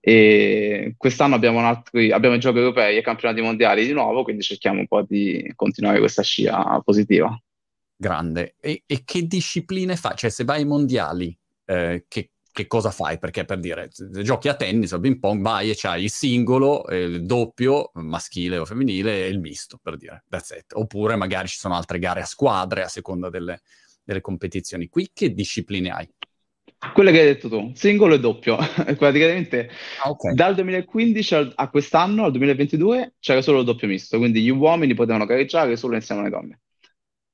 E 0.00 0.94
quest'anno 0.96 1.34
abbiamo, 1.34 1.60
abbiamo 1.66 2.34
i 2.34 2.38
giochi 2.38 2.58
europei 2.58 2.96
e 2.96 3.02
campionati 3.02 3.40
mondiali 3.40 3.84
di 3.84 3.92
nuovo, 3.92 4.22
quindi 4.22 4.42
cerchiamo 4.42 4.80
un 4.80 4.86
po' 4.86 5.02
di 5.02 5.52
continuare 5.54 5.98
questa 5.98 6.22
scia 6.22 6.80
positiva. 6.84 7.38
Grande. 8.00 8.54
E, 8.60 8.84
e 8.86 9.02
che 9.04 9.26
discipline 9.26 9.96
fai? 9.96 10.14
Cioè, 10.16 10.30
se 10.30 10.44
vai 10.44 10.60
ai 10.60 10.66
mondiali, 10.66 11.36
eh, 11.64 12.04
che, 12.06 12.30
che, 12.52 12.66
cosa 12.68 12.92
fai? 12.92 13.18
Perché 13.18 13.44
per 13.44 13.58
dire, 13.58 13.90
giochi 14.22 14.48
a 14.48 14.54
tennis 14.54 14.92
o 14.92 15.00
ping 15.00 15.18
pong, 15.18 15.42
vai 15.42 15.70
e 15.70 15.74
c'hai 15.76 16.04
il 16.04 16.10
singolo, 16.10 16.84
il 16.90 17.26
doppio, 17.26 17.90
maschile 17.94 18.58
o 18.58 18.64
femminile, 18.64 19.26
e 19.26 19.28
il 19.28 19.40
misto, 19.40 19.80
per 19.82 19.96
dire, 19.96 20.22
that's 20.28 20.50
it. 20.50 20.72
Oppure 20.74 21.16
magari 21.16 21.48
ci 21.48 21.58
sono 21.58 21.74
altre 21.74 21.98
gare 21.98 22.20
a 22.20 22.24
squadre 22.24 22.84
a 22.84 22.88
seconda 22.88 23.30
delle, 23.30 23.62
delle 24.04 24.20
competizioni. 24.20 24.88
Qui 24.88 25.10
che 25.12 25.34
discipline 25.34 25.90
hai? 25.90 26.08
Quelle 26.92 27.10
che 27.10 27.20
hai 27.20 27.26
detto 27.26 27.48
tu, 27.48 27.72
singolo 27.74 28.14
e 28.14 28.20
doppio. 28.20 28.56
Praticamente 28.96 29.68
ah, 30.02 30.10
okay. 30.10 30.34
dal 30.34 30.54
2015 30.54 31.34
al, 31.34 31.52
a 31.56 31.68
quest'anno, 31.70 32.24
al 32.24 32.30
2022, 32.30 33.14
c'era 33.18 33.42
solo 33.42 33.60
il 33.60 33.64
doppio 33.64 33.88
misto, 33.88 34.18
quindi 34.18 34.42
gli 34.42 34.50
uomini 34.50 34.94
potevano 34.94 35.26
gareggiare 35.26 35.76
solo 35.76 35.96
insieme 35.96 36.20
alle 36.20 36.30
donne. 36.30 36.60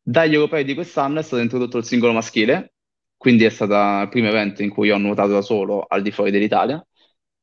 Dagli 0.03 0.35
europei 0.35 0.65
di 0.65 0.75
quest'anno 0.75 1.21
è 1.21 1.23
stato 1.23 1.43
introdotto 1.43 1.79
il 1.79 1.85
singolo 1.85 2.13
maschile, 2.13 2.75
quindi 3.17 3.45
è 3.45 3.51
stato 3.51 4.03
il 4.03 4.09
primo 4.09 4.29
evento 4.29 4.63
in 4.63 4.71
cui 4.71 4.91
ho 4.91 4.99
nuotato 4.99 5.33
da 5.33 5.43
solo 5.43 5.85
al 5.87 6.03
di 6.03 6.11
fuori 6.11 6.31
dell'Italia, 6.31 6.85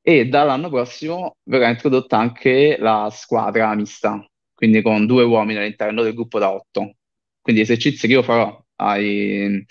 e 0.02 0.28
dall'anno 0.28 0.70
prossimo 0.70 1.38
verrà 1.44 1.70
introdotta 1.70 2.18
anche 2.18 2.78
la 2.80 3.10
squadra 3.12 3.74
mista, 3.76 4.24
quindi 4.54 4.82
con 4.82 5.06
due 5.06 5.24
uomini 5.24 5.60
all'interno 5.60 6.02
del 6.02 6.14
gruppo 6.14 6.40
da 6.40 6.52
otto. 6.52 6.96
Quindi 7.40 7.62
esercizi 7.62 8.08
che 8.08 8.14
io 8.14 8.24
farò 8.24 8.61
ai, 8.82 9.66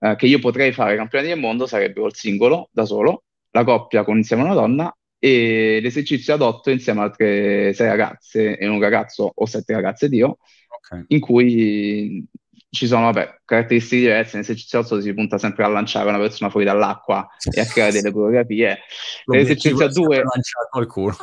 eh, 0.00 0.16
che 0.16 0.26
io 0.26 0.38
potrei 0.38 0.72
fare 0.72 0.96
campioni 0.96 1.28
del 1.28 1.38
mondo 1.38 1.66
sarebbero 1.66 2.06
il 2.06 2.14
singolo 2.14 2.68
da 2.72 2.84
solo, 2.84 3.24
la 3.50 3.64
coppia 3.64 4.04
con 4.04 4.16
insieme 4.16 4.42
a 4.42 4.46
una 4.46 4.54
donna 4.54 4.96
e 5.18 5.78
l'esercizio 5.80 6.34
ad 6.34 6.42
otto 6.42 6.70
insieme 6.70 7.00
a 7.00 7.04
altre 7.04 7.72
sei 7.72 7.88
ragazze 7.88 8.58
e 8.58 8.66
un 8.66 8.80
ragazzo 8.80 9.30
o 9.34 9.46
sette 9.46 9.72
ragazze 9.72 10.08
Dio, 10.08 10.38
okay. 10.68 11.04
in 11.08 11.20
cui 11.20 12.26
ci 12.74 12.86
sono 12.86 13.04
vabbè, 13.04 13.40
caratteristiche 13.44 14.02
diverse. 14.02 14.36
Nell'esercizio 14.36 14.80
8 14.80 15.00
si 15.00 15.14
punta 15.14 15.38
sempre 15.38 15.64
a 15.64 15.68
lanciare 15.68 16.08
una 16.08 16.18
persona 16.18 16.50
fuori 16.50 16.66
dall'acqua 16.66 17.26
e 17.50 17.60
a 17.60 17.64
creare 17.64 17.92
delle 17.92 18.10
coreografie. 18.10 18.80
Nell'esercizio 19.26 19.88
2 19.88 20.16
lanciare 20.16 20.68
qualcuno. 20.70 21.16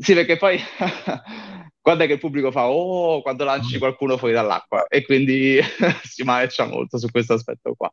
sì, 0.00 0.14
perché 0.14 0.36
poi 0.36 0.58
quando 1.82 2.04
è 2.04 2.06
che 2.06 2.14
il 2.14 2.18
pubblico 2.18 2.50
fa 2.50 2.68
oh 2.68 3.20
quando 3.20 3.44
lanci 3.44 3.76
qualcuno 3.78 4.16
fuori 4.16 4.32
dall'acqua 4.32 4.86
e 4.86 5.04
quindi 5.04 5.60
si 6.02 6.22
mareccia 6.22 6.64
molto 6.64 6.96
su 6.96 7.10
questo 7.10 7.34
aspetto 7.34 7.74
qua. 7.74 7.92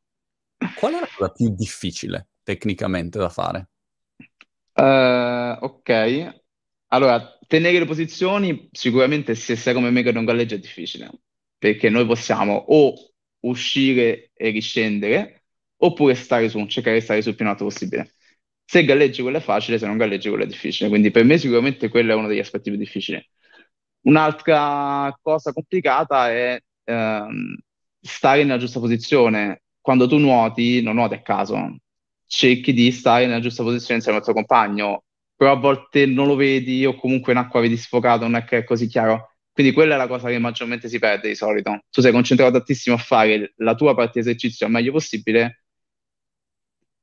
Qual 0.75 0.93
è 0.93 0.99
la 0.99 1.09
cosa 1.13 1.31
più 1.31 1.53
difficile 1.53 2.29
tecnicamente 2.43 3.17
da 3.17 3.29
fare? 3.29 3.69
Uh, 4.73 5.57
ok, 5.65 6.41
allora 6.87 7.37
tenere 7.47 7.79
le 7.79 7.85
posizioni 7.85 8.69
sicuramente 8.71 9.35
se 9.35 9.55
sei 9.55 9.73
come 9.73 9.89
me 9.89 10.03
che 10.03 10.11
non 10.11 10.23
galleggia 10.23 10.55
è 10.55 10.59
difficile 10.59 11.09
perché 11.57 11.89
noi 11.89 12.05
possiamo 12.05 12.53
o 12.55 12.93
uscire 13.41 14.31
e 14.33 14.49
riscendere 14.49 15.43
oppure 15.77 16.15
stare 16.15 16.49
su, 16.49 16.65
cercare 16.67 16.97
di 16.97 17.03
stare 17.03 17.21
sul 17.21 17.35
più 17.35 17.45
in 17.45 17.51
alto 17.51 17.65
possibile. 17.65 18.13
Se 18.65 18.85
galleggi 18.85 19.21
quello 19.21 19.37
è 19.37 19.41
facile, 19.41 19.77
se 19.77 19.85
non 19.87 19.97
galleggi 19.97 20.29
quello 20.29 20.43
è 20.43 20.47
difficile. 20.47 20.89
Quindi 20.89 21.11
per 21.11 21.23
me 21.23 21.37
sicuramente 21.37 21.89
quello 21.89 22.11
è 22.11 22.15
uno 22.15 22.27
degli 22.27 22.39
aspetti 22.39 22.69
più 22.69 22.79
difficili. 22.79 23.23
Un'altra 24.01 25.17
cosa 25.21 25.51
complicata 25.51 26.29
è 26.29 26.59
ehm, 26.85 27.55
stare 28.01 28.43
nella 28.43 28.57
giusta 28.57 28.79
posizione. 28.79 29.63
Quando 29.81 30.07
tu 30.07 30.17
nuoti, 30.17 30.81
non 30.81 30.95
nuoti 30.95 31.15
a 31.15 31.21
caso, 31.21 31.77
cerchi 32.25 32.73
di 32.73 32.91
stare 32.91 33.25
nella 33.25 33.39
giusta 33.39 33.63
posizione 33.63 33.95
insieme 33.95 34.19
al 34.19 34.23
tuo 34.23 34.33
compagno, 34.33 35.03
però 35.35 35.53
a 35.53 35.55
volte 35.55 36.05
non 36.05 36.27
lo 36.27 36.35
vedi 36.35 36.85
o 36.85 36.95
comunque 36.95 37.31
in 37.31 37.39
acqua 37.39 37.61
vedi 37.61 37.77
sfocato, 37.77 38.23
non 38.23 38.35
è 38.35 38.43
che 38.43 38.59
è 38.59 38.63
così 38.63 38.87
chiaro. 38.87 39.33
Quindi 39.51 39.73
quella 39.73 39.95
è 39.95 39.97
la 39.97 40.07
cosa 40.07 40.29
che 40.29 40.37
maggiormente 40.39 40.87
si 40.87 40.99
perde 40.99 41.27
di 41.27 41.35
solito. 41.35 41.81
Tu 41.89 42.01
sei 42.01 42.11
concentrato 42.11 42.51
tantissimo 42.53 42.95
a 42.95 42.99
fare 42.99 43.53
la 43.57 43.75
tua 43.75 43.95
parte 43.95 44.13
di 44.15 44.19
esercizio 44.19 44.65
al 44.65 44.71
meglio 44.71 44.91
possibile 44.91 45.63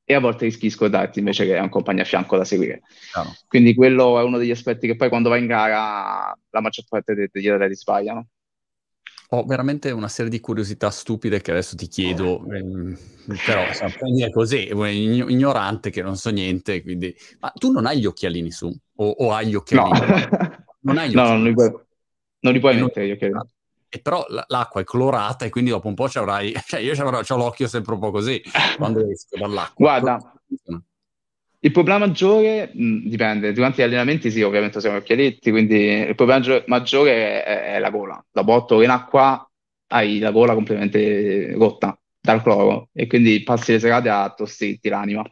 e 0.09 0.13
a 0.13 0.21
volte 0.21 0.45
rischi 0.45 0.67
di 0.67 0.69
scordarti 0.69 1.19
invece 1.19 1.45
che 1.45 1.57
hai 1.57 1.61
un 1.61 1.67
compagno 1.67 2.01
a 2.01 2.05
fianco 2.05 2.37
da 2.37 2.45
seguire. 2.45 2.81
Claro. 3.11 3.35
Quindi 3.45 3.75
quello 3.75 4.17
è 4.17 4.23
uno 4.23 4.37
degli 4.37 4.51
aspetti 4.51 4.87
che 4.87 4.95
poi 4.95 5.09
quando 5.09 5.27
vai 5.27 5.41
in 5.41 5.47
gara 5.47 6.33
la 6.49 6.61
maggior 6.61 6.85
parte 6.87 7.29
degli 7.29 7.49
atleti 7.49 7.75
sbagliano. 7.75 8.27
Ho 9.31 9.43
veramente 9.43 9.91
una 9.91 10.07
serie 10.07 10.31
di 10.31 10.39
curiosità 10.39 10.89
stupide 10.91 11.41
che 11.41 11.51
adesso 11.51 11.75
ti 11.75 11.89
chiedo, 11.89 12.41
ehm, 12.49 12.97
però 13.45 13.65
dire 14.09 14.31
così, 14.31 14.69
ignorante 14.69 15.89
che 15.89 16.01
non 16.01 16.15
so 16.15 16.29
niente, 16.29 16.81
quindi... 16.81 17.13
Ma 17.39 17.51
tu 17.53 17.73
non 17.73 17.85
hai 17.85 17.99
gli 17.99 18.05
occhialini 18.05 18.49
su? 18.49 18.73
O, 18.95 19.09
o 19.09 19.33
hai 19.33 19.47
gli 19.47 19.55
occhialini? 19.55 19.99
No, 19.99 20.65
non 20.79 20.97
hai 20.99 21.09
gli 21.09 21.17
occhialini 21.19 21.21
no, 21.21 21.27
non 21.27 21.43
li 21.43 21.53
puoi, 21.53 21.71
non 22.39 22.53
li 22.53 22.59
puoi 22.61 22.81
mettere 22.81 23.07
gli 23.07 23.11
occhialini 23.11 23.39
e 23.89 23.99
però 23.99 24.25
l'acqua 24.47 24.81
è 24.81 24.83
colorata 24.83 25.45
e 25.45 25.49
quindi 25.49 25.69
dopo 25.69 25.87
un 25.87 25.93
po' 25.93 26.09
ci 26.09 26.17
avrai, 26.17 26.53
cioè 26.65 26.79
io 26.79 26.93
ho 26.93 27.37
l'occhio 27.37 27.67
sempre 27.67 27.93
un 27.93 27.99
po' 27.99 28.11
così 28.11 28.41
quando 28.77 29.07
esco 29.09 29.37
dall'acqua. 29.37 29.99
Guarda, 29.99 30.33
il 31.59 31.71
problema 31.71 32.05
maggiore 32.05 32.69
mh, 32.73 33.07
dipende, 33.07 33.51
durante 33.51 33.81
gli 33.81 33.85
allenamenti 33.85 34.29
sì, 34.29 34.41
ovviamente 34.41 34.79
siamo 34.79 34.97
occhialetti, 34.97 35.51
quindi 35.51 35.75
il 35.75 36.15
problema 36.15 36.63
maggiore 36.67 37.43
è, 37.43 37.73
è, 37.73 37.79
la 37.79 37.89
gola. 37.89 38.23
Dopo 38.31 38.51
otto 38.53 38.75
ore 38.75 38.85
in 38.85 38.91
acqua 38.91 39.49
hai 39.87 40.19
la 40.19 40.31
gola 40.31 40.53
completamente 40.53 41.53
rotta, 41.53 41.99
dal 42.19 42.41
cloro 42.43 42.89
e 42.93 43.07
quindi 43.07 43.41
passi 43.43 43.71
le 43.71 43.79
serate 43.79 44.09
a 44.09 44.33
tostirti 44.35 44.89
l'anima. 44.89 45.23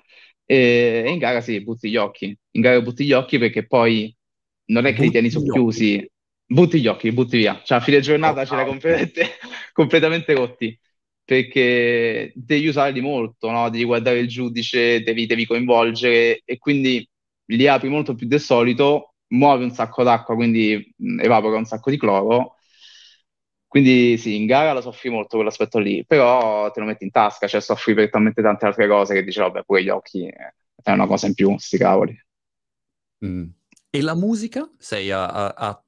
E, 0.45 1.03
e 1.05 1.09
in 1.11 1.19
gara 1.19 1.41
sì, 1.41 1.61
butti 1.61 1.89
gli 1.89 1.97
occhi. 1.97 2.37
In 2.51 2.61
gara 2.61 2.81
butti 2.81 3.05
gli 3.05 3.11
occhi 3.11 3.37
perché 3.37 3.67
poi 3.67 4.13
non 4.67 4.85
è 4.85 4.93
che 4.93 5.01
li 5.01 5.11
tieni 5.11 5.29
socchiusi, 5.29 6.09
butti 6.45 6.79
gli 6.79 6.87
occhi, 6.87 7.11
butti 7.11 7.37
via. 7.37 7.61
Cioè 7.63 7.77
a 7.77 7.81
fine 7.81 7.99
giornata 7.99 8.41
oh, 8.41 8.45
ce 8.45 8.55
l'hai 8.55 8.65
completamente, 8.67 9.29
completamente 9.73 10.33
rotti 10.33 10.77
perché 11.25 12.31
devi 12.35 12.67
usarli 12.67 13.01
molto, 13.01 13.49
no? 13.49 13.69
Devi 13.69 13.83
guardare 13.83 14.19
il 14.19 14.27
giudice, 14.27 15.01
devi, 15.01 15.25
devi 15.25 15.45
coinvolgere 15.45 16.41
e 16.45 16.57
quindi 16.59 17.07
li 17.47 17.67
apri 17.67 17.89
molto 17.89 18.13
più 18.13 18.27
del 18.27 18.39
solito, 18.39 19.15
muovi 19.29 19.63
un 19.63 19.71
sacco 19.71 20.03
d'acqua, 20.03 20.35
quindi 20.35 20.93
evapora 21.19 21.57
un 21.57 21.65
sacco 21.65 21.89
di 21.89 21.97
cloro. 21.97 22.55
Quindi 23.67 24.17
sì, 24.17 24.35
in 24.35 24.45
gara 24.45 24.71
lo 24.71 24.81
soffri 24.81 25.09
molto 25.09 25.35
quell'aspetto 25.35 25.79
lì, 25.79 26.05
però 26.05 26.71
te 26.71 26.79
lo 26.79 26.85
metti 26.85 27.03
in 27.03 27.11
tasca, 27.11 27.47
cioè 27.47 27.59
soffri 27.59 27.93
per 27.93 28.09
talmente 28.09 28.41
tante 28.41 28.65
altre 28.65 28.87
cose 28.87 29.13
che 29.15 29.23
dici, 29.23 29.39
vabbè, 29.39 29.63
pure 29.63 29.83
gli 29.83 29.89
occhi 29.89 30.25
è 30.27 30.91
una 30.91 31.07
cosa 31.07 31.27
in 31.27 31.33
più, 31.33 31.57
sti 31.57 31.77
cavoli. 31.77 32.17
Mm. 33.25 33.47
E 33.89 34.01
la 34.01 34.15
musica? 34.15 34.69
Sei 34.77 35.11
a, 35.11 35.25
a, 35.25 35.53
a 35.57 35.84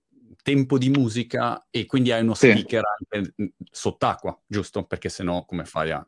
tempo 0.48 0.78
di 0.78 0.90
musica 0.90 1.68
e 1.70 1.86
quindi 1.86 2.14
hai 2.14 2.22
uno 2.22 2.34
speaker 2.34 2.82
sì. 2.82 3.18
anche 3.18 3.34
mm, 3.42 3.48
sott'acqua, 3.70 4.40
giusto? 4.48 4.86
Perché 4.86 5.10
sennò 5.10 5.44
come 5.44 5.66
fai 5.66 5.92
a... 5.92 6.08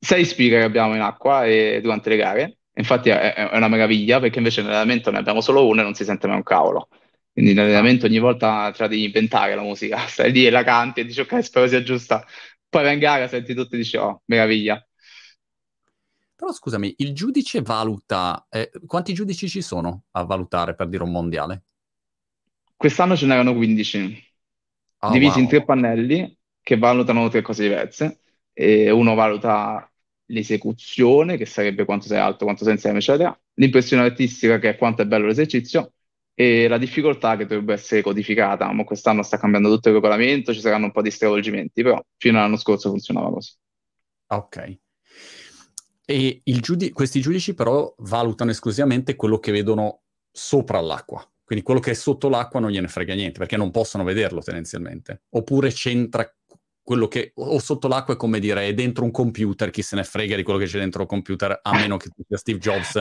Sei 0.00 0.24
speaker 0.24 0.62
abbiamo 0.62 0.96
in 0.96 1.00
acqua 1.00 1.46
e 1.46 1.78
durante 1.80 2.08
le 2.08 2.16
gare, 2.16 2.58
infatti 2.74 3.10
è, 3.10 3.34
è 3.34 3.56
una 3.56 3.68
meraviglia 3.68 4.18
perché 4.18 4.38
invece 4.38 4.62
nell'allenamento 4.62 5.12
ne 5.12 5.18
abbiamo 5.18 5.40
solo 5.40 5.64
uno 5.64 5.80
e 5.80 5.84
non 5.84 5.94
si 5.94 6.02
sente 6.02 6.26
mai 6.26 6.34
un 6.38 6.42
cavolo. 6.42 6.88
Quindi 7.32 7.54
nell'allenamento 7.54 8.06
ogni 8.06 8.18
volta 8.18 8.72
te 8.72 8.82
la 8.82 8.88
devi 8.88 9.04
inventare 9.04 9.54
la 9.54 9.62
musica, 9.62 10.06
stai 10.10 10.32
lì 10.32 10.44
e 10.44 10.50
la 10.50 10.64
canti 10.64 10.98
e 10.98 11.04
dici 11.04 11.20
ok 11.20 11.44
spero 11.44 11.68
sia 11.68 11.84
giusta, 11.84 12.26
poi 12.68 12.82
vai 12.82 12.94
in 12.94 12.98
gara, 12.98 13.28
senti 13.28 13.54
tutto 13.54 13.76
e 13.76 13.78
dici 13.78 13.96
oh 13.96 14.22
meraviglia. 14.24 14.84
Però 16.34 16.50
scusami, 16.52 16.94
il 16.96 17.14
giudice 17.14 17.62
valuta, 17.62 18.44
eh, 18.50 18.72
quanti 18.86 19.12
giudici 19.14 19.48
ci 19.48 19.62
sono 19.62 20.06
a 20.10 20.24
valutare 20.24 20.74
per 20.74 20.88
dire 20.88 21.04
un 21.04 21.12
mondiale? 21.12 21.62
Quest'anno 22.82 23.14
ce 23.14 23.26
n'erano 23.26 23.54
15, 23.54 24.34
oh, 24.98 25.10
divisi 25.12 25.34
wow. 25.34 25.42
in 25.42 25.48
tre 25.48 25.64
pannelli 25.64 26.36
che 26.60 26.76
valutano 26.76 27.28
tre 27.28 27.40
cose 27.40 27.62
diverse. 27.62 28.22
E 28.52 28.90
uno 28.90 29.14
valuta 29.14 29.88
l'esecuzione, 30.26 31.36
che 31.36 31.46
sarebbe 31.46 31.84
quanto 31.84 32.08
sei 32.08 32.18
alto, 32.18 32.44
quanto 32.44 32.64
sei 32.64 32.72
insieme, 32.72 32.98
eccetera, 32.98 33.40
l'impressione 33.54 34.02
artistica, 34.02 34.58
che 34.58 34.70
è 34.70 34.76
quanto 34.76 35.02
è 35.02 35.06
bello 35.06 35.26
l'esercizio, 35.26 35.92
e 36.34 36.66
la 36.66 36.76
difficoltà 36.76 37.36
che 37.36 37.46
dovrebbe 37.46 37.74
essere 37.74 38.02
codificata. 38.02 38.72
Ma 38.72 38.82
quest'anno 38.82 39.22
sta 39.22 39.38
cambiando 39.38 39.68
tutto 39.72 39.88
il 39.88 39.94
regolamento, 39.94 40.52
ci 40.52 40.58
saranno 40.58 40.86
un 40.86 40.90
po' 40.90 41.02
di 41.02 41.10
stravolgimenti, 41.12 41.84
però 41.84 42.04
fino 42.16 42.38
all'anno 42.38 42.56
scorso 42.56 42.88
funzionava 42.88 43.30
così. 43.30 43.52
Ok. 44.26 44.78
E 46.04 46.42
giudi- 46.44 46.90
questi 46.90 47.20
giudici 47.20 47.54
però 47.54 47.94
valutano 47.98 48.50
esclusivamente 48.50 49.14
quello 49.14 49.38
che 49.38 49.52
vedono 49.52 50.00
sopra 50.32 50.80
l'acqua. 50.80 51.24
Quindi 51.52 51.68
quello 51.68 51.80
che 51.80 51.90
è 51.90 51.94
sotto 51.94 52.30
l'acqua 52.30 52.60
non 52.60 52.70
gliene 52.70 52.88
frega 52.88 53.12
niente, 53.12 53.38
perché 53.38 53.58
non 53.58 53.70
possono 53.70 54.04
vederlo 54.04 54.40
tendenzialmente. 54.40 55.24
Oppure 55.32 55.70
c'entra 55.70 56.26
quello 56.82 57.08
che... 57.08 57.32
O 57.34 57.58
sotto 57.58 57.88
l'acqua 57.88 58.14
è 58.14 58.16
come 58.16 58.40
dire, 58.40 58.68
è 58.68 58.72
dentro 58.72 59.04
un 59.04 59.10
computer, 59.10 59.68
chi 59.68 59.82
se 59.82 59.96
ne 59.96 60.02
frega 60.02 60.34
di 60.34 60.44
quello 60.44 60.58
che 60.58 60.64
c'è 60.64 60.78
dentro 60.78 61.02
il 61.02 61.08
computer, 61.08 61.60
a 61.60 61.74
meno 61.74 61.98
che 61.98 62.08
sia 62.26 62.38
Steve 62.38 62.58
Jobs 62.58 62.92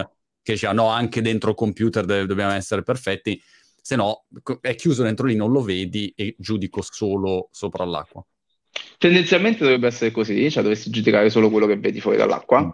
che 0.42 0.52
dice, 0.52 0.70
no, 0.74 0.88
anche 0.88 1.22
dentro 1.22 1.52
il 1.52 1.56
computer 1.56 2.04
de- 2.04 2.26
dobbiamo 2.26 2.52
essere 2.52 2.84
perfetti, 2.84 3.42
se 3.82 3.96
no 3.96 4.26
è 4.60 4.76
chiuso 4.76 5.04
dentro 5.04 5.28
lì, 5.28 5.36
non 5.36 5.54
lo 5.54 5.62
vedi 5.62 6.12
e 6.14 6.36
giudico 6.38 6.82
solo 6.82 7.48
sopra 7.52 7.86
l'acqua. 7.86 8.22
Tendenzialmente 8.98 9.60
dovrebbe 9.60 9.88
essere 9.88 10.12
così, 10.12 10.52
cioè 10.52 10.62
dovresti 10.62 10.90
giudicare 10.90 11.30
solo 11.30 11.50
quello 11.50 11.68
che 11.68 11.78
vedi 11.78 12.02
fuori 12.02 12.18
dall'acqua. 12.18 12.66
Mm. 12.66 12.70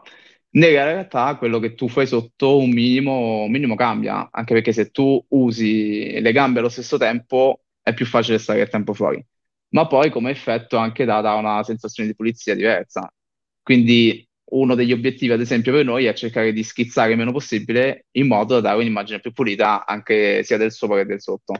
Nella 0.57 0.85
realtà 0.85 1.35
quello 1.37 1.59
che 1.59 1.75
tu 1.75 1.87
fai 1.87 2.07
sotto 2.07 2.57
un 2.57 2.71
minimo, 2.71 3.43
un 3.43 3.51
minimo 3.51 3.75
cambia, 3.75 4.27
anche 4.31 4.53
perché 4.55 4.71
se 4.73 4.89
tu 4.89 5.23
usi 5.29 6.19
le 6.19 6.31
gambe 6.31 6.59
allo 6.59 6.69
stesso 6.69 6.97
tempo 6.97 7.61
è 7.81 7.93
più 7.93 8.05
facile 8.07 8.39
stare 8.39 8.61
il 8.61 8.69
tempo 8.69 8.93
fuori. 8.93 9.23
Ma 9.69 9.85
poi 9.85 10.09
come 10.09 10.31
effetto 10.31 10.77
anche 10.77 11.05
dà 11.05 11.19
una 11.35 11.61
sensazione 11.63 12.09
di 12.09 12.15
pulizia 12.15 12.55
diversa. 12.55 13.11
Quindi 13.61 14.27
uno 14.51 14.73
degli 14.75 14.93
obiettivi, 14.93 15.33
ad 15.33 15.41
esempio, 15.41 15.71
per 15.73 15.85
noi 15.85 16.05
è 16.05 16.13
cercare 16.13 16.51
di 16.53 16.63
schizzare 16.63 17.11
il 17.11 17.17
meno 17.17 17.31
possibile 17.31 18.07
in 18.11 18.25
modo 18.27 18.55
da 18.55 18.61
dare 18.61 18.79
un'immagine 18.79 19.19
più 19.19 19.31
pulita 19.33 19.85
anche 19.85 20.43
sia 20.43 20.57
del 20.57 20.71
sopra 20.71 20.97
che 20.97 21.05
del 21.05 21.21
sotto. 21.21 21.53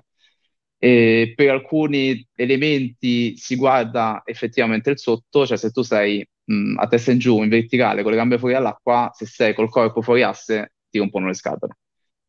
E 0.79 1.33
per 1.35 1.49
alcuni 1.49 2.25
elementi 2.35 3.37
si 3.37 3.55
guarda 3.55 4.21
effettivamente 4.25 4.89
il 4.91 4.97
sotto, 4.99 5.45
cioè 5.45 5.57
se 5.57 5.71
tu 5.71 5.83
sei 5.83 6.27
mh, 6.47 6.79
a 6.79 6.87
testa 6.87 7.11
in 7.11 7.19
giù, 7.19 7.41
in 7.43 7.49
verticale, 7.49 8.01
con 8.01 8.11
le 8.11 8.17
gambe 8.17 8.37
fuori 8.37 8.53
dall'acqua, 8.53 9.11
se 9.13 9.25
sei 9.25 9.53
col 9.53 9.69
corpo 9.69 10.01
fuori 10.01 10.23
asse, 10.23 10.73
ti 10.89 10.99
rompono 10.99 11.27
le 11.27 11.33
scatole. 11.33 11.77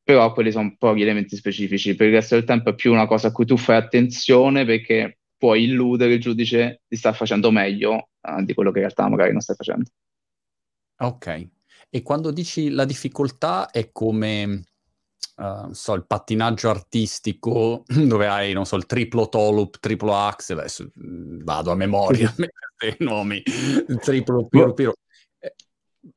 Però 0.03 0.33
quelli 0.33 0.51
sono 0.51 0.65
un 0.65 0.77
po' 0.77 0.95
gli 0.95 1.03
elementi 1.03 1.37
specifici. 1.37 1.95
Per 1.95 2.07
il 2.07 2.15
resto 2.15 2.35
del 2.35 2.45
tempo 2.45 2.71
è 2.71 2.75
più 2.75 2.93
una 2.93 3.07
cosa 3.07 3.29
a 3.29 3.33
cui 3.33 3.45
tu 3.45 3.57
fai 3.57 3.77
attenzione 3.77 4.65
perché 4.65 5.19
puoi 5.37 5.65
illudere 5.65 6.15
il 6.15 6.21
giudice 6.21 6.83
di 6.89 6.97
star 6.97 7.15
facendo 7.15 7.51
meglio 7.51 8.09
uh, 8.23 8.43
di 8.43 8.55
quello 8.55 8.71
che 8.71 8.79
in 8.79 8.85
realtà 8.85 9.09
magari 9.09 9.33
non 9.33 9.41
stai 9.41 9.57
facendo. 9.57 9.91
Ok. 11.01 11.49
E 11.91 12.03
quando 12.03 12.31
dici 12.31 12.71
la 12.71 12.85
difficoltà 12.85 13.71
è 13.71 13.91
come 13.93 14.63
uh, 15.37 15.73
so, 15.73 15.95
il 15.95 16.07
pattinaggio 16.07 16.69
artistico 16.69 17.85
dove 17.87 18.27
hai, 18.27 18.53
non 18.53 18.67
so, 18.67 18.77
il 18.77 18.87
triplo 18.87 19.29
tolup, 19.29 19.79
triplo 19.79 20.15
axel, 20.15 20.59
adesso 20.59 20.85
mm, 20.85 21.41
vado 21.43 21.71
a 21.71 21.75
memoria, 21.75 22.33
i 22.39 22.97
nomi, 23.05 23.43
il 23.45 23.99
triplo 24.01 24.47
piro 24.47 24.73
piro. 24.73 24.95
Eh, 25.39 25.55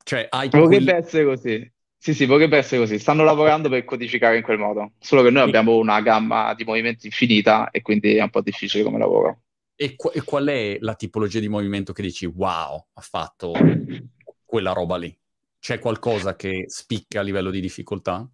cioè, 0.02 0.26
hai 0.30 0.50
quelli... 0.50 0.90
essere 0.90 1.24
così. 1.24 1.72
Sì, 2.02 2.14
sì, 2.14 2.26
vorrebbe 2.26 2.56
essere 2.56 2.80
così. 2.80 2.98
Stanno 2.98 3.22
lavorando 3.22 3.68
per 3.68 3.84
codificare 3.84 4.36
in 4.36 4.42
quel 4.42 4.58
modo. 4.58 4.94
Solo 4.98 5.22
che 5.22 5.30
noi 5.30 5.44
abbiamo 5.44 5.76
una 5.76 6.00
gamma 6.00 6.52
di 6.52 6.64
movimenti 6.64 7.06
infinita 7.06 7.70
e 7.70 7.80
quindi 7.80 8.16
è 8.16 8.22
un 8.22 8.30
po' 8.30 8.40
difficile 8.40 8.82
come 8.82 8.98
lavoro. 8.98 9.42
E, 9.76 9.94
qu- 9.94 10.10
e 10.12 10.20
qual 10.22 10.46
è 10.46 10.78
la 10.80 10.96
tipologia 10.96 11.38
di 11.38 11.48
movimento 11.48 11.92
che 11.92 12.02
dici 12.02 12.26
wow, 12.26 12.86
ha 12.92 13.00
fatto 13.00 13.52
quella 14.44 14.72
roba 14.72 14.96
lì? 14.96 15.16
C'è 15.60 15.78
qualcosa 15.78 16.34
che 16.34 16.64
spicca 16.66 17.20
a 17.20 17.22
livello 17.22 17.50
di 17.50 17.60
difficoltà? 17.60 18.28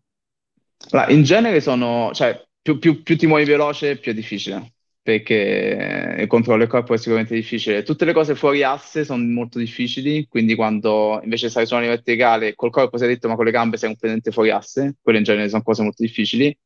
Allora, 0.90 1.10
in 1.10 1.22
genere 1.22 1.60
sono, 1.60 2.10
cioè, 2.14 2.40
più, 2.62 2.78
più, 2.78 3.02
più 3.02 3.16
ti 3.16 3.26
muovi 3.26 3.44
veloce, 3.44 3.98
più 3.98 4.12
è 4.12 4.14
difficile, 4.14 4.74
perché 5.02 6.16
il 6.20 6.26
controllo 6.26 6.60
del 6.60 6.68
corpo 6.68 6.94
è 6.94 6.98
sicuramente 6.98 7.34
difficile. 7.34 7.82
Tutte 7.82 8.04
le 8.04 8.12
cose 8.12 8.34
fuori 8.34 8.62
asse 8.62 9.04
sono 9.04 9.22
molto 9.24 9.58
difficili, 9.58 10.26
quindi 10.28 10.54
quando 10.54 11.20
invece 11.22 11.50
stai 11.50 11.66
su 11.66 11.72
una 11.74 11.82
linea 11.82 11.96
verticale, 11.96 12.54
col 12.54 12.70
corpo 12.70 12.96
sei 12.96 13.08
detto, 13.08 13.28
ma 13.28 13.34
con 13.36 13.44
le 13.44 13.50
gambe 13.50 13.76
sei 13.76 13.88
completamente 13.88 14.30
fuori 14.30 14.50
asse, 14.50 14.96
quelle 15.02 15.18
in 15.18 15.24
genere 15.24 15.48
sono 15.48 15.62
cose 15.62 15.82
molto 15.82 16.02
difficili. 16.02 16.56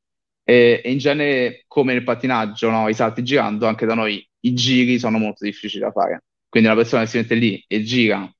E, 0.44 0.80
e 0.84 0.90
in 0.90 0.98
genere, 0.98 1.64
come 1.66 1.92
nel 1.92 2.04
pattinaggio, 2.04 2.70
no, 2.70 2.88
i 2.88 2.94
salti 2.94 3.22
girando, 3.22 3.66
anche 3.66 3.86
da 3.86 3.94
noi 3.94 4.26
i 4.40 4.54
giri 4.54 4.98
sono 4.98 5.18
molto 5.18 5.44
difficili 5.44 5.82
da 5.82 5.90
fare. 5.92 6.24
Quindi 6.48 6.68
una 6.68 6.78
persona 6.78 7.02
che 7.02 7.08
si 7.08 7.16
mette 7.16 7.34
lì 7.34 7.64
e 7.66 7.82
gira 7.82 8.30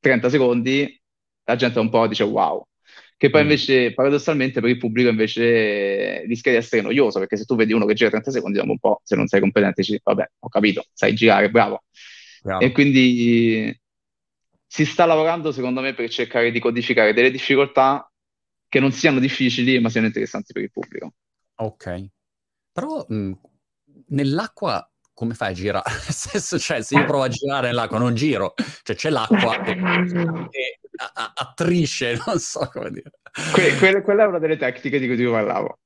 30 0.00 0.28
secondi, 0.30 1.00
la 1.44 1.56
gente 1.56 1.78
un 1.78 1.90
po' 1.90 2.06
dice 2.06 2.22
wow 2.24 2.64
che 3.16 3.30
poi 3.30 3.40
mm. 3.40 3.44
invece 3.44 3.94
paradossalmente 3.94 4.60
per 4.60 4.70
il 4.70 4.78
pubblico 4.78 5.08
invece 5.08 6.24
rischia 6.26 6.52
di 6.52 6.58
essere 6.58 6.82
noioso, 6.82 7.18
perché 7.18 7.36
se 7.36 7.44
tu 7.44 7.54
vedi 7.56 7.72
uno 7.72 7.86
che 7.86 7.94
gira 7.94 8.10
30 8.10 8.30
secondi, 8.30 8.58
dopo 8.58 8.70
un 8.70 8.78
po', 8.78 9.00
se 9.04 9.16
non 9.16 9.26
sei 9.26 9.40
competente, 9.40 9.82
dici, 9.82 10.00
vabbè, 10.02 10.30
ho 10.40 10.48
capito, 10.48 10.84
sai 10.92 11.14
girare, 11.14 11.50
bravo. 11.50 11.84
bravo. 12.42 12.64
E 12.64 12.72
quindi 12.72 13.80
si 14.66 14.84
sta 14.84 15.04
lavorando, 15.04 15.52
secondo 15.52 15.80
me, 15.80 15.94
per 15.94 16.08
cercare 16.10 16.50
di 16.50 16.58
codificare 16.58 17.12
delle 17.12 17.30
difficoltà 17.30 18.10
che 18.68 18.80
non 18.80 18.90
siano 18.92 19.20
difficili, 19.20 19.78
ma 19.78 19.88
siano 19.88 20.06
interessanti 20.06 20.52
per 20.52 20.62
il 20.62 20.70
pubblico. 20.70 21.14
Ok. 21.56 22.06
Però 22.72 23.06
mh, 23.08 23.32
nell'acqua 24.08 24.88
come 25.14 25.34
fai 25.34 25.52
a 25.52 25.54
girare? 25.54 25.90
Nel 26.04 26.12
senso, 26.12 26.58
cioè, 26.58 26.82
se 26.82 26.96
io 26.96 27.04
provo 27.04 27.22
a 27.22 27.28
girare 27.28 27.68
nell'acqua, 27.68 27.98
non 27.98 28.14
giro, 28.14 28.54
cioè 28.82 28.96
c'è 28.96 29.10
l'acqua 29.10 29.62
e, 29.64 29.70
e 30.50 30.80
attrisce, 30.96 32.18
non 32.26 32.38
so 32.38 32.68
come 32.72 32.90
dire. 32.90 33.10
Que- 33.52 33.76
que- 33.76 34.02
quella 34.02 34.24
è 34.24 34.26
una 34.26 34.38
delle 34.38 34.56
tecniche 34.56 34.98
di 34.98 35.06
cui 35.06 35.16
ti 35.16 35.24
parlavo. 35.24 35.78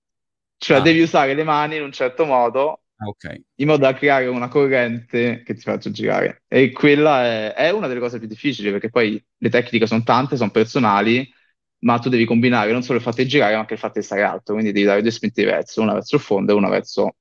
Cioè, 0.57 0.79
ah. 0.79 0.81
devi 0.81 1.01
usare 1.01 1.35
le 1.35 1.45
mani 1.45 1.77
in 1.77 1.83
un 1.83 1.93
certo 1.93 2.25
modo, 2.25 2.83
okay. 2.99 3.43
in 3.57 3.69
modo 3.69 3.85
da 3.85 3.95
creare 3.95 4.27
una 4.27 4.49
corrente 4.49 5.43
che 5.45 5.55
ti 5.55 5.61
faccia 5.61 5.91
girare. 5.91 6.43
E 6.49 6.73
quella 6.73 7.25
è, 7.25 7.55
è 7.55 7.71
una 7.71 7.87
delle 7.87 8.01
cose 8.01 8.19
più 8.19 8.27
difficili, 8.27 8.71
perché 8.71 8.91
poi 8.91 9.23
le 9.37 9.49
tecniche 9.51 9.87
sono 9.87 10.03
tante, 10.03 10.37
sono 10.37 10.51
personali, 10.51 11.33
ma 11.81 11.99
tu 11.99 12.09
devi 12.09 12.25
combinare 12.25 12.73
non 12.73 12.83
solo 12.83 12.99
il 12.99 13.05
fatto 13.05 13.23
di 13.23 13.29
girare, 13.29 13.55
ma 13.55 13.61
anche 13.61 13.75
il 13.75 13.79
fatto 13.79 14.01
di 14.01 14.05
stare 14.05 14.23
alto. 14.23 14.53
Quindi 14.53 14.73
devi 14.73 14.85
dare 14.85 15.01
due 15.01 15.11
spinte 15.13 15.43
diverse, 15.43 15.81
una 15.81 15.95
verso 15.95 16.17
il 16.17 16.23
fondo 16.23 16.53
e 16.53 16.55
una 16.57 16.69
verso 16.69 17.15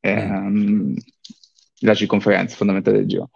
ehm, 0.00 0.92
mm. 0.92 0.96
la 1.80 1.94
circonferenza 1.94 2.56
fondamentale 2.56 2.98
del 2.98 3.06
giro. 3.06 3.30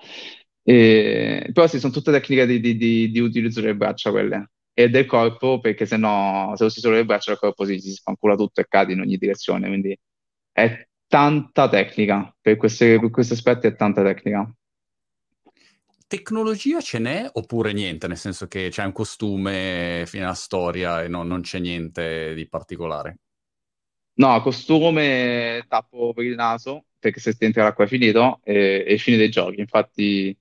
E, 0.69 1.49
però 1.55 1.67
sì, 1.67 1.79
sono 1.79 1.95
tutte 1.95 2.13
tecniche 2.13 2.45
di, 2.45 2.61
di, 2.61 2.77
di, 2.77 3.11
di, 3.11 3.21
utilizzo 3.21 3.63
delle 3.63 3.75
braccia 3.75 4.11
quelle 4.11 4.51
e 4.75 4.91
del 4.91 5.07
corpo, 5.07 5.61
perché 5.61 5.87
se 5.87 5.97
no, 5.97 6.53
se 6.57 6.65
usi 6.65 6.81
solo 6.81 6.97
le 6.97 7.07
braccia, 7.07 7.33
il 7.33 7.39
corpo 7.39 7.65
si, 7.65 7.81
si 7.81 7.93
spancula 7.93 8.37
tutto 8.37 8.61
e 8.61 8.67
cade 8.69 8.93
in 8.93 9.01
ogni 9.01 9.17
direzione. 9.17 9.67
Quindi 9.67 9.99
è 10.53 10.87
tanta 11.07 11.71
tecnica, 11.71 12.37
per, 12.39 12.57
queste, 12.57 13.01
per 13.01 13.09
questi 13.09 13.33
aspetti 13.33 13.67
è 13.67 13.77
tanta 13.77 14.03
tecnica. 14.03 14.55
tecnologia 16.07 16.83
ce 16.83 16.99
n'è 16.99 17.31
oppure 17.33 17.73
niente? 17.73 18.07
Nel 18.07 18.19
senso 18.19 18.47
che 18.47 18.69
c'è 18.69 18.85
un 18.85 18.93
costume 18.93 20.05
fine 20.05 20.25
alla 20.25 20.35
storia 20.35 21.03
e 21.03 21.09
no- 21.09 21.23
non 21.23 21.41
c'è 21.41 21.61
niente 21.61 22.35
di 22.35 22.47
particolare? 22.47 23.17
No, 24.17 24.39
costume, 24.43 25.65
tappo 25.67 26.13
per 26.13 26.27
il 26.27 26.35
naso, 26.35 26.85
perché 26.99 27.21
se 27.21 27.33
ti 27.33 27.47
entra 27.47 27.63
l'acqua 27.63 27.85
è 27.85 27.89
finito, 27.89 28.41
e, 28.45 28.85
e 28.87 28.99
fine 28.99 29.17
dei 29.17 29.31
giochi. 29.31 29.61
Infatti 29.61 30.37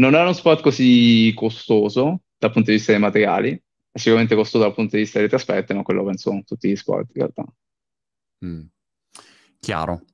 non 0.00 0.14
è 0.14 0.20
uno 0.20 0.32
sport 0.32 0.62
così 0.62 1.30
costoso 1.36 2.22
dal 2.38 2.50
punto 2.50 2.70
di 2.70 2.76
vista 2.78 2.92
dei 2.92 3.00
materiali, 3.00 3.62
è 3.90 3.98
sicuramente 3.98 4.34
costoso 4.34 4.64
dal 4.64 4.74
punto 4.74 4.96
di 4.96 5.02
vista 5.02 5.18
delle 5.18 5.28
trasferte, 5.28 5.74
ma 5.74 5.82
quello 5.82 6.04
penso 6.04 6.40
tutti 6.46 6.70
gli 6.70 6.76
sport 6.76 7.08
in 7.12 7.14
realtà. 7.14 7.44
Mm. 8.46 8.62
Chiaro. 9.60 10.04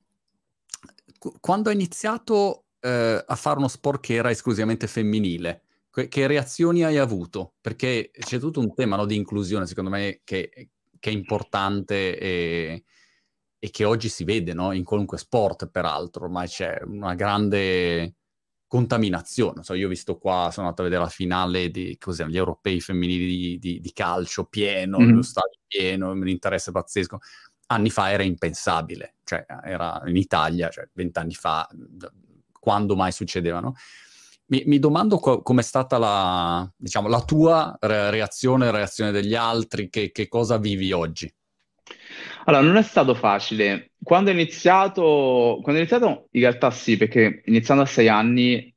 Quando 1.39 1.69
hai 1.69 1.75
iniziato 1.75 2.65
eh, 2.81 3.23
a 3.25 3.35
fare 3.35 3.57
uno 3.57 3.69
sport 3.69 4.01
che 4.01 4.15
era 4.15 4.29
esclusivamente 4.29 4.87
femminile, 4.87 5.63
que- 5.89 6.09
che 6.09 6.27
reazioni 6.27 6.83
hai 6.83 6.97
avuto? 6.97 7.53
Perché 7.61 8.11
c'è 8.11 8.39
tutto 8.39 8.59
un 8.59 8.73
tema 8.75 8.97
no, 8.97 9.05
di 9.05 9.15
inclusione, 9.15 9.67
secondo 9.67 9.89
me, 9.89 10.19
che, 10.25 10.69
che 10.99 11.09
è 11.09 11.13
importante 11.13 12.19
e, 12.19 12.83
e, 13.57 13.69
che 13.69 13.85
oggi 13.85 14.09
si 14.09 14.25
vede 14.25 14.53
no? 14.53 14.73
in 14.73 14.83
qualunque 14.83 15.17
sport, 15.17 15.69
peraltro, 15.69 16.25
ormai 16.25 16.47
c'è 16.47 16.77
una 16.83 17.15
grande 17.15 18.16
contaminazione. 18.67 19.63
So, 19.63 19.73
io 19.73 19.87
ho 19.87 19.89
visto 19.89 20.17
qua, 20.17 20.49
sono 20.51 20.67
andato 20.67 20.81
a 20.81 20.85
vedere 20.85 21.03
la 21.03 21.09
finale 21.09 21.71
di 21.71 21.97
cos'è, 21.97 22.25
gli 22.25 22.37
europei 22.37 22.81
femminili 22.81 23.25
di, 23.25 23.59
di, 23.59 23.79
di 23.79 23.93
calcio 23.93 24.45
pieno, 24.45 24.99
mm-hmm. 24.99 25.15
lo 25.15 25.21
stadio 25.23 25.59
pieno, 25.67 26.11
un 26.11 26.27
interesse 26.27 26.71
pazzesco 26.71 27.19
anni 27.67 27.89
fa 27.89 28.11
era 28.11 28.23
impensabile, 28.23 29.15
cioè 29.23 29.45
era 29.63 30.01
in 30.05 30.15
Italia, 30.15 30.69
cioè 30.69 30.87
vent'anni 30.93 31.33
fa, 31.33 31.67
quando 32.51 32.95
mai 32.95 33.11
succedevano. 33.11 33.75
Mi, 34.47 34.63
mi 34.65 34.79
domando 34.79 35.17
co- 35.17 35.41
com'è 35.41 35.61
stata 35.61 35.97
la, 35.97 36.71
diciamo, 36.75 37.09
la 37.09 37.21
tua 37.21 37.75
re- 37.81 38.09
reazione, 38.09 38.65
la 38.65 38.77
reazione 38.77 39.11
degli 39.11 39.35
altri, 39.35 39.89
che, 39.89 40.11
che 40.11 40.27
cosa 40.29 40.57
vivi 40.57 40.91
oggi? 40.93 41.31
Allora, 42.45 42.63
non 42.63 42.77
è 42.77 42.81
stato 42.83 43.13
facile. 43.13 43.91
Quando 44.01 44.29
ho 44.29 44.33
iniziato, 44.33 45.59
quando 45.61 45.73
ho 45.73 45.83
iniziato, 45.83 46.27
in 46.31 46.41
realtà 46.41 46.71
sì, 46.71 46.97
perché 46.97 47.41
iniziando 47.45 47.83
a 47.83 47.85
sei 47.85 48.07
anni, 48.07 48.73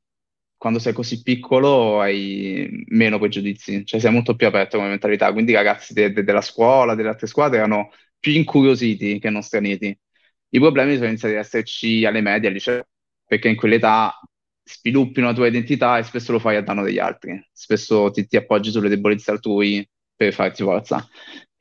quando 0.57 0.79
sei 0.79 0.93
così 0.93 1.21
piccolo, 1.23 1.99
hai 2.01 2.67
meno 2.89 3.17
pregiudizi, 3.17 3.85
cioè 3.85 3.99
sei 3.99 4.11
molto 4.11 4.35
più 4.35 4.47
aperto 4.47 4.77
come 4.77 4.89
mentalità. 4.89 5.31
Quindi 5.31 5.51
i 5.51 5.55
ragazzi 5.55 5.93
de- 5.93 6.11
de- 6.11 6.23
della 6.23 6.41
scuola, 6.41 6.95
delle 6.95 7.09
altre 7.09 7.27
squadre 7.27 7.57
erano 7.57 7.91
più 8.19 8.31
incuriositi 8.33 9.19
che 9.19 9.29
non 9.29 9.41
straniti. 9.41 9.97
I 10.53 10.59
problemi 10.59 10.95
sono 10.95 11.07
iniziati 11.07 11.33
ad 11.35 11.41
esserci 11.41 12.05
alle 12.05 12.21
medie, 12.21 12.47
al 12.49 12.53
liceo, 12.53 12.85
perché 13.25 13.47
in 13.49 13.55
quell'età 13.55 14.19
sviluppi 14.63 15.19
una 15.19 15.33
tua 15.33 15.47
identità 15.47 15.97
e 15.97 16.03
spesso 16.03 16.31
lo 16.33 16.39
fai 16.39 16.55
a 16.57 16.61
danno 16.61 16.83
degli 16.83 16.99
altri, 16.99 17.41
spesso 17.51 18.11
ti, 18.11 18.27
ti 18.27 18.35
appoggi 18.37 18.69
sulle 18.71 18.89
debolezze 18.89 19.31
altrui 19.31 19.87
per 20.15 20.33
farti 20.33 20.61
forza. 20.63 21.07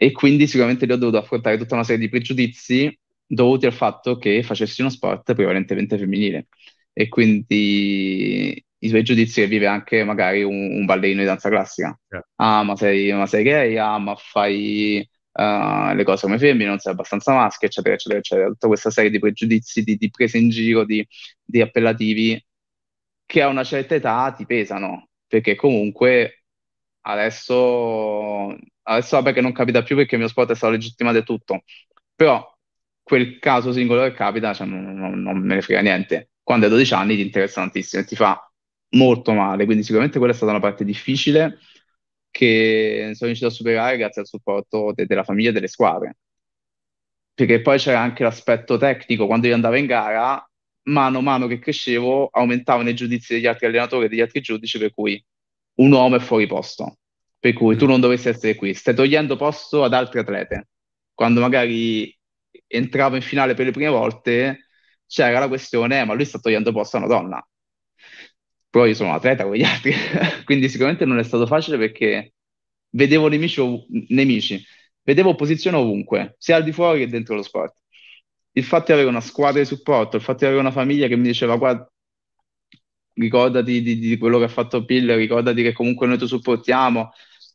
E 0.03 0.13
quindi 0.13 0.47
sicuramente 0.47 0.87
lì 0.87 0.93
ho 0.93 0.97
dovuto 0.97 1.19
affrontare 1.19 1.59
tutta 1.59 1.75
una 1.75 1.85
serie 1.85 2.01
di 2.01 2.09
pregiudizi 2.09 2.99
dovuti 3.27 3.67
al 3.67 3.75
fatto 3.75 4.17
che 4.17 4.43
facessi 4.43 4.81
uno 4.81 4.89
sport 4.89 5.35
prevalentemente 5.35 5.99
femminile. 5.99 6.47
E 6.95 7.09
quindi 7.09 8.65
i 8.79 8.89
pregiudizi 8.89 9.43
che 9.43 9.47
vive 9.47 9.67
anche 9.67 10.03
magari 10.03 10.43
un, 10.43 10.55
un 10.55 10.87
ballerino 10.87 11.21
di 11.21 11.27
danza 11.27 11.51
classica. 11.51 11.95
Yeah. 12.09 12.27
Ah, 12.37 12.63
ma 12.63 12.77
sei, 12.77 13.13
ma 13.13 13.27
sei 13.27 13.43
gay? 13.45 13.77
Ah, 13.77 13.99
ma 13.99 14.15
fai 14.17 15.07
uh, 15.33 15.95
le 15.95 16.03
cose 16.05 16.23
come 16.23 16.39
femmine, 16.39 16.69
non 16.71 16.79
sei 16.79 16.93
abbastanza 16.93 17.35
maschio, 17.35 17.69
eccetera, 17.69 17.95
eccetera, 17.95 18.21
eccetera. 18.21 18.49
Tutta 18.49 18.69
questa 18.69 18.91
serie 18.91 19.11
di 19.11 19.19
pregiudizi, 19.19 19.83
di, 19.83 19.97
di 19.97 20.09
prese 20.09 20.39
in 20.39 20.49
giro, 20.49 20.85
di, 20.87 21.07
di 21.45 21.61
appellativi 21.61 22.43
che 23.27 23.43
a 23.43 23.49
una 23.49 23.65
certa 23.65 23.95
età 23.97 24.33
ti 24.35 24.47
pesano, 24.47 25.09
perché 25.27 25.57
comunque 25.57 26.40
adesso, 27.11 28.57
adesso 28.83 29.17
vabbè 29.17 29.33
che 29.33 29.41
non 29.41 29.53
capita 29.53 29.83
più 29.83 29.97
perché 29.97 30.15
il 30.15 30.21
mio 30.21 30.31
sport 30.31 30.51
è 30.51 30.55
stato 30.55 30.73
legittimato 30.73 31.19
e 31.19 31.23
tutto, 31.23 31.63
però 32.15 32.47
quel 33.03 33.39
caso 33.39 33.73
singolo 33.73 34.03
che 34.03 34.13
capita 34.13 34.53
cioè, 34.55 34.67
non, 34.67 34.95
non, 34.95 35.21
non, 35.23 35.39
me 35.39 35.55
ne 35.57 35.63
frega 35.63 35.81
niente. 35.81 36.31
Quando 36.43 36.67
hai 36.67 36.71
12 36.73 36.95
anni 36.95 37.17
ti 37.17 37.23
interessa 37.23 37.61
tantissimo 37.61 38.03
e 38.03 38.07
ti 38.07 38.17
fa 38.17 38.41
molto 38.91 39.33
male, 39.33 39.65
quindi 39.65 39.83
sicuramente 39.83 40.19
quella 40.19 40.33
è 40.33 40.37
stata 40.37 40.53
una 40.53 40.61
parte 40.61 40.85
difficile 40.85 41.59
che 42.31 43.11
sono 43.15 43.27
riuscito 43.27 43.47
a 43.49 43.51
superare 43.51 43.97
grazie 43.97 44.21
al 44.23 44.27
supporto 44.29 44.93
de- 44.95 45.07
della 45.07 45.25
famiglia 45.25 45.51
e 45.51 45.53
delle 45.53 45.69
squadre. 45.69 46.17
Perché 47.35 47.61
poi 47.63 47.79
c'era 47.79 48.01
anche 48.01 48.23
l'aspetto 48.23 48.77
tecnico, 48.77 49.27
quando 49.27 49.47
io 49.47 49.55
andavo 49.55 49.77
in 49.77 49.87
gara, 49.87 50.45
mano 50.85 51.19
a 51.19 51.23
mano 51.23 51.47
che 51.47 51.59
crescevo, 51.59 52.29
aumentavano 52.31 52.89
i 52.91 52.95
giudizi 52.95 53.35
degli 53.35 53.47
altri 53.47 53.67
allenatori 53.67 54.07
e 54.07 54.09
degli 54.09 54.21
altri 54.21 54.41
giudici, 54.41 54.79
per 54.79 54.93
cui 54.93 55.23
un 55.81 55.93
uomo 55.93 56.17
è 56.17 56.21
fuori 56.21 56.47
posto, 56.47 56.99
per 57.39 57.53
cui 57.53 57.77
tu 57.77 57.85
mm. 57.87 57.89
non 57.89 58.01
dovresti 58.01 58.29
essere 58.29 58.55
qui, 58.55 58.75
stai 58.75 58.95
togliendo 58.95 59.37
posto 59.37 59.85
ad 59.85 59.95
altri 59.95 60.21
atlete. 60.21 60.69
Quando 61.15 61.41
magari 61.41 62.17
entravo 62.67 63.17
in 63.17 63.23
finale 63.23 63.55
per 63.55 63.67
le 63.67 63.73
prime 63.73 63.91
volte, 63.91 64.69
c'era 65.07 65.39
la 65.39 65.49
questione, 65.49 66.01
eh, 66.01 66.05
ma 66.05 66.15
lui 66.15 66.25
sta 66.25 66.39
togliendo 66.39 66.73
posto 66.73 66.97
a 66.97 67.01
una 67.01 67.09
donna 67.09 67.45
però 68.71 68.87
io 68.87 68.95
sono 68.95 69.11
un 69.11 69.17
atleta 69.17 69.45
con 69.45 69.55
gli 69.55 69.65
altri, 69.65 69.93
quindi 70.45 70.69
sicuramente 70.69 71.05
non 71.05 71.19
è 71.19 71.25
stato 71.25 71.47
facile 71.47 71.77
perché 71.77 72.35
vedevo 72.91 73.29
nemici, 73.29 73.61
ov- 73.61 73.85
nemici, 74.09 74.65
vedevo 75.03 75.31
opposizione 75.31 75.77
ovunque, 75.77 76.37
sia 76.39 76.57
al 76.57 76.63
di 76.65 76.73
fuori 76.73 77.01
che 77.01 77.09
dentro 77.09 77.35
lo 77.35 77.43
sport. 77.43 77.75
Il 78.53 78.65
fatto 78.65 78.87
di 78.87 78.93
avere 78.93 79.09
una 79.09 79.21
squadra 79.21 79.61
di 79.61 79.67
supporto, 79.67 80.17
il 80.17 80.23
fatto 80.23 80.39
di 80.41 80.45
avere 80.47 80.61
una 80.61 80.71
famiglia 80.71 81.09
che 81.09 81.17
mi 81.17 81.27
diceva 81.27 81.57
guarda, 81.57 81.91
ricordati 83.15 83.83
di, 83.83 83.99
di 83.99 84.19
quello 84.19 84.39
che 84.39 84.45
ha 84.45 84.49
fatto 84.49 84.85
Pill, 84.85 85.15
ricordati 85.17 85.63
che 85.63 85.73
comunque 85.73 86.07
noi 86.07 86.19
ti 86.19 86.27
supportiamo, 86.27 87.11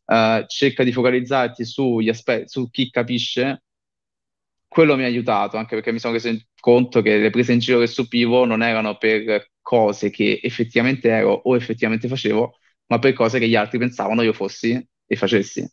uh, 0.06 0.44
cerca 0.46 0.84
di 0.84 0.92
focalizzarti 0.92 1.64
sugli 1.64 2.08
aspetti, 2.08 2.48
su 2.48 2.70
chi 2.70 2.90
capisce, 2.90 3.62
quello 4.68 4.96
mi 4.96 5.04
ha 5.04 5.06
aiutato, 5.06 5.56
anche 5.56 5.74
perché 5.74 5.92
mi 5.92 5.98
sono 5.98 6.14
reso 6.14 6.30
conto 6.60 7.00
che 7.00 7.18
le 7.18 7.30
prese 7.30 7.52
in 7.52 7.60
giro 7.60 7.78
che 7.78 7.86
subivo 7.86 8.44
non 8.44 8.62
erano 8.62 8.96
per 8.98 9.52
cose 9.62 10.10
che 10.10 10.40
effettivamente 10.42 11.08
ero 11.08 11.32
o 11.32 11.56
effettivamente 11.56 12.08
facevo, 12.08 12.58
ma 12.86 12.98
per 12.98 13.12
cose 13.12 13.38
che 13.38 13.48
gli 13.48 13.54
altri 13.56 13.78
pensavano 13.78 14.22
io 14.22 14.32
fossi 14.32 14.86
e 15.06 15.16
facessi. 15.16 15.66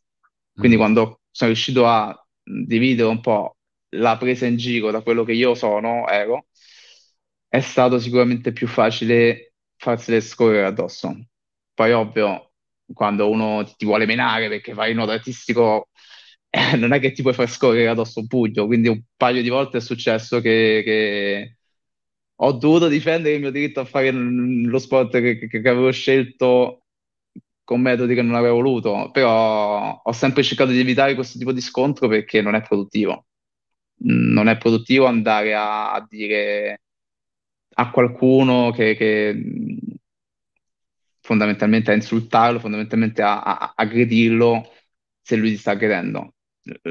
Quindi 0.54 0.78
mm. 0.78 0.80
quando 0.80 1.22
sono 1.30 1.52
riuscito 1.52 1.88
a 1.88 2.16
dividere 2.44 3.10
un 3.10 3.20
po' 3.22 3.58
la 3.96 4.18
presa 4.18 4.46
in 4.46 4.58
giro 4.58 4.92
da 4.92 5.02
quello 5.02 5.24
che 5.24 5.34
io 5.34 5.54
sono, 5.56 6.08
ero, 6.08 6.48
è 7.48 7.60
stato 7.60 8.00
sicuramente 8.00 8.52
più 8.52 8.68
facile 8.68 9.53
farsele 9.84 10.22
scorrere 10.22 10.66
addosso. 10.66 11.14
Poi 11.74 11.92
ovvio, 11.92 12.54
quando 12.94 13.30
uno 13.30 13.64
ti 13.78 13.86
vuole 13.86 14.06
menare 14.06 14.48
perché 14.50 14.74
fai 14.74 14.92
il 14.92 14.96
nuoto 14.96 15.12
artistico, 15.12 15.90
eh, 16.50 16.76
non 16.78 16.94
è 16.94 17.00
che 17.00 17.12
ti 17.12 17.22
puoi 17.22 17.34
far 17.34 17.50
scorrere 17.50 17.90
addosso 17.90 18.20
un 18.22 18.28
pugno, 18.28 18.66
quindi 18.66 18.88
un 18.88 19.02
paio 19.18 19.42
di 19.42 19.50
volte 19.50 19.78
è 19.78 19.82
successo 19.82 20.40
che, 20.42 20.82
che 20.86 21.58
ho 22.36 22.52
dovuto 22.54 22.88
difendere 22.88 23.36
il 23.36 23.42
mio 23.42 23.52
diritto 23.52 23.80
a 23.80 23.86
fare 23.86 24.12
lo 24.12 24.80
sport 24.80 25.12
che, 25.20 25.38
che, 25.48 25.62
che 25.62 25.70
avevo 25.70 25.92
scelto 25.92 26.86
con 27.64 27.82
metodi 27.82 28.14
che 28.16 28.22
non 28.22 28.36
avrei 28.36 28.52
voluto, 28.52 29.10
però 29.12 30.02
ho 30.04 30.12
sempre 30.12 30.44
cercato 30.44 30.72
di 30.72 30.80
evitare 30.80 31.16
questo 31.16 31.38
tipo 31.38 31.52
di 31.54 31.62
scontro 31.62 32.08
perché 32.08 32.42
non 32.42 32.56
è 32.56 32.62
produttivo. 32.62 33.26
Non 34.06 34.48
è 34.50 34.58
produttivo 34.58 35.06
andare 35.06 35.54
a, 35.56 35.94
a 35.94 36.06
dire 36.10 36.83
a 37.76 37.90
qualcuno 37.92 38.72
che, 38.72 38.96
che, 38.96 39.36
fondamentalmente 41.22 41.92
a 41.92 41.96
insultarlo, 41.96 42.60
fondamentalmente 42.60 43.22
a, 43.22 43.42
a, 43.42 43.74
aggredirlo 43.76 44.70
se 45.22 45.36
lui 45.36 45.52
ti 45.52 45.58
sta 45.58 45.72
aggredendo. 45.72 46.36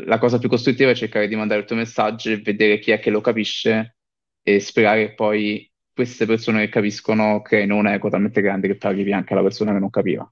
La 0.06 0.18
cosa 0.18 0.38
più 0.38 0.48
costruttiva 0.48 0.90
è 0.90 0.94
cercare 0.94 1.28
di 1.28 1.36
mandare 1.36 1.60
il 1.60 1.66
tuo 1.66 1.76
messaggio 1.76 2.30
e 2.30 2.40
vedere 2.40 2.78
chi 2.78 2.90
è 2.90 2.98
che 2.98 3.10
lo 3.10 3.20
capisce 3.20 3.96
e 4.42 4.60
sperare 4.60 5.08
che 5.08 5.14
poi 5.14 5.70
queste 5.92 6.26
persone 6.26 6.64
che 6.64 6.70
capiscono 6.70 7.42
creino 7.42 7.76
un'eco 7.76 8.08
talmente 8.08 8.40
grande 8.40 8.76
che 8.76 8.86
arrivi 8.86 9.12
anche 9.12 9.32
alla 9.32 9.42
persona 9.42 9.72
che 9.72 9.78
non 9.78 9.90
capiva. 9.90 10.30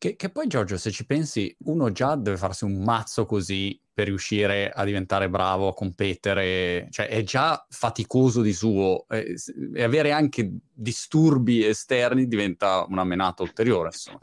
Che, 0.00 0.16
che, 0.16 0.30
poi 0.30 0.46
Giorgio, 0.46 0.78
se 0.78 0.90
ci 0.90 1.04
pensi, 1.04 1.54
uno 1.64 1.92
già 1.92 2.14
deve 2.14 2.38
farsi 2.38 2.64
un 2.64 2.82
mazzo 2.82 3.26
così 3.26 3.78
per 3.92 4.06
riuscire 4.06 4.70
a 4.70 4.82
diventare 4.84 5.28
bravo, 5.28 5.68
a 5.68 5.74
competere, 5.74 6.86
cioè 6.88 7.06
è 7.08 7.22
già 7.22 7.66
faticoso 7.68 8.40
di 8.40 8.54
suo 8.54 9.04
e, 9.10 9.34
e 9.74 9.82
avere 9.82 10.12
anche 10.12 10.52
disturbi 10.72 11.66
esterni 11.66 12.26
diventa 12.26 12.86
una 12.88 13.04
menata 13.04 13.42
ulteriore, 13.42 13.88
insomma. 13.92 14.20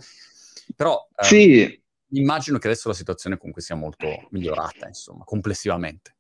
Però 0.76 1.08
sì. 1.16 1.62
ehm, 1.62 1.80
immagino 2.14 2.58
che 2.58 2.70
adesso 2.70 2.88
la 2.88 2.96
situazione 2.96 3.38
comunque 3.38 3.62
sia 3.62 3.76
molto 3.76 4.08
migliorata, 4.32 4.88
insomma, 4.88 5.26
complessivamente. 5.26 6.16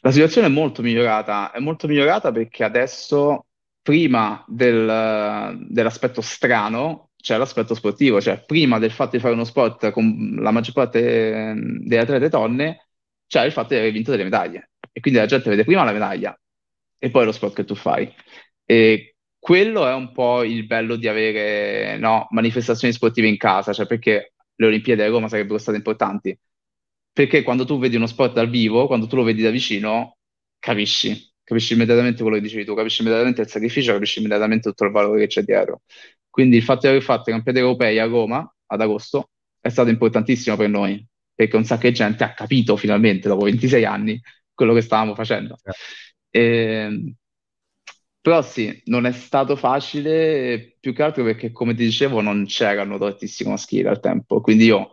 La 0.00 0.10
situazione 0.10 0.48
è 0.48 0.50
molto 0.50 0.82
migliorata, 0.82 1.52
è 1.52 1.60
molto 1.60 1.86
migliorata 1.86 2.32
perché 2.32 2.64
adesso, 2.64 3.46
prima 3.80 4.44
del, 4.48 5.68
dell'aspetto 5.68 6.20
strano, 6.20 7.07
c'è 7.28 7.36
l'aspetto 7.36 7.74
sportivo, 7.74 8.22
cioè 8.22 8.42
prima 8.42 8.78
del 8.78 8.90
fatto 8.90 9.16
di 9.16 9.22
fare 9.22 9.34
uno 9.34 9.44
sport 9.44 9.90
con 9.90 10.38
la 10.40 10.50
maggior 10.50 10.72
parte 10.72 11.54
delle 11.82 12.00
atlete 12.00 12.30
donne, 12.30 12.88
c'è 13.26 13.44
il 13.44 13.52
fatto 13.52 13.74
di 13.74 13.80
aver 13.80 13.92
vinto 13.92 14.10
delle 14.10 14.24
medaglie. 14.24 14.70
E 14.90 15.00
quindi 15.00 15.20
la 15.20 15.26
gente 15.26 15.50
vede 15.50 15.64
prima 15.64 15.84
la 15.84 15.92
medaglia 15.92 16.34
e 16.98 17.10
poi 17.10 17.26
lo 17.26 17.32
sport 17.32 17.54
che 17.54 17.66
tu 17.66 17.74
fai. 17.74 18.10
E 18.64 19.16
quello 19.38 19.86
è 19.86 19.92
un 19.92 20.10
po' 20.12 20.42
il 20.42 20.64
bello 20.64 20.96
di 20.96 21.06
avere 21.06 21.98
no, 21.98 22.28
manifestazioni 22.30 22.94
sportive 22.94 23.28
in 23.28 23.36
casa, 23.36 23.74
cioè 23.74 23.86
perché 23.86 24.32
le 24.54 24.66
Olimpiadi 24.66 25.02
a 25.02 25.08
Roma 25.08 25.28
sarebbero 25.28 25.58
state 25.58 25.76
importanti. 25.76 26.38
Perché 27.12 27.42
quando 27.42 27.66
tu 27.66 27.78
vedi 27.78 27.96
uno 27.96 28.06
sport 28.06 28.32
dal 28.32 28.48
vivo, 28.48 28.86
quando 28.86 29.06
tu 29.06 29.16
lo 29.16 29.22
vedi 29.22 29.42
da 29.42 29.50
vicino, 29.50 30.16
capisci, 30.58 31.27
capisci 31.48 31.72
immediatamente 31.72 32.20
quello 32.20 32.36
che 32.36 32.42
dicevi 32.42 32.64
tu, 32.66 32.74
capisci 32.74 33.00
immediatamente 33.00 33.40
il 33.40 33.48
sacrificio, 33.48 33.94
capisci 33.94 34.18
immediatamente 34.18 34.68
tutto 34.68 34.84
il 34.84 34.90
valore 34.90 35.20
che 35.20 35.26
c'è 35.28 35.42
dietro. 35.42 35.80
Quindi 36.28 36.56
il 36.58 36.62
fatto 36.62 36.80
di 36.82 36.88
aver 36.88 37.02
fatto 37.02 37.30
i 37.30 37.32
campionati 37.32 37.64
europei 37.64 37.98
a 37.98 38.04
Roma 38.04 38.54
ad 38.66 38.80
agosto 38.82 39.30
è 39.58 39.70
stato 39.70 39.88
importantissimo 39.88 40.56
per 40.56 40.68
noi, 40.68 41.02
perché 41.34 41.56
un 41.56 41.64
sacco 41.64 41.88
di 41.88 41.94
gente 41.94 42.22
ha 42.22 42.34
capito 42.34 42.76
finalmente, 42.76 43.28
dopo 43.28 43.44
26 43.44 43.84
anni, 43.86 44.20
quello 44.52 44.74
che 44.74 44.82
stavamo 44.82 45.14
facendo. 45.14 45.56
E, 46.30 46.40
ehm, 46.40 47.14
però 48.20 48.42
sì, 48.42 48.82
non 48.86 49.06
è 49.06 49.12
stato 49.12 49.56
facile, 49.56 50.76
più 50.80 50.92
che 50.92 51.02
altro 51.02 51.24
perché, 51.24 51.50
come 51.50 51.74
ti 51.74 51.84
dicevo, 51.84 52.20
non 52.20 52.44
c'erano 52.44 52.98
tantissimo 52.98 53.50
maschile 53.50 53.88
al 53.88 54.00
tempo. 54.00 54.42
Quindi 54.42 54.64
io 54.66 54.92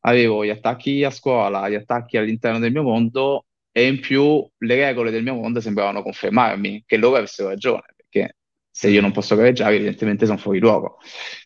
avevo 0.00 0.44
gli 0.44 0.50
attacchi 0.50 1.02
a 1.04 1.10
scuola, 1.10 1.68
gli 1.70 1.74
attacchi 1.74 2.18
all'interno 2.18 2.58
del 2.58 2.72
mio 2.72 2.82
mondo 2.82 3.46
e 3.72 3.86
in 3.86 4.00
più 4.00 4.46
le 4.58 4.74
regole 4.74 5.10
del 5.10 5.22
mio 5.22 5.34
mondo 5.34 5.60
sembravano 5.60 6.02
confermarmi 6.02 6.84
che 6.86 6.96
loro 6.96 7.16
avessero 7.16 7.48
ragione, 7.48 7.84
perché 7.96 8.36
se 8.70 8.88
io 8.88 9.00
non 9.00 9.12
posso 9.12 9.36
gareggiare, 9.36 9.76
evidentemente 9.76 10.26
sono 10.26 10.38
fuori 10.38 10.58
luogo. 10.58 10.98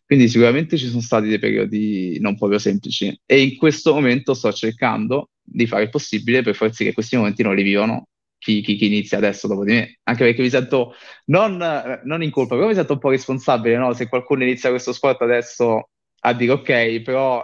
Quindi 0.05 0.29
sicuramente 0.29 0.77
ci 0.77 0.87
sono 0.87 1.01
stati 1.01 1.29
dei 1.29 1.39
periodi 1.39 2.19
non 2.21 2.37
proprio 2.37 2.59
semplici 2.59 3.19
e 3.25 3.43
in 3.43 3.57
questo 3.57 3.95
momento 3.95 4.35
sto 4.35 4.53
cercando 4.53 5.31
di 5.43 5.67
fare 5.67 5.85
il 5.85 5.91
possibile 5.91 6.43
per 6.43 6.55
far 6.55 6.73
sì 6.73 6.85
che 6.85 6.93
questi 6.93 7.17
momenti 7.17 7.43
non 7.43 7.55
li 7.55 7.63
vivano 7.63 8.09
chi, 8.39 8.61
chi, 8.61 8.77
chi, 8.77 8.87
inizia 8.87 9.17
adesso 9.17 9.49
dopo 9.49 9.65
di 9.65 9.73
me, 9.73 9.99
anche 10.03 10.25
perché 10.25 10.43
mi 10.43 10.51
sento 10.51 10.95
non, 11.27 11.57
non 12.05 12.23
in 12.23 12.31
colpa, 12.31 12.57
però 12.57 12.69
mi 12.69 12.75
sento 12.75 12.93
un 12.93 12.99
po' 12.99 13.09
responsabile, 13.09 13.79
no? 13.79 13.95
Se 13.95 14.07
qualcuno 14.09 14.43
inizia 14.43 14.69
questo 14.69 14.93
sport 14.93 15.23
adesso 15.23 15.89
a 16.21 16.33
dire 16.35 16.53
ok, 16.53 17.01
però 17.01 17.43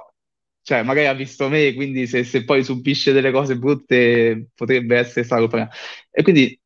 cioè, 0.62 0.82
magari 0.82 1.06
ha 1.06 1.14
visto 1.14 1.48
me, 1.48 1.74
quindi 1.74 2.06
se, 2.06 2.24
se 2.24 2.44
poi 2.44 2.62
subisce 2.62 3.12
delle 3.12 3.30
cose 3.30 3.56
brutte 3.56 4.48
potrebbe 4.54 4.98
essere 4.98 5.24
stato 5.24 5.48
prima. 5.48 5.68
E 6.10 6.22
quindi 6.22 6.58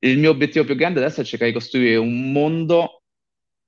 il 0.00 0.18
mio 0.18 0.30
obiettivo 0.30 0.64
più 0.64 0.74
grande 0.74 1.00
adesso 1.00 1.20
è 1.20 1.24
cercare 1.24 1.50
di 1.50 1.56
costruire 1.56 1.96
un 1.96 2.32
mondo, 2.32 3.02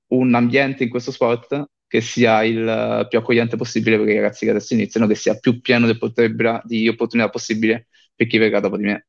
un 0.07 0.33
ambiente 0.33 0.83
in 0.83 0.89
questo 0.89 1.11
sport 1.11 1.69
che 1.87 2.01
sia 2.01 2.43
il 2.43 3.05
più 3.09 3.19
accogliente 3.19 3.57
possibile 3.57 3.97
per 3.97 4.09
i 4.09 4.15
ragazzi 4.15 4.45
che 4.45 4.51
adesso 4.51 4.73
iniziano, 4.73 5.07
che 5.07 5.15
sia 5.15 5.37
più 5.37 5.61
pieno 5.61 5.85
di, 5.91 5.97
di 6.63 6.87
opportunità 6.87 7.29
possibile 7.29 7.87
per 8.15 8.27
chi 8.27 8.37
verrà 8.37 8.59
dopo 8.59 8.77
di 8.77 8.83
me. 8.83 9.07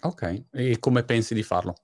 Ok, 0.00 0.44
e 0.52 0.78
come 0.78 1.04
pensi 1.04 1.34
di 1.34 1.42
farlo? 1.42 1.74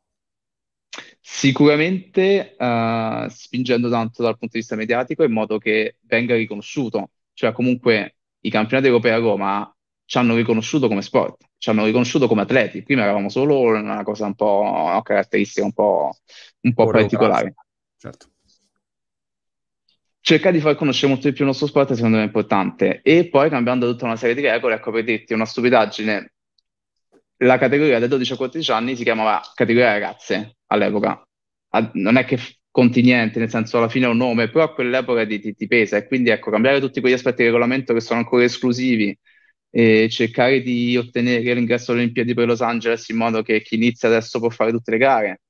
Sicuramente 1.21 2.55
uh, 2.59 3.29
spingendo 3.29 3.89
tanto 3.89 4.23
dal 4.23 4.37
punto 4.37 4.55
di 4.55 4.59
vista 4.59 4.77
mediatico 4.77 5.23
in 5.23 5.33
modo 5.33 5.59
che 5.59 5.97
venga 6.03 6.35
riconosciuto, 6.35 7.11
cioè 7.35 7.53
comunque 7.53 8.17
i 8.41 8.51
campionati 8.51 8.89
europei 8.89 9.13
a 9.13 9.19
Roma 9.19 9.77
ci 10.05 10.19
hanno 10.19 10.35
riconosciuto 10.35 10.89
come 10.89 11.03
sport, 11.03 11.45
ci 11.59 11.71
hanno 11.71 11.85
riconosciuto 11.85 12.29
come 12.29 12.43
atleti, 12.43 12.83
prima 12.83 13.03
eravamo 13.03 13.29
solo 13.29 13.61
una 13.61 14.03
cosa 14.03 14.27
un 14.27 14.35
po' 14.35 14.61
una 14.61 15.03
caratteristica 15.03 15.65
un 15.65 15.73
po', 15.73 16.17
un 16.61 16.75
po 16.75 16.87
particolare. 16.87 17.55
Certo. 17.97 18.27
Cercare 20.21 20.55
di 20.55 20.61
far 20.61 20.77
conoscere 20.77 21.13
molto 21.13 21.29
di 21.29 21.33
più 21.33 21.43
il 21.45 21.51
nostro 21.51 21.67
sport 21.67 21.95
secondo 21.95 22.17
me 22.17 22.23
è 22.23 22.27
importante 22.27 23.01
e 23.03 23.29
poi 23.29 23.49
cambiando 23.49 23.91
tutta 23.91 24.05
una 24.05 24.17
serie 24.17 24.35
di 24.35 24.43
regole, 24.43 24.75
ecco 24.75 24.93
per 24.93 25.05
dirti 25.05 25.33
una 25.33 25.47
stupidaggine, 25.47 26.33
la 27.39 27.59
categoria 27.59 27.99
dai 27.99 28.09
12 28.09 28.33
a 28.35 28.37
14 28.37 28.71
anni 28.71 28.97
si 28.97 29.03
chiamava 29.03 29.41
categoria 29.55 29.93
ragazze 29.93 30.59
all'epoca. 30.67 31.27
non 31.95 32.17
è 32.17 32.25
che 32.25 32.39
conti 32.73 33.03
niente, 33.03 33.39
nel 33.39 33.51
senso 33.51 33.79
alla 33.79 33.89
fine 33.89 34.07
è 34.07 34.09
un 34.09 34.17
nome, 34.17 34.51
però 34.51 34.65
a 34.65 34.75
quell'epoca 34.75 35.25
ti, 35.27 35.39
ti, 35.41 35.55
ti 35.55 35.67
pesa 35.69 35.97
e 35.99 36.07
quindi 36.09 36.31
ecco, 36.31 36.51
cambiare 36.51 36.81
tutti 36.81 37.01
quegli 37.01 37.13
aspetti 37.15 37.39
di 37.43 37.45
regolamento 37.45 37.95
che 37.95 38.01
sono 38.01 38.19
ancora 38.21 38.45
esclusivi 38.45 39.17
e 39.71 40.09
cercare 40.11 40.61
di 40.63 40.97
ottenere 40.97 41.55
l'ingresso 41.55 41.93
alle 41.93 42.01
Olimpiadi 42.03 42.35
per 42.35 42.47
Los 42.49 42.61
Angeles 42.63 43.09
in 43.11 43.17
modo 43.17 43.43
che 43.43 43.63
chi 43.63 43.77
inizia 43.77 44.09
adesso 44.09 44.39
può 44.41 44.51
fare 44.51 44.71
tutte 44.73 44.91
le 44.91 44.99
gare, 44.99 45.41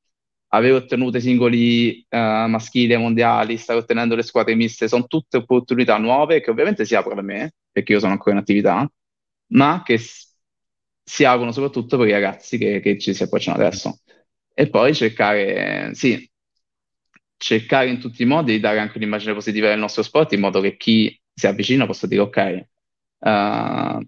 aver 0.48 0.74
ottenuto 0.74 1.16
i 1.16 1.20
singoli 1.22 2.06
uh, 2.10 2.16
maschili 2.48 2.96
mondiali, 2.96 3.56
stare 3.56 3.78
ottenendo 3.78 4.14
le 4.14 4.22
squadre 4.22 4.54
miste, 4.54 4.86
sono 4.88 5.06
tutte 5.06 5.38
opportunità 5.38 5.96
nuove 5.98 6.40
che 6.42 6.50
ovviamente 6.50 6.84
si 6.84 6.94
aprono 6.94 7.20
a 7.20 7.24
me, 7.24 7.54
perché 7.70 7.92
io 7.92 8.00
sono 8.00 8.12
ancora 8.12 8.32
in 8.36 8.40
attività, 8.42 8.90
ma 9.52 9.82
che 9.84 9.98
si 11.04 11.24
aprono 11.24 11.52
soprattutto 11.52 11.98
per 11.98 12.08
i 12.08 12.12
ragazzi 12.12 12.58
che, 12.58 12.80
che 12.80 12.98
ci 12.98 13.14
si 13.14 13.22
approcciano 13.22 13.58
adesso. 13.58 14.00
E 14.54 14.68
poi 14.68 14.94
cercare, 14.94 15.94
sì, 15.94 16.30
cercare 17.42 17.88
in 17.88 17.98
tutti 17.98 18.22
i 18.22 18.26
modi 18.26 18.52
di 18.52 18.60
dare 18.60 18.78
anche 18.78 18.98
un'immagine 18.98 19.34
positiva 19.34 19.68
del 19.68 19.78
nostro 19.78 20.02
sport 20.04 20.32
in 20.32 20.40
modo 20.40 20.60
che 20.60 20.76
chi 20.76 21.20
si 21.34 21.46
avvicina 21.48 21.86
possa 21.86 22.06
dire 22.06 22.20
ok, 22.22 22.66
uh, 23.18 24.00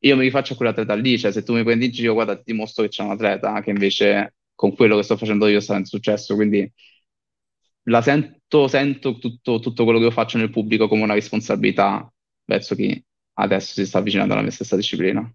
io 0.00 0.16
mi 0.16 0.22
rifaccio 0.22 0.52
a 0.52 0.56
quell'atleta 0.56 0.94
lì, 0.94 1.18
cioè 1.18 1.32
se 1.32 1.42
tu 1.42 1.54
mi 1.54 1.64
prendi 1.64 1.86
in 1.86 1.90
giro, 1.90 2.12
guarda, 2.14 2.36
ti 2.36 2.42
dimostro 2.52 2.84
che 2.84 2.90
c'è 2.90 3.02
un 3.02 3.10
atleta 3.10 3.60
che 3.62 3.70
invece 3.70 4.34
con 4.54 4.74
quello 4.76 4.96
che 4.96 5.02
sto 5.02 5.16
facendo 5.16 5.48
io 5.48 5.60
sta 5.60 5.76
in 5.76 5.84
successo, 5.86 6.34
quindi 6.36 6.70
la 7.84 8.02
sento, 8.02 8.68
sento 8.68 9.18
tutto, 9.18 9.58
tutto 9.60 9.84
quello 9.84 9.98
che 9.98 10.04
io 10.06 10.10
faccio 10.10 10.38
nel 10.38 10.50
pubblico 10.50 10.88
come 10.88 11.02
una 11.02 11.14
responsabilità 11.14 12.10
verso 12.44 12.74
chi 12.74 13.02
adesso 13.38 13.72
si 13.74 13.86
sta 13.86 13.98
avvicinando 13.98 14.32
alla 14.34 14.42
mia 14.42 14.50
stessa 14.52 14.76
disciplina. 14.76 15.28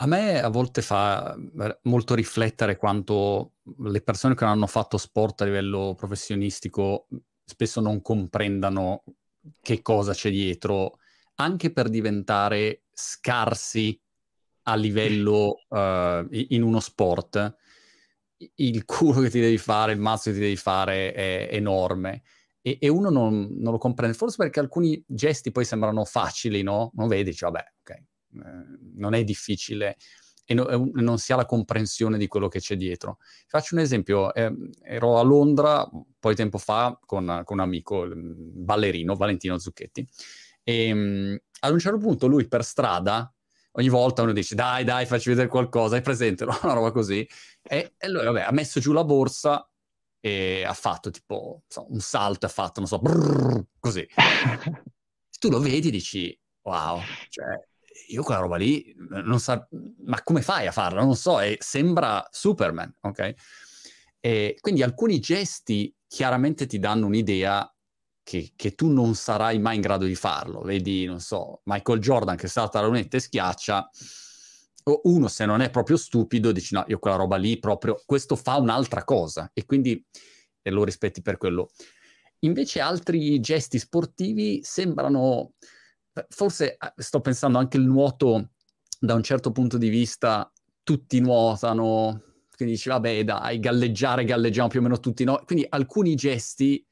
A 0.00 0.06
me 0.06 0.40
a 0.40 0.48
volte 0.48 0.80
fa 0.80 1.34
eh, 1.34 1.78
molto 1.82 2.14
riflettere 2.14 2.76
quanto 2.76 3.54
le 3.78 4.00
persone 4.00 4.34
che 4.34 4.44
non 4.44 4.52
hanno 4.52 4.66
fatto 4.68 4.96
sport 4.96 5.40
a 5.40 5.44
livello 5.44 5.94
professionistico 5.96 7.08
spesso 7.44 7.80
non 7.80 8.02
comprendano 8.02 9.04
che 9.60 9.80
cosa 9.80 10.12
c'è 10.12 10.30
dietro, 10.30 10.98
anche 11.36 11.72
per 11.72 11.88
diventare 11.88 12.84
scarsi 12.92 13.98
a 14.64 14.74
livello 14.76 15.64
uh, 15.68 16.26
in 16.30 16.62
uno 16.62 16.80
sport. 16.80 17.56
Il 18.54 18.84
culo 18.84 19.22
che 19.22 19.30
ti 19.30 19.40
devi 19.40 19.58
fare, 19.58 19.92
il 19.92 19.98
mazzo 19.98 20.30
che 20.30 20.36
ti 20.36 20.42
devi 20.42 20.56
fare 20.56 21.12
è 21.12 21.48
enorme. 21.50 22.22
E, 22.60 22.76
e 22.80 22.88
uno 22.88 23.08
non, 23.08 23.48
non, 23.58 23.72
lo 23.72 23.78
comprende, 23.78 24.16
forse 24.16 24.36
perché 24.36 24.60
alcuni 24.60 25.02
gesti 25.06 25.50
poi 25.50 25.64
sembrano 25.64 26.04
facili, 26.04 26.62
no? 26.62 26.92
Non 26.94 27.08
vedi, 27.08 27.30
dici, 27.30 27.44
vabbè, 27.44 27.64
ok, 27.80 28.02
non 28.30 29.14
è 29.14 29.24
difficile 29.24 29.96
e 30.50 30.54
no, 30.54 30.66
non 30.94 31.18
si 31.18 31.34
ha 31.34 31.36
la 31.36 31.44
comprensione 31.44 32.16
di 32.16 32.26
quello 32.26 32.48
che 32.48 32.58
c'è 32.58 32.74
dietro. 32.74 33.18
Faccio 33.46 33.74
un 33.74 33.82
esempio, 33.82 34.32
eh, 34.32 34.50
ero 34.82 35.18
a 35.18 35.22
Londra 35.22 35.86
un 35.92 36.04
po' 36.18 36.30
di 36.30 36.36
tempo 36.36 36.56
fa 36.56 36.98
con, 37.04 37.42
con 37.44 37.58
un 37.58 37.62
amico, 37.62 38.08
ballerino 38.14 39.14
Valentino 39.14 39.58
Zucchetti, 39.58 40.08
e 40.62 40.90
um, 40.90 41.38
ad 41.60 41.72
un 41.72 41.78
certo 41.78 41.98
punto 41.98 42.26
lui 42.26 42.48
per 42.48 42.64
strada, 42.64 43.30
ogni 43.72 43.90
volta 43.90 44.22
uno 44.22 44.32
dice 44.32 44.54
dai 44.54 44.84
dai 44.84 45.04
facci 45.04 45.28
vedere 45.28 45.48
qualcosa, 45.48 45.96
hai 45.96 46.02
presente, 46.02 46.46
no? 46.46 46.58
una 46.62 46.72
roba 46.72 46.92
così, 46.92 47.28
e, 47.62 47.92
e 47.98 48.08
lui 48.08 48.24
vabbè, 48.24 48.40
ha 48.40 48.52
messo 48.52 48.80
giù 48.80 48.92
la 48.92 49.04
borsa 49.04 49.70
e 50.18 50.64
ha 50.64 50.72
fatto 50.72 51.10
tipo 51.10 51.64
so, 51.68 51.92
un 51.92 52.00
salto, 52.00 52.46
ha 52.46 52.48
fatto, 52.48 52.80
non 52.80 52.88
so, 52.88 52.98
brrr, 52.98 53.64
così. 53.78 54.08
tu 55.38 55.50
lo 55.50 55.60
vedi 55.60 55.88
e 55.88 55.90
dici 55.90 56.40
wow, 56.62 57.00
cioè 57.28 57.67
io 58.08 58.22
quella 58.22 58.40
roba 58.40 58.56
lì 58.56 58.94
non 58.96 59.40
sa, 59.40 59.66
ma 60.04 60.22
come 60.22 60.42
fai 60.42 60.66
a 60.66 60.72
farla? 60.72 61.02
Non 61.02 61.16
so, 61.16 61.40
e 61.40 61.58
sembra 61.60 62.26
Superman, 62.30 62.94
ok? 63.00 63.34
E 64.20 64.56
quindi 64.60 64.82
alcuni 64.82 65.20
gesti 65.20 65.94
chiaramente 66.06 66.66
ti 66.66 66.78
danno 66.78 67.06
un'idea 67.06 67.70
che, 68.22 68.52
che, 68.56 68.74
tu 68.74 68.88
non 68.88 69.14
sarai 69.14 69.58
mai 69.58 69.76
in 69.76 69.80
grado 69.80 70.04
di 70.04 70.14
farlo. 70.14 70.60
Vedi, 70.60 71.04
non 71.04 71.20
so, 71.20 71.60
Michael 71.64 72.00
Jordan 72.00 72.36
che 72.36 72.48
salta 72.48 72.80
la 72.80 72.86
lunetta 72.86 73.16
e 73.16 73.20
schiaccia, 73.20 73.88
uno 75.02 75.28
se 75.28 75.44
non 75.44 75.60
è 75.60 75.70
proprio 75.70 75.96
stupido 75.96 76.50
dici 76.50 76.74
no, 76.74 76.84
io 76.88 76.98
quella 76.98 77.16
roba 77.16 77.36
lì 77.36 77.58
proprio, 77.58 78.02
questo 78.06 78.36
fa 78.36 78.56
un'altra 78.56 79.04
cosa 79.04 79.50
e 79.52 79.66
quindi 79.66 80.02
e 80.62 80.70
lo 80.70 80.84
rispetti 80.84 81.22
per 81.22 81.36
quello. 81.36 81.70
Invece 82.40 82.80
altri 82.80 83.40
gesti 83.40 83.78
sportivi 83.78 84.60
sembrano 84.62 85.54
forse 86.28 86.76
eh, 86.76 86.92
sto 86.96 87.20
pensando 87.20 87.58
anche 87.58 87.76
il 87.76 87.84
nuoto 87.84 88.50
da 88.98 89.14
un 89.14 89.22
certo 89.22 89.52
punto 89.52 89.78
di 89.78 89.88
vista, 89.88 90.50
tutti 90.82 91.20
nuotano, 91.20 92.22
quindi 92.54 92.74
dici 92.74 92.88
vabbè 92.88 93.24
dai, 93.24 93.58
galleggiare, 93.60 94.24
galleggiamo 94.24 94.68
più 94.68 94.80
o 94.80 94.82
meno 94.82 94.98
tutti, 94.98 95.24
no? 95.24 95.42
Quindi 95.44 95.64
alcuni 95.68 96.14
gesti 96.14 96.84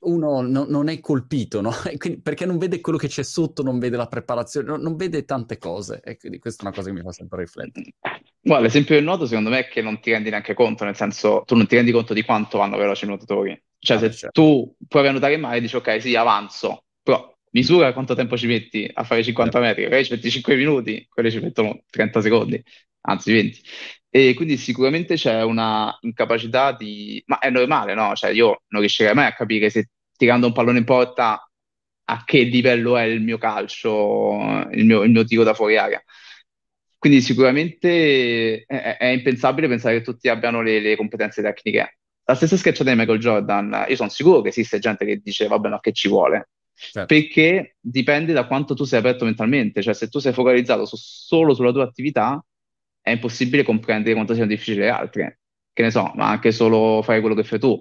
uno 0.00 0.40
no, 0.40 0.64
non 0.68 0.88
è 0.88 1.00
colpito, 1.00 1.60
no? 1.60 1.70
quindi, 1.96 2.20
perché 2.20 2.46
non 2.46 2.58
vede 2.58 2.80
quello 2.80 2.98
che 2.98 3.08
c'è 3.08 3.22
sotto, 3.22 3.62
non 3.62 3.78
vede 3.78 3.96
la 3.96 4.06
preparazione, 4.06 4.68
no, 4.68 4.76
non 4.76 4.96
vede 4.96 5.24
tante 5.24 5.58
cose 5.58 6.00
e 6.04 6.16
quindi 6.16 6.38
questa 6.38 6.62
è 6.62 6.66
una 6.66 6.74
cosa 6.74 6.88
che 6.88 6.94
mi 6.94 7.02
fa 7.02 7.12
sempre 7.12 7.40
riflettere. 7.40 7.94
Guarda, 8.40 8.64
l'esempio 8.64 8.94
del 8.94 9.04
nuoto 9.04 9.26
secondo 9.26 9.50
me 9.50 9.60
è 9.60 9.68
che 9.68 9.82
non 9.82 10.00
ti 10.00 10.10
rendi 10.10 10.30
neanche 10.30 10.54
conto, 10.54 10.84
nel 10.84 10.96
senso 10.96 11.42
tu 11.46 11.54
non 11.54 11.66
ti 11.66 11.76
rendi 11.76 11.92
conto 11.92 12.14
di 12.14 12.22
quanto 12.22 12.58
vanno 12.58 12.76
veloci 12.76 13.04
i 13.04 13.08
nuotatori. 13.08 13.60
Cioè 13.78 13.96
ah, 13.96 14.00
se 14.00 14.10
certo. 14.12 14.40
tu 14.40 14.76
provi 14.86 15.08
a 15.08 15.10
nuotare 15.10 15.34
in 15.34 15.40
mare 15.40 15.60
dici 15.60 15.76
ok 15.76 16.00
sì 16.00 16.14
avanzo, 16.14 16.84
però 17.02 17.31
misura 17.52 17.92
quanto 17.92 18.14
tempo 18.14 18.36
ci 18.36 18.46
metti 18.46 18.88
a 18.92 19.04
fare 19.04 19.22
50 19.22 19.60
metri, 19.60 19.84
magari 19.84 20.04
ci 20.04 20.12
metti 20.12 20.30
5 20.30 20.56
minuti, 20.56 21.06
quelli 21.08 21.30
ci 21.30 21.40
mettono 21.40 21.82
30 21.90 22.20
secondi. 22.20 22.62
anzi 23.02 23.32
20. 23.32 23.60
E 24.10 24.34
quindi 24.34 24.56
sicuramente 24.58 25.14
c'è 25.14 25.42
una 25.42 25.96
incapacità 26.02 26.72
di... 26.72 27.22
Ma 27.26 27.38
è 27.38 27.48
normale, 27.50 27.94
no? 27.94 28.14
Cioè 28.14 28.30
io 28.30 28.62
non 28.68 28.80
riuscirei 28.80 29.14
mai 29.14 29.26
a 29.26 29.32
capire 29.32 29.70
se 29.70 29.88
tirando 30.16 30.46
un 30.46 30.52
pallone 30.52 30.78
in 30.78 30.84
porta 30.84 31.48
a 32.04 32.24
che 32.24 32.42
livello 32.42 32.96
è 32.98 33.04
il 33.04 33.22
mio 33.22 33.38
calcio, 33.38 34.66
il 34.72 34.84
mio, 34.84 35.02
il 35.02 35.10
mio 35.10 35.24
tiro 35.24 35.44
da 35.44 35.54
fuori 35.54 35.76
area. 35.78 36.02
Quindi 36.98 37.20
sicuramente 37.20 38.64
è, 38.66 38.96
è 38.98 39.06
impensabile 39.06 39.66
pensare 39.68 39.98
che 39.98 40.04
tutti 40.04 40.28
abbiano 40.28 40.62
le, 40.62 40.80
le 40.80 40.96
competenze 40.96 41.42
tecniche. 41.42 41.98
La 42.24 42.34
stessa 42.34 42.56
schiacciata 42.56 42.90
di 42.90 42.96
Michael 42.96 43.18
Jordan, 43.18 43.86
io 43.88 43.96
sono 43.96 44.08
sicuro 44.08 44.40
che 44.40 44.50
esiste 44.50 44.78
gente 44.78 45.04
che 45.04 45.16
dice 45.16 45.48
vabbè 45.48 45.68
ma 45.68 45.80
che 45.80 45.92
ci 45.92 46.08
vuole, 46.08 46.50
certo. 46.74 47.06
perché 47.06 47.76
dipende 47.80 48.32
da 48.32 48.46
quanto 48.46 48.74
tu 48.74 48.84
sei 48.84 48.98
aperto 48.98 49.24
mentalmente, 49.24 49.82
cioè 49.82 49.94
se 49.94 50.08
tu 50.08 50.18
sei 50.18 50.32
focalizzato 50.32 50.84
su, 50.84 50.96
solo 50.96 51.54
sulla 51.54 51.72
tua 51.72 51.84
attività 51.84 52.44
è 53.00 53.10
impossibile 53.10 53.64
comprendere 53.64 54.14
quanto 54.14 54.34
siano 54.34 54.48
difficili 54.48 54.80
le 54.80 54.88
altre, 54.88 55.40
che 55.72 55.82
ne 55.82 55.90
so, 55.90 56.12
ma 56.14 56.28
anche 56.28 56.52
solo 56.52 57.02
fare 57.02 57.20
quello 57.20 57.34
che 57.34 57.44
fai 57.44 57.58
tu. 57.58 57.80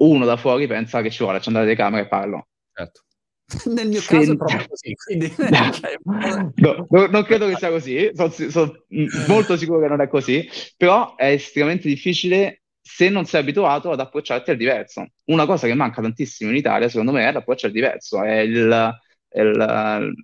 Uno 0.00 0.24
da 0.24 0.36
fuori 0.36 0.66
pensa 0.66 1.02
che 1.02 1.10
ci 1.10 1.22
vuole 1.22 1.38
accendere 1.38 1.64
le 1.64 1.74
camere 1.74 2.04
e 2.04 2.08
parlo. 2.08 2.48
Certo. 2.72 3.02
Nel 3.72 3.88
mio 3.88 4.00
caso 4.00 4.32
è 4.32 4.36
proprio 4.36 4.66
così, 4.68 4.94
quindi... 4.94 5.32
no, 6.56 6.86
no, 6.88 7.06
non 7.06 7.22
credo 7.24 7.46
che 7.48 7.56
sia 7.56 7.70
così, 7.70 8.10
sono, 8.14 8.30
sono 8.30 8.84
molto 9.26 9.56
sicuro 9.56 9.80
che 9.80 9.88
non 9.88 10.00
è 10.00 10.08
così, 10.08 10.48
però 10.76 11.14
è 11.16 11.30
estremamente 11.30 11.88
difficile 11.88 12.62
se 12.88 13.10
non 13.10 13.26
sei 13.26 13.42
abituato 13.42 13.90
ad 13.90 14.00
approcciarti 14.00 14.50
al 14.50 14.56
diverso. 14.56 15.06
Una 15.26 15.44
cosa 15.44 15.66
che 15.66 15.74
manca 15.74 16.00
tantissimo 16.00 16.50
in 16.50 16.56
Italia, 16.56 16.88
secondo 16.88 17.12
me, 17.12 17.28
è 17.28 17.32
l'approccio 17.32 17.66
al 17.66 17.72
diverso, 17.72 18.22
è, 18.22 18.38
il, 18.38 18.98
è 19.28 19.40
il, 19.40 20.14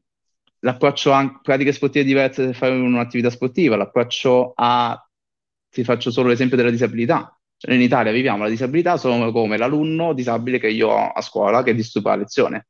l'approccio 0.60 1.12
a 1.12 1.40
pratiche 1.42 1.72
sportive 1.72 2.04
diverse 2.06 2.46
per 2.46 2.54
fare 2.54 2.72
un'attività 2.72 3.28
sportiva, 3.28 3.76
l'approccio 3.76 4.52
a, 4.54 4.98
ti 5.68 5.84
faccio 5.84 6.10
solo 6.10 6.28
l'esempio 6.30 6.56
della 6.56 6.70
disabilità. 6.70 7.38
Cioè, 7.56 7.74
in 7.74 7.82
Italia 7.82 8.12
viviamo 8.12 8.44
la 8.44 8.48
disabilità 8.48 8.96
solo 8.96 9.30
come 9.30 9.58
l'alunno 9.58 10.14
disabile 10.14 10.58
che 10.58 10.68
io 10.68 10.88
ho 10.88 11.08
a 11.10 11.20
scuola 11.20 11.62
che 11.62 11.74
disturba 11.74 12.10
la 12.10 12.16
lezione 12.16 12.68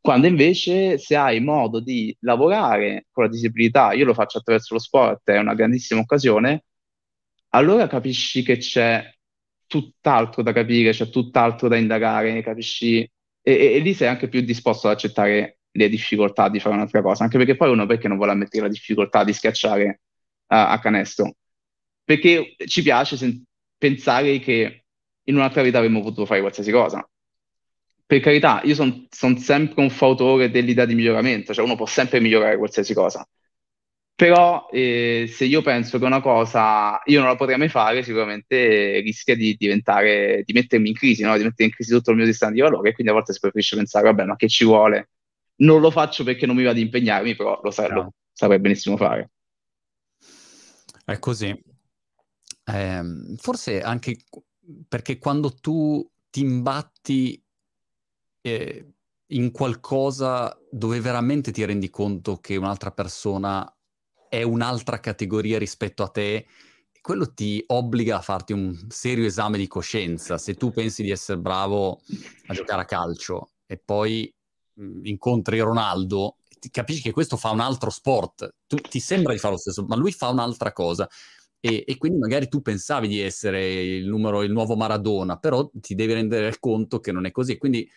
quando 0.00 0.28
invece 0.28 0.98
se 0.98 1.16
hai 1.16 1.40
modo 1.40 1.80
di 1.80 2.16
lavorare 2.20 3.06
con 3.10 3.24
la 3.24 3.30
disabilità, 3.30 3.92
io 3.92 4.04
lo 4.04 4.14
faccio 4.14 4.38
attraverso 4.38 4.74
lo 4.74 4.80
sport, 4.80 5.30
è 5.30 5.38
una 5.38 5.54
grandissima 5.54 6.00
occasione, 6.00 6.64
allora 7.50 7.86
capisci 7.88 8.42
che 8.42 8.58
c'è 8.58 9.02
tutt'altro 9.66 10.42
da 10.42 10.52
capire, 10.52 10.92
c'è 10.92 11.08
tutt'altro 11.08 11.68
da 11.68 11.76
indagare, 11.76 12.42
capisci? 12.42 13.00
E, 13.00 13.10
e, 13.42 13.74
e, 13.74 13.78
lì 13.80 13.94
sei 13.94 14.08
anche 14.08 14.28
più 14.28 14.40
disposto 14.40 14.88
ad 14.88 14.94
accettare 14.94 15.58
le 15.70 15.88
difficoltà 15.88 16.48
di 16.48 16.60
fare 16.60 16.74
un'altra 16.74 17.02
cosa, 17.02 17.24
anche 17.24 17.38
perché 17.38 17.56
poi 17.56 17.70
uno 17.70 17.86
perché 17.86 18.08
non 18.08 18.16
vuole 18.16 18.32
ammettere 18.32 18.64
la 18.64 18.68
difficoltà 18.70 19.24
di 19.24 19.32
schiacciare 19.32 19.88
uh, 19.88 20.44
a 20.46 20.78
canestro? 20.80 21.34
Perché 22.04 22.54
ci 22.66 22.82
piace 22.82 23.16
pensare 23.76 24.38
che 24.38 24.84
in 25.24 25.36
un'altra 25.36 25.62
vita 25.62 25.78
avremmo 25.78 26.00
potuto 26.02 26.26
fare 26.26 26.40
qualsiasi 26.40 26.70
cosa 26.70 27.06
per 28.06 28.20
carità, 28.20 28.60
io 28.62 28.74
sono 28.74 29.04
son 29.10 29.36
sempre 29.38 29.82
un 29.82 29.90
fautore 29.90 30.48
dell'idea 30.48 30.84
di 30.84 30.94
miglioramento, 30.94 31.52
cioè 31.52 31.64
uno 31.64 31.74
può 31.74 31.86
sempre 31.86 32.20
migliorare 32.20 32.56
qualsiasi 32.56 32.94
cosa. 32.94 33.28
Però 34.16 34.66
eh, 34.72 35.26
se 35.30 35.44
io 35.44 35.60
penso 35.60 35.98
che 35.98 36.04
una 36.06 36.22
cosa 36.22 36.98
io 37.04 37.20
non 37.20 37.28
la 37.28 37.36
potrei 37.36 37.58
mai 37.58 37.68
fare, 37.68 38.02
sicuramente 38.02 39.00
rischia 39.00 39.36
di 39.36 39.54
diventare, 39.58 40.42
di 40.42 40.54
mettermi 40.54 40.88
in 40.88 40.94
crisi, 40.94 41.22
no? 41.22 41.36
di 41.36 41.44
mettere 41.44 41.68
in 41.68 41.74
crisi 41.74 41.92
tutto 41.92 42.12
il 42.12 42.16
mio 42.16 42.24
sistema 42.24 42.50
di 42.50 42.60
valore, 42.60 42.88
e 42.88 42.92
quindi 42.94 43.12
a 43.12 43.14
volte 43.14 43.34
si 43.34 43.40
preferisce 43.40 43.76
pensare, 43.76 44.06
vabbè, 44.06 44.24
ma 44.24 44.36
che 44.36 44.48
ci 44.48 44.64
vuole? 44.64 45.10
Non 45.56 45.82
lo 45.82 45.90
faccio 45.90 46.24
perché 46.24 46.46
non 46.46 46.56
mi 46.56 46.62
va 46.62 46.72
di 46.72 46.80
impegnarmi, 46.80 47.36
però 47.36 47.60
lo, 47.62 47.70
sa- 47.70 47.92
lo 47.92 48.14
saprei 48.32 48.58
benissimo 48.58 48.96
fare. 48.96 49.32
È 51.04 51.18
così. 51.18 51.54
Eh, 52.68 53.02
forse 53.36 53.82
anche 53.82 54.16
perché 54.88 55.18
quando 55.18 55.52
tu 55.52 56.10
ti 56.30 56.40
imbatti 56.40 57.44
eh, 58.40 58.86
in 59.26 59.50
qualcosa 59.50 60.58
dove 60.70 61.00
veramente 61.00 61.52
ti 61.52 61.64
rendi 61.66 61.90
conto 61.90 62.38
che 62.38 62.56
un'altra 62.56 62.92
persona 62.92 63.70
è 64.36 64.42
un'altra 64.42 65.00
categoria 65.00 65.58
rispetto 65.58 66.02
a 66.02 66.08
te, 66.08 66.46
quello 67.00 67.32
ti 67.32 67.62
obbliga 67.68 68.18
a 68.18 68.20
farti 68.20 68.52
un 68.52 68.76
serio 68.88 69.24
esame 69.24 69.56
di 69.56 69.66
coscienza. 69.66 70.36
Se 70.36 70.54
tu 70.54 70.72
pensi 70.72 71.02
di 71.02 71.10
essere 71.10 71.38
bravo 71.38 72.00
a 72.46 72.54
giocare 72.54 72.82
a 72.82 72.84
calcio 72.84 73.52
e 73.66 73.78
poi 73.78 74.30
incontri 75.04 75.60
Ronaldo, 75.60 76.36
capisci 76.70 77.00
che 77.00 77.12
questo 77.12 77.36
fa 77.36 77.50
un 77.50 77.60
altro 77.60 77.88
sport. 77.88 78.56
Tu, 78.66 78.76
ti 78.76 79.00
sembra 79.00 79.32
di 79.32 79.38
fare 79.38 79.54
lo 79.54 79.60
stesso, 79.60 79.84
ma 79.86 79.96
lui 79.96 80.12
fa 80.12 80.28
un'altra 80.28 80.72
cosa. 80.72 81.08
E, 81.58 81.84
e, 81.86 81.96
quindi 81.96 82.18
magari 82.18 82.48
tu 82.48 82.60
pensavi 82.60 83.08
di 83.08 83.20
essere 83.20 83.72
il, 83.82 84.06
numero, 84.06 84.42
il 84.42 84.52
nuovo 84.52 84.76
Maradona, 84.76 85.38
però 85.38 85.68
ti 85.72 85.94
devi 85.94 86.12
rendere 86.12 86.54
conto 86.60 87.00
che 87.00 87.12
non 87.12 87.24
è 87.24 87.30
così. 87.30 87.56
Quindi 87.56 87.88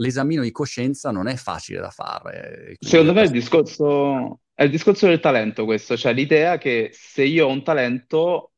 l'esamino 0.00 0.42
di 0.42 0.50
coscienza 0.50 1.10
non 1.10 1.28
è 1.28 1.36
facile 1.36 1.80
da 1.80 1.90
fare. 1.90 2.74
Secondo 2.78 3.12
me 3.12 3.22
il 3.22 3.30
discorso, 3.30 4.40
è 4.54 4.64
il 4.64 4.70
discorso 4.70 5.06
del 5.06 5.20
talento 5.20 5.64
questo, 5.64 5.96
cioè 5.96 6.12
l'idea 6.12 6.58
che 6.58 6.90
se 6.92 7.22
io 7.22 7.46
ho 7.46 7.50
un 7.50 7.62
talento 7.62 8.52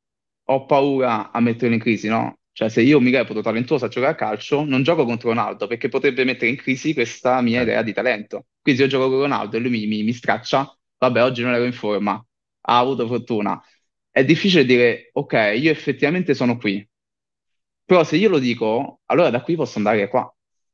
ho 0.44 0.66
paura 0.66 1.30
a 1.30 1.40
metterlo 1.40 1.74
in 1.74 1.80
crisi, 1.80 2.08
no? 2.08 2.38
Cioè 2.52 2.68
se 2.68 2.82
io 2.82 3.00
mi 3.00 3.10
reputo 3.10 3.40
talentuoso 3.40 3.86
a 3.86 3.88
giocare 3.88 4.12
a 4.12 4.16
calcio, 4.16 4.64
non 4.64 4.82
gioco 4.82 5.04
contro 5.04 5.30
Ronaldo 5.30 5.66
perché 5.66 5.88
potrebbe 5.88 6.24
mettere 6.24 6.50
in 6.50 6.56
crisi 6.56 6.94
questa 6.94 7.40
mia 7.40 7.60
eh. 7.60 7.62
idea 7.62 7.82
di 7.82 7.92
talento. 7.92 8.46
Quindi 8.60 8.80
se 8.80 8.86
io 8.86 8.92
gioco 8.92 9.10
con 9.10 9.20
Ronaldo 9.20 9.56
e 9.56 9.60
lui 9.60 9.70
mi, 9.70 9.86
mi, 9.86 10.02
mi 10.02 10.12
straccia, 10.12 10.76
vabbè 10.98 11.22
oggi 11.22 11.42
non 11.42 11.54
ero 11.54 11.64
in 11.64 11.72
forma, 11.72 12.12
ha 12.12 12.78
avuto 12.78 13.06
fortuna. 13.06 13.60
È 14.10 14.24
difficile 14.24 14.64
dire, 14.64 15.10
ok, 15.12 15.54
io 15.56 15.70
effettivamente 15.70 16.34
sono 16.34 16.58
qui. 16.58 16.86
Però 17.84 18.04
se 18.04 18.16
io 18.16 18.28
lo 18.28 18.38
dico, 18.38 19.00
allora 19.06 19.30
da 19.30 19.42
qui 19.42 19.56
posso 19.56 19.78
andare 19.78 20.08
qua. 20.08 20.32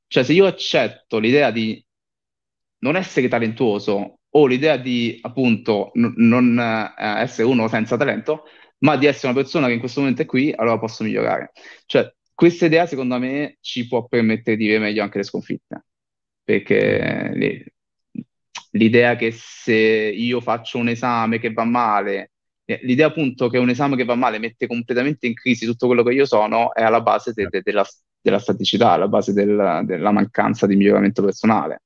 Cioè, 0.09 0.25
se 0.25 0.33
io 0.33 0.47
accetto 0.47 1.19
l'idea 1.19 1.51
di 1.51 1.85
non 2.81 2.97
essere 2.97 3.29
talentuoso 3.29 4.21
o 4.31 4.47
l'idea 4.47 4.77
di 4.77 5.19
appunto 5.23 5.91
non 5.95 6.59
eh, 6.59 7.21
essere 7.21 7.47
uno 7.47 7.69
senza 7.69 7.97
talento, 7.97 8.45
ma 8.79 8.97
di 8.97 9.07
essere 9.07 9.33
una 9.33 9.41
persona 9.41 9.67
che 9.67 9.75
in 9.75 9.79
questo 9.81 10.01
momento 10.01 10.23
è 10.23 10.27
qui, 10.27 10.53
allora 10.55 10.79
posso 10.79 11.05
migliorare. 11.05 11.53
Cioè, 11.87 12.13
questa 12.35 12.67
idea 12.67 12.87
secondo 12.87 13.19
me 13.19 13.59
ci 13.61 13.87
può 13.89 14.07
permettere 14.07 14.57
di 14.57 14.65
vivere 14.65 14.85
meglio 14.85 15.03
anche 15.03 15.19
le 15.19 15.25
sconfitte, 15.25 15.85
perché 16.45 17.75
l'idea 18.73 19.17
che 19.17 19.33
se 19.33 19.75
io 19.75 20.41
faccio 20.41 20.79
un 20.79 20.89
esame 20.89 21.39
che 21.39 21.53
va 21.53 21.65
male, 21.65 22.33
l'idea 22.83 23.07
appunto 23.07 23.49
che 23.49 23.59
un 23.59 23.71
esame 23.71 23.97
che 23.97 24.05
va 24.05 24.15
male 24.15 24.39
mette 24.39 24.67
completamente 24.67 25.27
in 25.27 25.35
crisi 25.35 25.65
tutto 25.67 25.87
quello 25.87 26.03
che 26.03 26.13
io 26.13 26.27
sono 26.27 26.75
è 26.75 26.83
alla 26.83 27.01
base 27.01 27.33
de- 27.33 27.49
de- 27.49 27.63
della, 27.63 27.87
della 28.21 28.39
staticità, 28.39 28.91
alla 28.93 29.09
base 29.09 29.33
del, 29.33 29.83
della 29.85 30.11
mancanza 30.11 30.67
di 30.67 30.77
miglioramento 30.77 31.23
personale. 31.23 31.83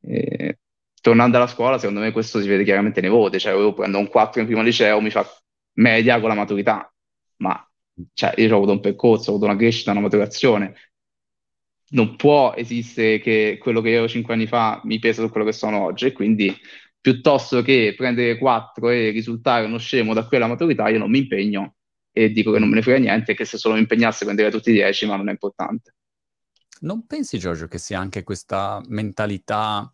E, 0.00 0.58
tornando 1.00 1.36
alla 1.36 1.46
scuola, 1.46 1.78
secondo 1.78 2.00
me 2.00 2.12
questo 2.12 2.40
si 2.40 2.48
vede 2.48 2.64
chiaramente 2.64 3.00
nei 3.00 3.10
voti, 3.10 3.38
cioè 3.38 3.54
io 3.54 3.72
prendo 3.72 3.98
un 3.98 4.08
4 4.08 4.40
in 4.40 4.46
primo 4.46 4.62
liceo, 4.62 5.00
mi 5.00 5.10
fa 5.10 5.26
media 5.74 6.18
con 6.20 6.28
la 6.28 6.34
maturità, 6.34 6.92
ma 7.36 7.62
cioè, 8.14 8.34
io 8.36 8.52
ho 8.52 8.56
avuto 8.56 8.72
un 8.72 8.80
percorso, 8.80 9.30
ho 9.30 9.34
avuto 9.34 9.48
una 9.50 9.56
crescita, 9.58 9.90
una 9.92 10.00
maturazione. 10.00 10.74
Non 11.90 12.16
può 12.16 12.52
esistere 12.54 13.18
che 13.18 13.56
quello 13.58 13.80
che 13.80 13.88
io 13.90 13.98
ero 13.98 14.08
5 14.08 14.34
anni 14.34 14.46
fa 14.46 14.80
mi 14.84 14.98
pesa 14.98 15.22
su 15.22 15.30
quello 15.30 15.46
che 15.46 15.52
sono 15.52 15.84
oggi 15.84 16.12
quindi 16.12 16.54
piuttosto 17.10 17.62
che 17.62 17.94
prendere 17.96 18.36
4 18.36 18.90
e 18.90 19.10
risultare 19.10 19.64
uno 19.64 19.78
scemo 19.78 20.12
da 20.12 20.26
quella 20.26 20.46
maturità, 20.46 20.88
io 20.90 20.98
non 20.98 21.10
mi 21.10 21.20
impegno 21.20 21.76
e 22.12 22.30
dico 22.30 22.52
che 22.52 22.58
non 22.58 22.68
me 22.68 22.74
ne 22.74 22.82
frega 22.82 22.98
niente, 22.98 23.34
che 23.34 23.46
se 23.46 23.56
solo 23.56 23.74
mi 23.74 23.80
impegnassi 23.80 24.24
a 24.24 24.26
prendere 24.26 24.50
tutti 24.50 24.70
i 24.70 24.74
10, 24.74 25.06
ma 25.06 25.16
non 25.16 25.28
è 25.28 25.30
importante. 25.30 25.94
Non 26.80 27.06
pensi, 27.06 27.38
Giorgio, 27.38 27.66
che 27.66 27.78
sia 27.78 27.98
anche 27.98 28.24
questa 28.24 28.82
mentalità 28.88 29.90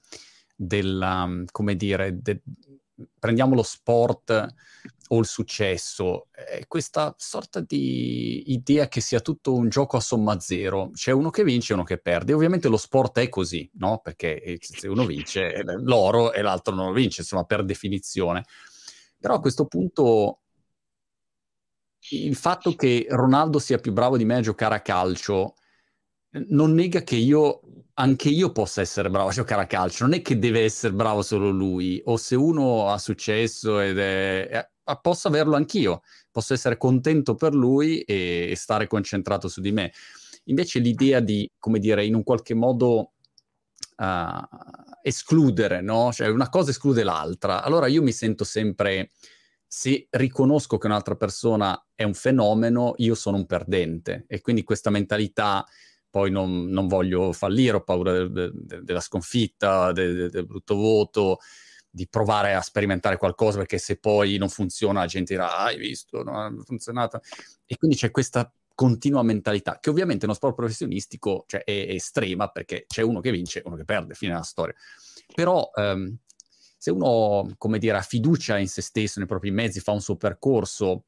della, 0.56 1.28
come 1.52 1.76
dire, 1.76 2.20
de... 2.20 2.42
prendiamo 3.18 3.54
lo 3.54 3.62
sport 3.62 4.52
o 5.08 5.18
il 5.18 5.26
successo, 5.26 6.28
è 6.30 6.66
questa 6.66 7.14
sorta 7.18 7.60
di 7.60 8.52
idea 8.52 8.88
che 8.88 9.00
sia 9.00 9.20
tutto 9.20 9.54
un 9.54 9.68
gioco 9.68 9.96
a 9.96 10.00
somma 10.00 10.40
zero, 10.40 10.90
c'è 10.92 11.12
uno 11.12 11.30
che 11.30 11.44
vince 11.44 11.72
e 11.72 11.74
uno 11.76 11.84
che 11.84 11.98
perde. 11.98 12.32
Ovviamente 12.32 12.68
lo 12.68 12.76
sport 12.76 13.18
è 13.18 13.28
così, 13.28 13.70
no? 13.74 14.00
Perché 14.02 14.58
se 14.60 14.88
uno 14.88 15.04
vince 15.04 15.62
l'oro 15.78 16.32
e 16.32 16.42
l'altro 16.42 16.74
non 16.74 16.86
lo 16.86 16.92
vince, 16.92 17.20
insomma, 17.20 17.44
per 17.44 17.64
definizione. 17.64 18.44
Però 19.18 19.34
a 19.34 19.40
questo 19.40 19.66
punto 19.66 20.40
il 22.10 22.36
fatto 22.36 22.74
che 22.74 23.06
Ronaldo 23.08 23.58
sia 23.58 23.78
più 23.78 23.92
bravo 23.92 24.16
di 24.16 24.24
me 24.24 24.36
a 24.36 24.40
giocare 24.40 24.74
a 24.74 24.80
calcio 24.80 25.54
non 26.48 26.72
nega 26.74 27.02
che 27.02 27.16
io, 27.16 27.60
anche 27.94 28.28
io 28.28 28.52
possa 28.52 28.80
essere 28.80 29.08
bravo 29.08 29.28
a 29.28 29.32
giocare 29.32 29.62
a 29.62 29.66
calcio, 29.66 30.04
non 30.04 30.14
è 30.14 30.20
che 30.20 30.38
deve 30.38 30.64
essere 30.64 30.92
bravo 30.92 31.22
solo 31.22 31.48
lui, 31.50 32.02
o 32.06 32.16
se 32.16 32.34
uno 32.34 32.88
ha 32.90 32.98
successo 32.98 33.80
ed 33.80 33.98
è 33.98 34.70
posso 35.00 35.28
averlo 35.28 35.56
anch'io, 35.56 36.02
posso 36.30 36.52
essere 36.54 36.76
contento 36.76 37.34
per 37.34 37.54
lui 37.54 38.00
e, 38.00 38.48
e, 38.50 38.56
stare 38.56 38.86
concentrato 38.86 39.48
su 39.48 39.60
di 39.60 39.72
me. 39.72 39.92
Invece 40.44 40.78
l'idea 40.78 41.20
di, 41.20 41.50
come 41.58 41.78
dire, 41.78 42.04
in 42.04 42.14
un 42.14 42.22
qualche 42.22 42.54
modo 42.54 43.12
uh, 43.96 44.46
escludere, 45.02 45.80
no? 45.80 46.12
Cioè 46.12 46.28
una 46.28 46.48
cosa 46.48 46.70
esclude 46.70 47.02
l'altra. 47.02 47.62
Allora 47.62 47.86
io 47.86 48.02
mi 48.02 48.12
sento 48.12 48.44
sempre 48.44 49.10
se 49.66 50.06
riconosco 50.10 50.78
che 50.78 50.86
un'altra 50.86 51.16
persona 51.16 51.84
è 51.94 52.04
un 52.04 52.14
fenomeno, 52.14 52.94
io 52.98 53.14
sono 53.14 53.38
un 53.38 53.46
perdente. 53.46 54.24
E 54.28 54.40
quindi 54.40 54.62
questa 54.62 54.90
mentalità, 54.90 55.66
poi 56.08 56.30
non, 56.30 56.66
non 56.66 56.86
voglio 56.86 57.32
fallire, 57.32 57.76
ho 57.76 57.82
paura 57.82 58.12
de, 58.12 58.30
de, 58.30 58.50
de, 58.52 58.82
della 58.82 59.00
sconfitta, 59.00 59.90
del 59.92 60.44
brutto 60.46 60.76
voto, 60.76 61.38
di 61.94 62.08
provare 62.08 62.54
a 62.54 62.60
sperimentare 62.60 63.16
qualcosa, 63.16 63.58
perché 63.58 63.78
se 63.78 63.98
poi 63.98 64.36
non 64.36 64.48
funziona 64.48 65.00
la 65.00 65.06
gente 65.06 65.34
dirà, 65.34 65.56
ah, 65.56 65.66
hai 65.66 65.78
visto, 65.78 66.24
non 66.24 66.34
ha 66.34 66.52
funzionato. 66.64 67.20
E 67.64 67.76
quindi 67.76 67.96
c'è 67.96 68.10
questa 68.10 68.52
continua 68.74 69.22
mentalità, 69.22 69.78
che 69.80 69.90
ovviamente 69.90 70.26
nello 70.26 70.36
sport 70.36 70.56
professionistico 70.56 71.44
cioè, 71.46 71.62
è, 71.62 71.86
è, 71.86 71.92
estrema, 71.92 72.48
perché 72.48 72.86
c'è 72.88 73.02
uno 73.02 73.20
che 73.20 73.30
vince 73.30 73.60
e 73.60 73.62
uno 73.64 73.76
che 73.76 73.84
perde, 73.84 74.14
fine 74.14 74.32
della 74.32 74.44
storia. 74.44 74.74
Però... 75.34 75.70
Um, 75.74 76.16
se 76.84 76.90
uno, 76.90 77.50
come 77.56 77.78
dire, 77.78 77.96
ha 77.96 78.02
fiducia 78.02 78.58
in 78.58 78.68
se 78.68 78.82
stesso, 78.82 79.18
nei 79.18 79.26
propri 79.26 79.50
mezzi, 79.50 79.80
fa 79.80 79.92
un 79.92 80.02
suo 80.02 80.16
percorso, 80.16 81.04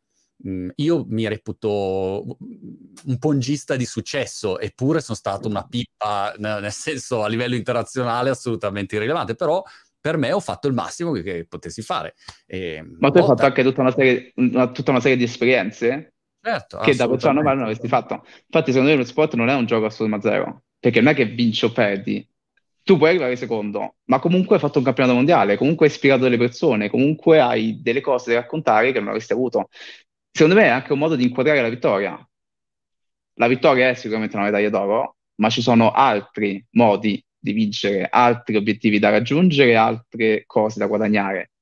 io 0.77 1.05
mi 1.09 1.27
reputo 1.29 2.37
un 2.39 3.19
pongista 3.19 3.77
di 3.77 3.87
successo, 3.87 4.59
eppure 4.59 5.01
sono 5.01 5.17
stato 5.17 5.49
una 5.49 5.67
pippa, 5.67 6.35
nel 6.39 6.73
senso 6.73 7.23
a 7.23 7.29
livello 7.29 7.55
internazionale 7.55 8.31
assolutamente 8.31 8.97
irrilevante, 8.97 9.35
però 9.35 9.63
per 10.07 10.19
me 10.19 10.31
ho 10.31 10.39
fatto 10.39 10.69
il 10.69 10.75
massimo 10.75 11.11
che, 11.11 11.25
che 11.25 11.47
potessi 11.49 11.83
fare. 11.83 12.15
E, 12.47 12.81
Ma 13.01 13.11
tu 13.11 13.19
hai 13.19 13.25
fatto 13.25 13.45
anche 13.45 13.65
tutta 13.65 13.81
una, 13.81 13.91
serie, 13.91 14.31
una, 14.37 14.71
tutta 14.71 14.93
una 14.93 15.01
serie 15.01 15.17
di 15.17 15.25
esperienze 15.25 16.15
certo, 16.41 16.79
che 16.79 16.95
da 16.95 17.09
persona 17.09 17.33
normale 17.33 17.57
non 17.57 17.65
avresti 17.65 17.89
fatto. 17.89 18.25
Infatti, 18.25 18.71
secondo 18.71 18.93
me 18.93 18.99
lo 18.99 19.05
sport 19.05 19.35
non 19.35 19.49
è 19.49 19.55
un 19.55 19.67
gioco 19.67 19.87
a 19.87 19.91
somma 19.91 20.21
zero, 20.21 20.63
perché 20.79 21.01
non 21.01 21.13
è 21.13 21.17
che 21.17 21.25
vinci 21.25 21.65
o 21.65 21.73
perdi, 21.73 22.25
tu 22.85 22.97
puoi 22.99 23.09
arrivare 23.09 23.35
secondo, 23.35 23.97
ma 24.05 24.21
comunque 24.21 24.55
hai 24.55 24.61
fatto 24.61 24.79
un 24.79 24.85
campionato 24.85 25.17
mondiale, 25.17 25.57
comunque 25.57 25.87
hai 25.87 25.93
ispirato 25.93 26.23
delle 26.23 26.39
persone, 26.39 26.89
comunque 26.89 27.41
hai 27.41 27.83
delle 27.83 28.01
cose 28.01 28.33
da 28.33 28.39
raccontare 28.39 28.93
che 28.93 29.01
non 29.01 29.09
avresti 29.09 29.33
avuto. 29.33 29.71
Secondo 30.31 30.55
me 30.55 30.67
è 30.67 30.71
anche 30.71 30.93
un 30.93 31.01
modo 31.01 31.17
di 31.17 31.25
inquadrare 31.25 31.63
la 31.63 31.69
vittoria. 31.69 32.29
La 33.39 33.49
vittoria 33.49 33.89
è 33.89 33.95
sicuramente 33.95 34.37
una 34.37 34.45
medaglia 34.45 34.71
d'oro, 34.71 35.17
ma 35.41 35.51
ci 35.51 35.63
sono 35.63 35.91
altri 35.91 36.65
modi 36.71 37.21
di 37.47 37.53
vincere, 37.53 38.09
altri 38.11 38.57
obiettivi 38.57 38.99
da 38.99 39.11
raggiungere, 39.11 39.77
altre 39.77 40.43
cose 40.47 40.81
da 40.81 40.87
guadagnare. 40.87 41.53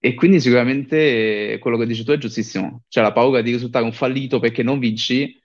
E 0.00 0.14
quindi 0.14 0.40
sicuramente 0.40 1.58
quello 1.60 1.76
che 1.76 1.86
dici 1.86 2.04
tu 2.04 2.10
è 2.10 2.18
giustissimo. 2.18 2.82
C'è 2.88 3.00
la 3.00 3.12
paura 3.12 3.40
di 3.40 3.52
risultare 3.52 3.84
un 3.84 3.92
fallito 3.92 4.40
perché 4.40 4.64
non 4.64 4.80
vinci, 4.80 5.40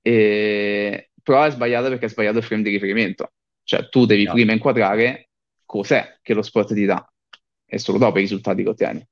e... 0.00 1.10
però 1.22 1.44
è 1.44 1.50
sbagliata 1.50 1.88
perché 1.88 2.06
è 2.06 2.08
sbagliato 2.08 2.38
il 2.38 2.44
frame 2.44 2.62
di 2.62 2.70
riferimento. 2.70 3.32
Cioè, 3.62 3.88
tu 3.90 4.06
devi 4.06 4.24
no. 4.24 4.32
prima 4.32 4.52
inquadrare 4.52 5.28
cos'è 5.66 6.18
che 6.22 6.34
lo 6.34 6.42
sport 6.42 6.72
ti 6.72 6.84
dà 6.84 7.06
e 7.66 7.78
solo 7.78 7.98
dopo 7.98 8.18
i 8.18 8.22
risultati 8.22 8.62
che 8.62 8.68
ottieni. 8.68 9.06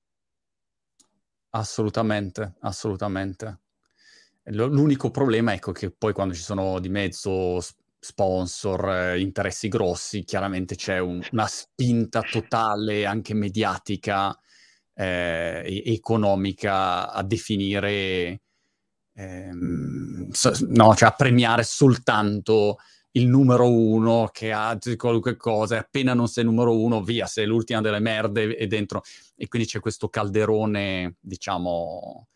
Assolutamente, 1.51 2.55
assolutamente. 2.61 3.61
L'unico 4.44 5.11
problema 5.11 5.53
è 5.53 5.57
ecco, 5.57 5.72
che 5.72 5.90
poi 5.90 6.12
quando 6.12 6.34
ci 6.34 6.42
sono 6.42 6.80
di 6.80 6.88
mezzo 6.88 7.61
sponsor, 8.01 8.88
eh, 8.88 9.20
interessi 9.20 9.68
grossi, 9.68 10.24
chiaramente 10.24 10.74
c'è 10.74 10.98
un, 10.98 11.20
una 11.32 11.46
spinta 11.46 12.22
totale, 12.22 13.05
anche 13.07 13.34
mediatica, 13.34 14.36
eh, 14.94 15.82
economica, 15.86 17.12
a 17.12 17.22
definire, 17.22 18.40
ehm, 19.14 20.30
so, 20.30 20.53
no, 20.68 20.94
cioè 20.94 21.11
a 21.11 21.12
premiare 21.12 21.62
soltanto 21.62 22.78
il 23.12 23.26
numero 23.26 23.68
uno 23.70 24.28
che 24.32 24.53
ha 24.53 24.78
qualunque 24.96 25.36
cosa, 25.36 25.76
e 25.76 25.78
appena 25.78 26.14
non 26.14 26.28
sei 26.28 26.44
numero 26.44 26.78
uno, 26.78 27.03
via, 27.03 27.26
sei 27.26 27.46
l'ultima 27.46 27.80
delle 27.80 27.98
merde 28.01 28.57
e 28.57 28.66
dentro. 28.66 29.03
E 29.36 29.48
quindi 29.48 29.68
c'è 29.68 29.80
questo 29.80 30.09
calderone, 30.09 31.16
diciamo, 31.20 32.28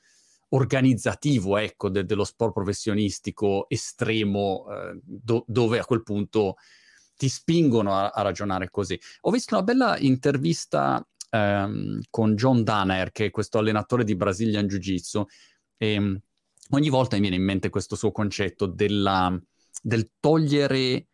organizzativo, 0.55 1.57
ecco, 1.57 1.89
de- 1.89 2.05
dello 2.05 2.25
sport 2.25 2.53
professionistico 2.53 3.67
estremo, 3.69 4.67
eh, 4.71 4.99
do- 5.03 5.45
dove 5.47 5.79
a 5.79 5.85
quel 5.85 6.03
punto 6.03 6.57
ti 7.17 7.29
spingono 7.29 7.95
a-, 7.95 8.09
a, 8.09 8.23
ragionare 8.23 8.71
così. 8.71 8.99
Ho 9.23 9.31
visto 9.31 9.55
una 9.55 9.65
bella 9.65 9.99
intervista 9.99 11.07
ehm, 11.31 12.01
con 12.11 12.35
John 12.35 12.65
Danner, 12.65 13.11
che 13.13 13.27
è 13.27 13.31
questo 13.31 13.59
allenatore 13.59 14.05
di 14.05 14.17
Brazilian 14.17 14.67
Jiu-Jitsu, 14.67 15.25
e 15.77 16.21
ogni 16.71 16.89
volta 16.89 17.17
mi 17.17 17.23
viene 17.23 17.37
in 17.37 17.45
mente 17.45 17.69
questo 17.69 17.97
suo 17.97 18.13
concetto 18.13 18.67
della 18.67 19.39
del 19.83 20.13
togliere 20.19 21.09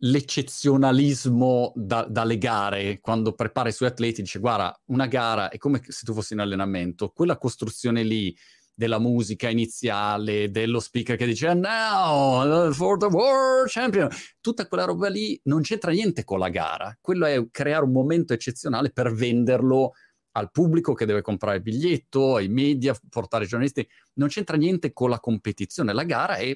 l'eccezionalismo 0.00 1.72
da, 1.74 2.06
dalle 2.08 2.38
gare, 2.38 3.00
quando 3.00 3.32
prepara 3.34 3.68
i 3.68 3.72
suoi 3.72 3.88
atleti, 3.88 4.22
dice 4.22 4.38
guarda, 4.38 4.78
una 4.86 5.06
gara 5.06 5.48
è 5.48 5.58
come 5.58 5.80
se 5.86 6.04
tu 6.04 6.12
fossi 6.12 6.34
in 6.34 6.40
allenamento, 6.40 7.10
quella 7.10 7.38
costruzione 7.38 8.02
lì 8.02 8.36
della 8.74 8.98
musica 8.98 9.48
iniziale, 9.48 10.50
dello 10.50 10.80
speaker 10.80 11.16
che 11.16 11.26
dice 11.26 11.54
now 11.54 12.72
for 12.72 12.98
the 12.98 13.06
world 13.06 13.68
champion, 13.68 14.08
tutta 14.40 14.66
quella 14.66 14.84
roba 14.84 15.08
lì 15.08 15.40
non 15.44 15.62
c'entra 15.62 15.92
niente 15.92 16.24
con 16.24 16.40
la 16.40 16.48
gara, 16.48 16.96
quello 17.00 17.24
è 17.26 17.40
creare 17.50 17.84
un 17.84 17.92
momento 17.92 18.32
eccezionale 18.32 18.90
per 18.90 19.12
venderlo 19.12 19.92
al 20.36 20.50
pubblico 20.50 20.94
che 20.94 21.06
deve 21.06 21.22
comprare 21.22 21.58
il 21.58 21.62
biglietto, 21.62 22.36
ai 22.36 22.48
media, 22.48 22.96
portare 23.08 23.44
i 23.44 23.46
giornalisti, 23.46 23.86
non 24.14 24.28
c'entra 24.28 24.56
niente 24.56 24.92
con 24.92 25.08
la 25.08 25.20
competizione, 25.20 25.92
la 25.92 26.02
gara 26.02 26.36
è 26.36 26.52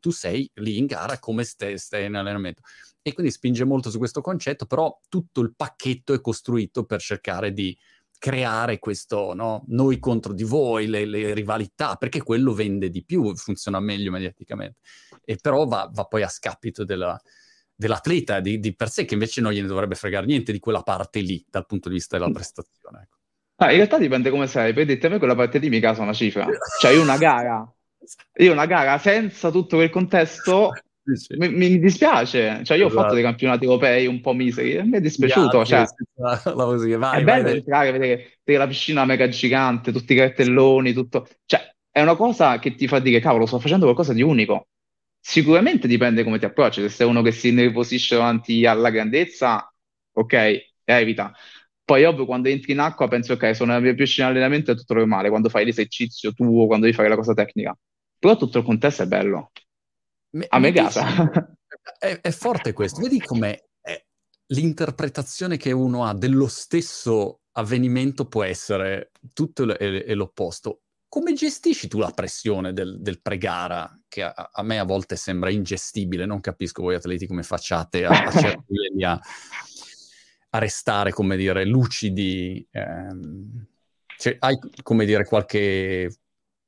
tu 0.00 0.10
sei 0.10 0.50
lì 0.54 0.78
in 0.78 0.86
gara 0.86 1.18
come 1.18 1.44
stai, 1.44 1.78
stai 1.78 2.06
in 2.06 2.14
allenamento. 2.14 2.62
E 3.02 3.12
quindi 3.12 3.32
spinge 3.32 3.64
molto 3.64 3.90
su 3.90 3.98
questo 3.98 4.20
concetto, 4.20 4.66
però 4.66 5.00
tutto 5.08 5.40
il 5.40 5.54
pacchetto 5.56 6.12
è 6.12 6.20
costruito 6.20 6.84
per 6.84 7.00
cercare 7.00 7.52
di 7.52 7.76
creare 8.18 8.78
questo 8.78 9.32
no? 9.32 9.64
noi 9.68 9.98
contro 9.98 10.34
di 10.34 10.44
voi, 10.44 10.86
le, 10.86 11.06
le, 11.06 11.32
rivalità, 11.32 11.96
perché 11.96 12.22
quello 12.22 12.52
vende 12.52 12.90
di 12.90 13.02
più, 13.02 13.34
funziona 13.34 13.80
meglio 13.80 14.10
mediaticamente. 14.10 14.80
E 15.24 15.36
però 15.40 15.64
va, 15.64 15.88
va 15.90 16.04
poi 16.04 16.22
a 16.22 16.28
scapito 16.28 16.84
della, 16.84 17.18
dell'atleta 17.74 18.40
di, 18.40 18.60
di, 18.60 18.74
per 18.74 18.90
sé, 18.90 19.06
che 19.06 19.14
invece 19.14 19.40
non 19.40 19.52
gliene 19.52 19.66
dovrebbe 19.66 19.94
fregare 19.94 20.26
niente 20.26 20.52
di 20.52 20.58
quella 20.58 20.82
parte 20.82 21.20
lì, 21.20 21.42
dal 21.48 21.64
punto 21.64 21.88
di 21.88 21.94
vista 21.94 22.18
della 22.18 22.30
prestazione. 22.30 23.02
Ecco. 23.04 23.16
Ah, 23.56 23.70
in 23.70 23.76
realtà 23.76 23.98
dipende 23.98 24.30
come 24.30 24.46
sei, 24.46 24.74
per 24.74 24.84
dirti 24.84 25.06
a 25.06 25.08
me 25.08 25.18
quella 25.18 25.34
parte 25.34 25.58
lì 25.58 25.70
mi 25.70 25.80
casa 25.80 26.02
una 26.02 26.12
cifra. 26.12 26.46
Cioè, 26.78 26.98
una 26.98 27.16
gara 27.16 27.74
io 28.38 28.52
una 28.52 28.66
gara 28.66 28.98
senza 28.98 29.50
tutto 29.50 29.76
quel 29.76 29.90
contesto 29.90 30.72
sì, 31.14 31.36
Mi, 31.36 31.48
mi, 31.48 31.78
dispiace. 31.78 32.62
Cioè, 32.64 32.76
io 32.76 32.86
esatto. 32.86 32.98
ho 32.98 33.02
fatto 33.02 33.14
dei 33.14 33.22
esatto. 33.22 33.22
campionati 33.22 33.64
europei 33.64 34.06
un 34.06 34.20
po' 34.20 34.32
miseri, 34.32 34.82
mi 34.82 34.96
è 34.96 35.00
dispiaciuto. 35.00 35.64
Cioè. 35.64 35.84
Vai, 36.14 37.20
è 37.20 37.24
bello 37.24 37.42
vai, 37.44 37.56
entrare, 37.56 37.92
vedere, 37.92 38.38
vedere 38.44 38.64
la 38.64 38.66
piscina 38.66 39.04
mega 39.04 39.28
gigante, 39.28 39.92
tutti 39.92 40.12
i 40.12 40.16
cartelloni, 40.16 40.92
tutto. 40.92 41.28
Cioè, 41.44 41.74
è 41.90 42.02
una 42.02 42.16
cosa 42.16 42.58
che 42.58 42.74
ti 42.74 42.86
fa 42.86 42.98
dire, 42.98 43.20
cavolo, 43.20 43.46
sto 43.46 43.58
facendo 43.58 43.84
qualcosa 43.84 44.12
di 44.12 44.22
unico. 44.22 44.68
Sicuramente 45.18 45.86
dipende 45.86 46.24
come 46.24 46.38
ti 46.38 46.44
approcci. 46.44 46.80
Se 46.82 46.88
sei 46.88 47.06
uno 47.06 47.22
che 47.22 47.32
si 47.32 47.48
innervosisce 47.48 48.16
davanti 48.16 48.64
alla 48.66 48.90
grandezza, 48.90 49.72
ok, 50.12 50.72
evita. 50.84 51.32
Poi, 51.84 52.04
ovvio, 52.04 52.24
quando 52.24 52.48
entri 52.48 52.72
in 52.72 52.78
acqua, 52.78 53.08
pensi, 53.08 53.32
ok, 53.32 53.54
sono 53.54 53.72
nella 53.72 53.82
mia 53.82 53.94
piscina 53.94 54.26
di 54.28 54.34
allenamento, 54.34 54.70
è 54.70 54.76
tutto 54.76 54.94
normale. 54.94 55.28
Quando 55.28 55.48
fai 55.48 55.64
l'esercizio 55.64 56.32
tuo, 56.32 56.66
quando 56.66 56.86
devi 56.86 56.96
fare 56.96 57.08
la 57.08 57.16
cosa 57.16 57.34
tecnica. 57.34 57.76
Però 58.20 58.36
tutto 58.36 58.58
il 58.58 58.64
contesto 58.64 59.02
è 59.02 59.06
bello. 59.06 59.50
Me, 60.36 60.46
a 60.48 60.58
me 60.60 60.70
gasa. 60.70 61.28
È, 61.98 62.20
è, 62.20 62.30
forte 62.30 62.72
questo. 62.72 63.00
Vedi 63.00 63.18
com'è 63.20 63.58
l'interpretazione 64.50 65.56
che 65.56 65.72
uno 65.72 66.04
ha 66.04 66.14
dello 66.14 66.48
stesso 66.48 67.40
avvenimento 67.52 68.26
può 68.26 68.44
essere 68.44 69.10
tutto 69.32 69.76
e, 69.76 70.04
e 70.06 70.14
l'opposto. 70.14 70.82
Come 71.08 71.32
gestisci 71.32 71.88
tu 71.88 71.98
la 71.98 72.12
pressione 72.12 72.72
del, 72.72 73.00
del 73.00 73.20
pre-gara, 73.20 74.00
che 74.06 74.22
a, 74.22 74.32
a, 74.32 74.62
me 74.62 74.78
a 74.78 74.84
volte 74.84 75.16
sembra 75.16 75.50
ingestibile? 75.50 76.24
Non 76.24 76.40
capisco 76.40 76.82
voi 76.82 76.94
atleti 76.94 77.26
come 77.26 77.42
facciate 77.42 78.04
a, 78.04 78.10
a 78.10 78.30
cercare 78.30 79.04
a, 79.04 79.20
a, 80.50 80.58
restare, 80.58 81.10
come 81.10 81.36
dire, 81.36 81.64
lucidi. 81.64 82.64
Ehm, 82.70 83.66
cioè, 84.16 84.36
hai, 84.38 84.56
come 84.82 85.04
dire, 85.04 85.24
qualche 85.24 86.14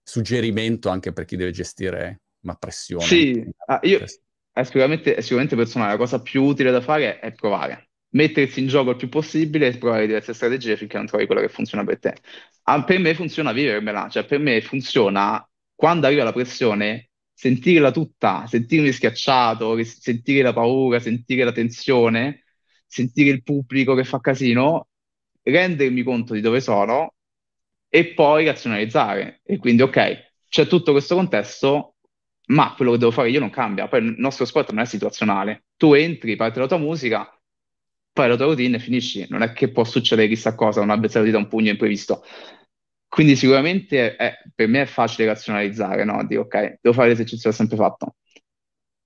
suggerimento 0.02 0.88
anche 0.88 1.12
per 1.12 1.24
chi 1.24 1.36
deve 1.36 1.50
gestire 1.50 2.22
una 2.42 2.54
pressione. 2.54 3.04
Sì, 3.04 3.44
ah, 3.66 3.80
io, 3.82 4.04
è 4.52 4.62
sicuramente, 4.64 5.14
è 5.14 5.20
sicuramente 5.20 5.56
personale, 5.56 5.92
la 5.92 5.98
cosa 5.98 6.20
più 6.20 6.42
utile 6.42 6.70
da 6.70 6.80
fare 6.80 7.18
è 7.20 7.32
provare, 7.32 7.90
mettersi 8.10 8.60
in 8.60 8.66
gioco 8.66 8.90
il 8.90 8.96
più 8.96 9.08
possibile 9.08 9.68
e 9.68 9.78
provare 9.78 10.06
diverse 10.06 10.34
strategie 10.34 10.76
finché 10.76 10.96
non 10.96 11.06
trovi 11.06 11.26
quella 11.26 11.40
che 11.40 11.48
funziona 11.48 11.84
per 11.84 11.98
te. 11.98 12.16
Ah, 12.64 12.84
per 12.84 12.98
me 12.98 13.14
funziona 13.14 13.52
vivermela, 13.52 14.08
cioè 14.08 14.24
per 14.24 14.38
me 14.38 14.60
funziona 14.60 15.46
quando 15.74 16.06
arriva 16.06 16.24
la 16.24 16.32
pressione 16.32 17.10
sentirla 17.34 17.90
tutta, 17.90 18.46
sentirmi 18.46 18.92
schiacciato, 18.92 19.82
sentire 19.82 20.42
la 20.42 20.52
paura, 20.52 21.00
sentire 21.00 21.42
la 21.42 21.50
tensione, 21.50 22.44
sentire 22.86 23.30
il 23.30 23.42
pubblico 23.42 23.94
che 23.94 24.04
fa 24.04 24.20
casino, 24.20 24.88
rendermi 25.42 26.02
conto 26.04 26.34
di 26.34 26.40
dove 26.40 26.60
sono 26.60 27.14
e 27.94 28.14
poi 28.14 28.46
razionalizzare. 28.46 29.42
E 29.44 29.58
quindi, 29.58 29.82
ok, 29.82 30.32
c'è 30.48 30.66
tutto 30.66 30.92
questo 30.92 31.14
contesto, 31.14 31.96
ma 32.46 32.72
quello 32.74 32.92
che 32.92 32.98
devo 32.98 33.10
fare 33.10 33.28
io 33.28 33.38
non 33.38 33.50
cambia. 33.50 33.86
Poi 33.86 34.02
il 34.02 34.14
nostro 34.16 34.46
sport 34.46 34.70
non 34.70 34.82
è 34.82 34.86
situazionale. 34.86 35.64
Tu 35.76 35.92
entri, 35.92 36.34
parte 36.34 36.58
la 36.58 36.66
tua 36.66 36.78
musica, 36.78 37.30
poi 38.10 38.28
la 38.28 38.36
tua 38.36 38.46
routine 38.46 38.78
finisci, 38.78 39.26
non 39.28 39.42
è 39.42 39.52
che 39.52 39.70
può 39.70 39.84
succedere 39.84 40.26
chissà 40.28 40.54
cosa, 40.54 40.80
un 40.80 40.88
avversario 40.88 41.26
ti 41.26 41.32
dà 41.32 41.38
un 41.38 41.48
pugno 41.48 41.68
imprevisto. 41.70 42.24
Quindi 43.08 43.36
sicuramente 43.36 44.16
è, 44.16 44.38
per 44.54 44.68
me 44.68 44.82
è 44.82 44.86
facile 44.86 45.26
razionalizzare, 45.26 46.04
no? 46.04 46.24
Dire 46.26 46.40
ok, 46.40 46.78
devo 46.80 46.94
fare 46.94 47.08
l'esercizio 47.08 47.50
che 47.50 47.54
ho 47.54 47.58
sempre 47.58 47.76
fatto. 47.76 48.16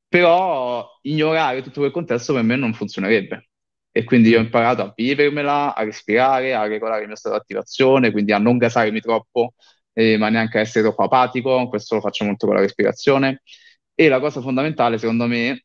Però 0.09 0.89
ignorare 1.03 1.63
tutto 1.63 1.81
quel 1.81 1.91
contesto 1.93 2.33
per 2.35 2.43
me 2.45 2.55
non 2.55 2.73
funzionerebbe. 2.73 3.49
E 3.97 4.05
quindi 4.05 4.35
ho 4.35 4.41
imparato 4.41 4.83
a 4.83 4.93
vivermela, 4.95 5.75
a 5.75 5.83
respirare, 5.83 6.53
a 6.53 6.67
regolare 6.67 7.01
il 7.01 7.07
mio 7.07 7.17
stato 7.17 7.35
di 7.37 7.41
attivazione, 7.41 8.11
quindi 8.11 8.33
a 8.33 8.37
non 8.39 8.59
gasarmi 8.59 9.01
troppo, 9.01 9.55
eh, 9.95 10.19
ma 10.19 10.29
neanche 10.29 10.59
a 10.59 10.61
essere 10.61 10.85
troppo 10.85 11.05
apatico. 11.05 11.67
Questo 11.69 11.95
lo 11.95 12.03
faccio 12.03 12.27
molto 12.27 12.45
con 12.47 12.57
la 12.57 12.61
respirazione. 12.61 13.41
E 13.95 14.09
la 14.09 14.21
cosa 14.21 14.43
fondamentale, 14.43 14.99
secondo 14.99 15.27
me, 15.27 15.65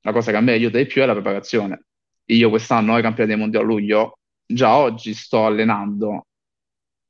la 0.00 0.10
cosa 0.12 0.32
che 0.32 0.36
a 0.38 0.40
me 0.40 0.50
aiuta 0.52 0.78
di 0.78 0.86
più 0.86 1.00
è 1.02 1.06
la 1.06 1.12
preparazione. 1.12 1.84
Io 2.30 2.48
quest'anno 2.50 2.94
ai 2.96 3.02
campionati 3.02 3.38
mondiali 3.38 3.64
a 3.64 3.68
luglio, 3.68 4.18
già 4.44 4.76
oggi 4.76 5.14
sto 5.14 5.46
allenando 5.46 6.26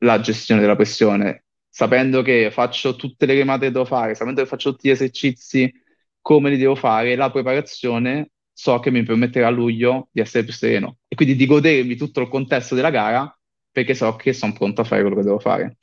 la 0.01 0.21
gestione 0.21 0.61
della 0.61 0.77
pressione, 0.77 1.45
sapendo 1.71 2.21
che 2.21 2.51
faccio 2.51 2.97
tutte 2.97 3.25
le 3.25 3.33
remate 3.35 3.67
che 3.67 3.73
devo 3.73 3.87
fare, 3.87 4.15
sapendo 4.15 4.43
che 4.43 4.49
faccio 4.49 4.73
tutti 4.73 4.89
gli 4.89 4.91
esercizi 4.93 5.73
come 6.21 6.51
li 6.51 6.59
devo 6.59 6.75
fare, 6.75 7.17
la 7.17 7.31
preparazione 7.31 8.31
so 8.61 8.79
che 8.79 8.91
mi 8.91 9.03
permetterà 9.03 9.47
a 9.47 9.51
luglio 9.51 10.11
di 10.13 10.21
essere 10.21 10.45
più 10.45 10.53
sereno 10.53 10.99
e 11.09 11.17
quindi 11.17 11.35
di 11.35 11.47
godermi 11.47 11.97
tutto 11.97 12.21
il 12.21 12.29
contesto 12.29 12.75
della 12.75 12.91
gara 12.91 13.35
perché 13.71 13.95
so 13.95 14.17
che 14.17 14.35
sono 14.35 14.53
pronto 14.53 14.83
a 14.83 14.85
fare 14.85 15.01
quello 15.01 15.17
che 15.17 15.23
devo 15.23 15.39
fare. 15.39 15.79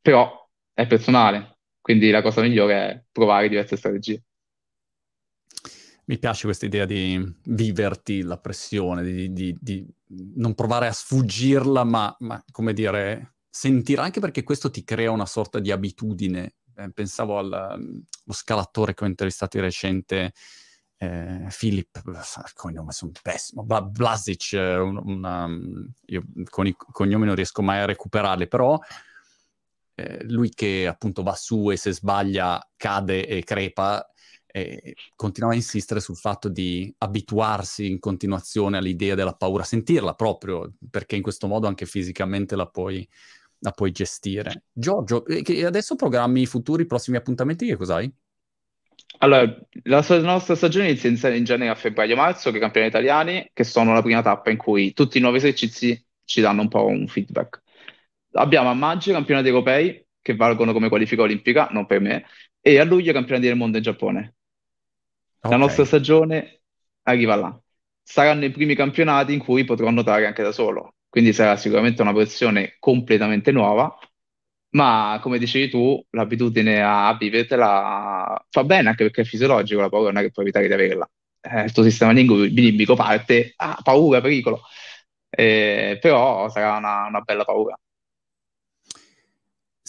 Però 0.00 0.48
è 0.72 0.86
personale, 0.86 1.58
quindi 1.78 2.08
la 2.10 2.22
cosa 2.22 2.40
migliore 2.40 2.74
è 2.74 3.04
provare 3.12 3.50
diverse 3.50 3.76
strategie. 3.76 4.22
Mi 6.06 6.18
piace 6.18 6.44
questa 6.44 6.64
idea 6.64 6.86
di 6.86 7.22
viverti 7.44 8.22
la 8.22 8.38
pressione, 8.38 9.02
di, 9.02 9.30
di, 9.30 9.54
di 9.60 9.86
non 10.36 10.54
provare 10.54 10.86
a 10.86 10.92
sfuggirla, 10.92 11.84
ma, 11.84 12.16
ma, 12.20 12.42
come 12.50 12.72
dire, 12.72 13.34
sentire, 13.50 14.00
anche 14.00 14.18
perché 14.18 14.42
questo 14.44 14.70
ti 14.70 14.82
crea 14.82 15.10
una 15.10 15.26
sorta 15.26 15.58
di 15.58 15.70
abitudine. 15.70 16.54
Eh, 16.74 16.90
pensavo 16.90 17.38
allo 17.38 18.02
scalatore 18.30 18.94
che 18.94 19.04
ho 19.04 19.06
intervistato 19.06 19.58
di 19.58 19.62
recente, 19.62 20.32
eh, 21.02 21.46
Philip, 21.48 22.02
nomi 22.74 22.92
sono 22.92 23.12
pessimo, 23.22 23.64
Blasic, 23.64 24.52
eh, 24.52 24.76
una, 24.76 25.48
io 26.06 26.22
con 26.50 26.66
i 26.66 26.74
cognomi 26.76 27.24
non 27.24 27.34
riesco 27.34 27.62
mai 27.62 27.78
a 27.78 27.86
recuperarli, 27.86 28.46
però 28.48 28.78
eh, 29.94 30.24
lui 30.24 30.50
che 30.50 30.86
appunto 30.86 31.22
va 31.22 31.34
su 31.34 31.70
e 31.70 31.78
se 31.78 31.92
sbaglia 31.92 32.62
cade 32.76 33.26
e 33.26 33.42
crepa, 33.44 34.06
eh, 34.46 34.94
continuava 35.16 35.54
a 35.54 35.58
insistere 35.58 36.00
sul 36.00 36.16
fatto 36.16 36.50
di 36.50 36.94
abituarsi 36.98 37.86
in 37.86 37.98
continuazione 37.98 38.76
all'idea 38.76 39.14
della 39.14 39.34
paura, 39.34 39.64
sentirla 39.64 40.12
proprio, 40.12 40.70
perché 40.90 41.16
in 41.16 41.22
questo 41.22 41.46
modo 41.46 41.66
anche 41.66 41.86
fisicamente 41.86 42.56
la 42.56 42.66
puoi, 42.66 43.08
la 43.60 43.70
puoi 43.70 43.90
gestire. 43.90 44.64
Giorgio, 44.70 45.24
eh, 45.24 45.64
adesso 45.64 45.94
programmi 45.94 46.44
futuri 46.44 46.84
prossimi 46.84 47.16
appuntamenti, 47.16 47.64
che 47.64 47.76
cos'hai? 47.76 48.12
Allora, 49.18 49.54
la 49.84 50.04
nostra 50.20 50.54
stagione 50.54 50.88
inizia 50.88 51.34
in 51.34 51.44
genere 51.44 51.70
a 51.70 51.74
febbraio-marzo, 51.74 52.50
che 52.50 52.56
i 52.56 52.60
campioni 52.60 52.86
italiani, 52.86 53.50
che 53.52 53.64
sono 53.64 53.92
la 53.92 54.02
prima 54.02 54.22
tappa 54.22 54.50
in 54.50 54.56
cui 54.56 54.92
tutti 54.92 55.18
i 55.18 55.20
nuovi 55.20 55.36
esercizi 55.36 56.02
ci 56.24 56.40
danno 56.40 56.62
un 56.62 56.68
po' 56.68 56.86
un 56.86 57.06
feedback. 57.06 57.60
Abbiamo 58.32 58.70
a 58.70 58.74
maggio 58.74 59.10
i 59.10 59.12
campionati 59.12 59.48
europei, 59.48 60.06
che 60.22 60.36
valgono 60.36 60.72
come 60.72 60.88
qualifica 60.88 61.22
olimpica, 61.22 61.68
non 61.70 61.86
per 61.86 62.00
me, 62.00 62.24
e 62.60 62.78
a 62.78 62.84
luglio 62.84 63.10
i 63.10 63.14
campionati 63.14 63.46
del 63.46 63.56
mondo 63.56 63.76
in 63.76 63.82
Giappone. 63.82 64.34
La 65.40 65.56
nostra 65.56 65.84
stagione 65.84 66.60
arriva 67.02 67.34
là. 67.34 67.60
Saranno 68.02 68.44
i 68.44 68.50
primi 68.50 68.74
campionati 68.74 69.32
in 69.32 69.38
cui 69.40 69.64
potrò 69.64 69.90
nuotare 69.90 70.26
anche 70.26 70.42
da 70.42 70.52
solo, 70.52 70.94
quindi 71.08 71.32
sarà 71.32 71.56
sicuramente 71.56 72.02
una 72.02 72.12
versione 72.12 72.76
completamente 72.78 73.52
nuova, 73.52 73.98
ma 74.70 75.18
come 75.22 75.38
dicevi 75.38 75.68
tu, 75.70 76.04
l'abitudine 76.10 76.82
a 76.82 77.16
vivertela 77.18 78.46
fa 78.48 78.64
bene 78.64 78.88
anche 78.90 79.04
perché 79.04 79.22
è 79.22 79.24
fisiologico, 79.24 79.80
la 79.80 79.88
paura 79.88 80.12
non 80.12 80.22
è 80.22 80.24
che 80.24 80.30
puoi 80.32 80.44
evitare 80.44 80.66
di 80.66 80.72
averla. 80.72 81.08
Eh, 81.40 81.64
il 81.64 81.72
tuo 81.72 81.82
sistema 81.82 82.12
limbico 82.12 82.94
parte, 82.94 83.54
ah, 83.56 83.78
paura, 83.82 84.20
pericolo, 84.20 84.62
eh, 85.30 85.98
però 86.00 86.48
sarà 86.50 86.76
una, 86.76 87.06
una 87.06 87.20
bella 87.20 87.44
paura 87.44 87.78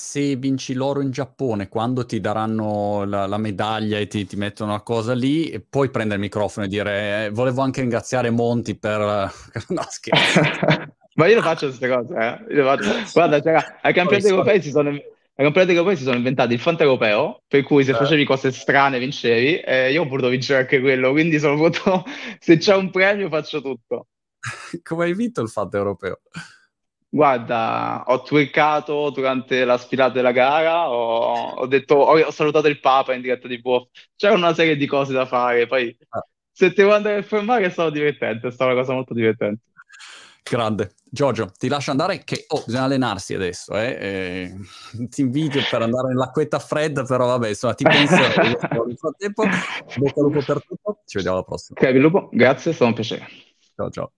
se 0.02 0.36
vinci 0.36 0.74
l'oro 0.74 1.02
in 1.02 1.12
Giappone, 1.12 1.70
quando 1.70 2.08
ti 2.08 2.20
daranno 2.20 3.04
la, 3.06 3.28
la 3.28 3.38
medaglia 3.38 4.00
e 4.00 4.08
ti, 4.08 4.26
ti, 4.26 4.36
mettono 4.36 4.72
una 4.72 4.82
cosa 4.82 5.14
lì, 5.14 5.64
puoi 5.70 5.92
prendere 5.92 6.16
il 6.16 6.22
microfono 6.22 6.66
e 6.66 6.70
dire 6.70 7.26
eh, 7.26 7.30
volevo 7.30 7.62
anche 7.62 7.82
ringraziare 7.82 8.32
Monti 8.32 8.76
per... 8.76 9.00
no, 9.70 9.86
scherzo. 9.88 10.42
Ma 11.14 11.28
io 11.28 11.36
lo 11.36 11.42
faccio 11.42 11.68
queste 11.68 11.90
cose, 11.90 12.14
eh? 12.14 12.64
faccio... 12.64 13.12
Guarda, 13.14 13.42
cioè, 13.42 13.78
ai 13.82 13.94
campionati 13.94 14.30
europei 14.30 14.62
si 14.62 14.70
sono... 14.70 14.90
Ai 14.90 15.48
campionati 15.48 15.74
europei 15.74 15.98
si 15.98 16.04
sono 16.04 16.18
inventati 16.18 16.54
il 16.54 16.60
fante 16.60 16.84
europeo, 16.84 17.42
per 17.48 17.64
cui 17.64 17.84
se 17.84 17.92
eh. 17.92 17.96
facevi 17.96 18.26
cose 18.26 18.52
strane 18.52 19.00
vincevi, 19.00 19.60
e 19.60 19.92
io 19.92 20.04
ho 20.04 20.08
voluto 20.08 20.30
vincere 20.30 20.60
anche 20.60 20.80
quello, 20.80 21.12
quindi 21.12 21.40
sono 21.40 21.56
voluto... 21.56 22.04
se 22.40 22.58
c'è 22.58 22.76
un 22.76 22.92
premio 22.92 23.28
faccio 23.30 23.62
tutto. 23.62 24.08
Come 24.84 25.06
hai 25.06 25.14
vinto 25.14 25.42
il 25.42 25.50
fante 25.50 25.78
europeo? 25.78 26.22
Guarda, 27.14 28.06
ho 28.08 28.22
twerkato 28.22 29.10
durante 29.10 29.66
la 29.66 29.78
sfilata 29.78 30.14
della 30.14 30.32
gara, 30.32 30.90
ho, 30.90 31.56
ho 31.56 31.66
detto, 31.68 31.96
ho, 31.96 32.18
ho, 32.18 32.32
salutato 32.32 32.68
il 32.70 32.80
Papa 32.80 33.14
in 33.14 33.22
diretta 33.22 33.50
di 33.50 33.60
Buoff. 33.60 33.90
C'era 34.16 34.34
una 34.34 34.54
serie 34.54 34.78
di 34.78 34.88
cose 34.88 35.12
da 35.12 35.26
fare, 35.26 35.68
poi 35.68 35.96
ah. 36.10 36.26
se 36.50 36.70
ti 36.70 36.76
devo 36.76 36.94
andare 36.94 37.18
a 37.18 37.22
fermare 37.22 37.66
è 37.66 37.70
stato 37.70 37.90
divertente, 37.90 38.48
è 38.48 38.52
stata 38.52 38.72
una 38.72 38.80
cosa 38.80 38.94
molto 38.94 39.14
divertente. 39.14 39.64
Grande. 40.42 40.94
Giorgio, 41.14 41.52
ti 41.60 41.68
lascio 41.68 41.92
andare 41.92 42.24
che 42.24 42.46
oh, 42.48 42.64
bisogna 42.66 42.86
allenarsi 42.86 43.34
adesso, 43.34 43.76
eh? 43.76 43.98
Eh, 44.00 44.56
ti 45.10 45.20
invito 45.20 45.60
per 45.70 45.82
andare 45.82 46.08
nell'acquetta 46.08 46.58
fredda, 46.58 47.04
però 47.04 47.26
vabbè, 47.26 47.50
insomma, 47.50 47.74
ti 47.74 47.84
penso 47.84 48.16
nel 48.16 48.98
frattempo. 48.98 49.44
Bocca 49.44 50.20
al 50.22 50.26
lupo 50.26 50.42
per 50.42 50.64
tutto, 50.66 51.02
ci 51.06 51.18
vediamo 51.18 51.36
alla 51.36 51.46
prossima. 51.46 51.78
Ok, 51.78 51.94
lupo, 51.96 52.30
grazie, 52.32 52.72
è 52.72 52.74
stato 52.74 52.90
un 52.90 52.96
piacere. 52.96 53.28
Ciao 53.76 53.90
ciao. 53.90 54.12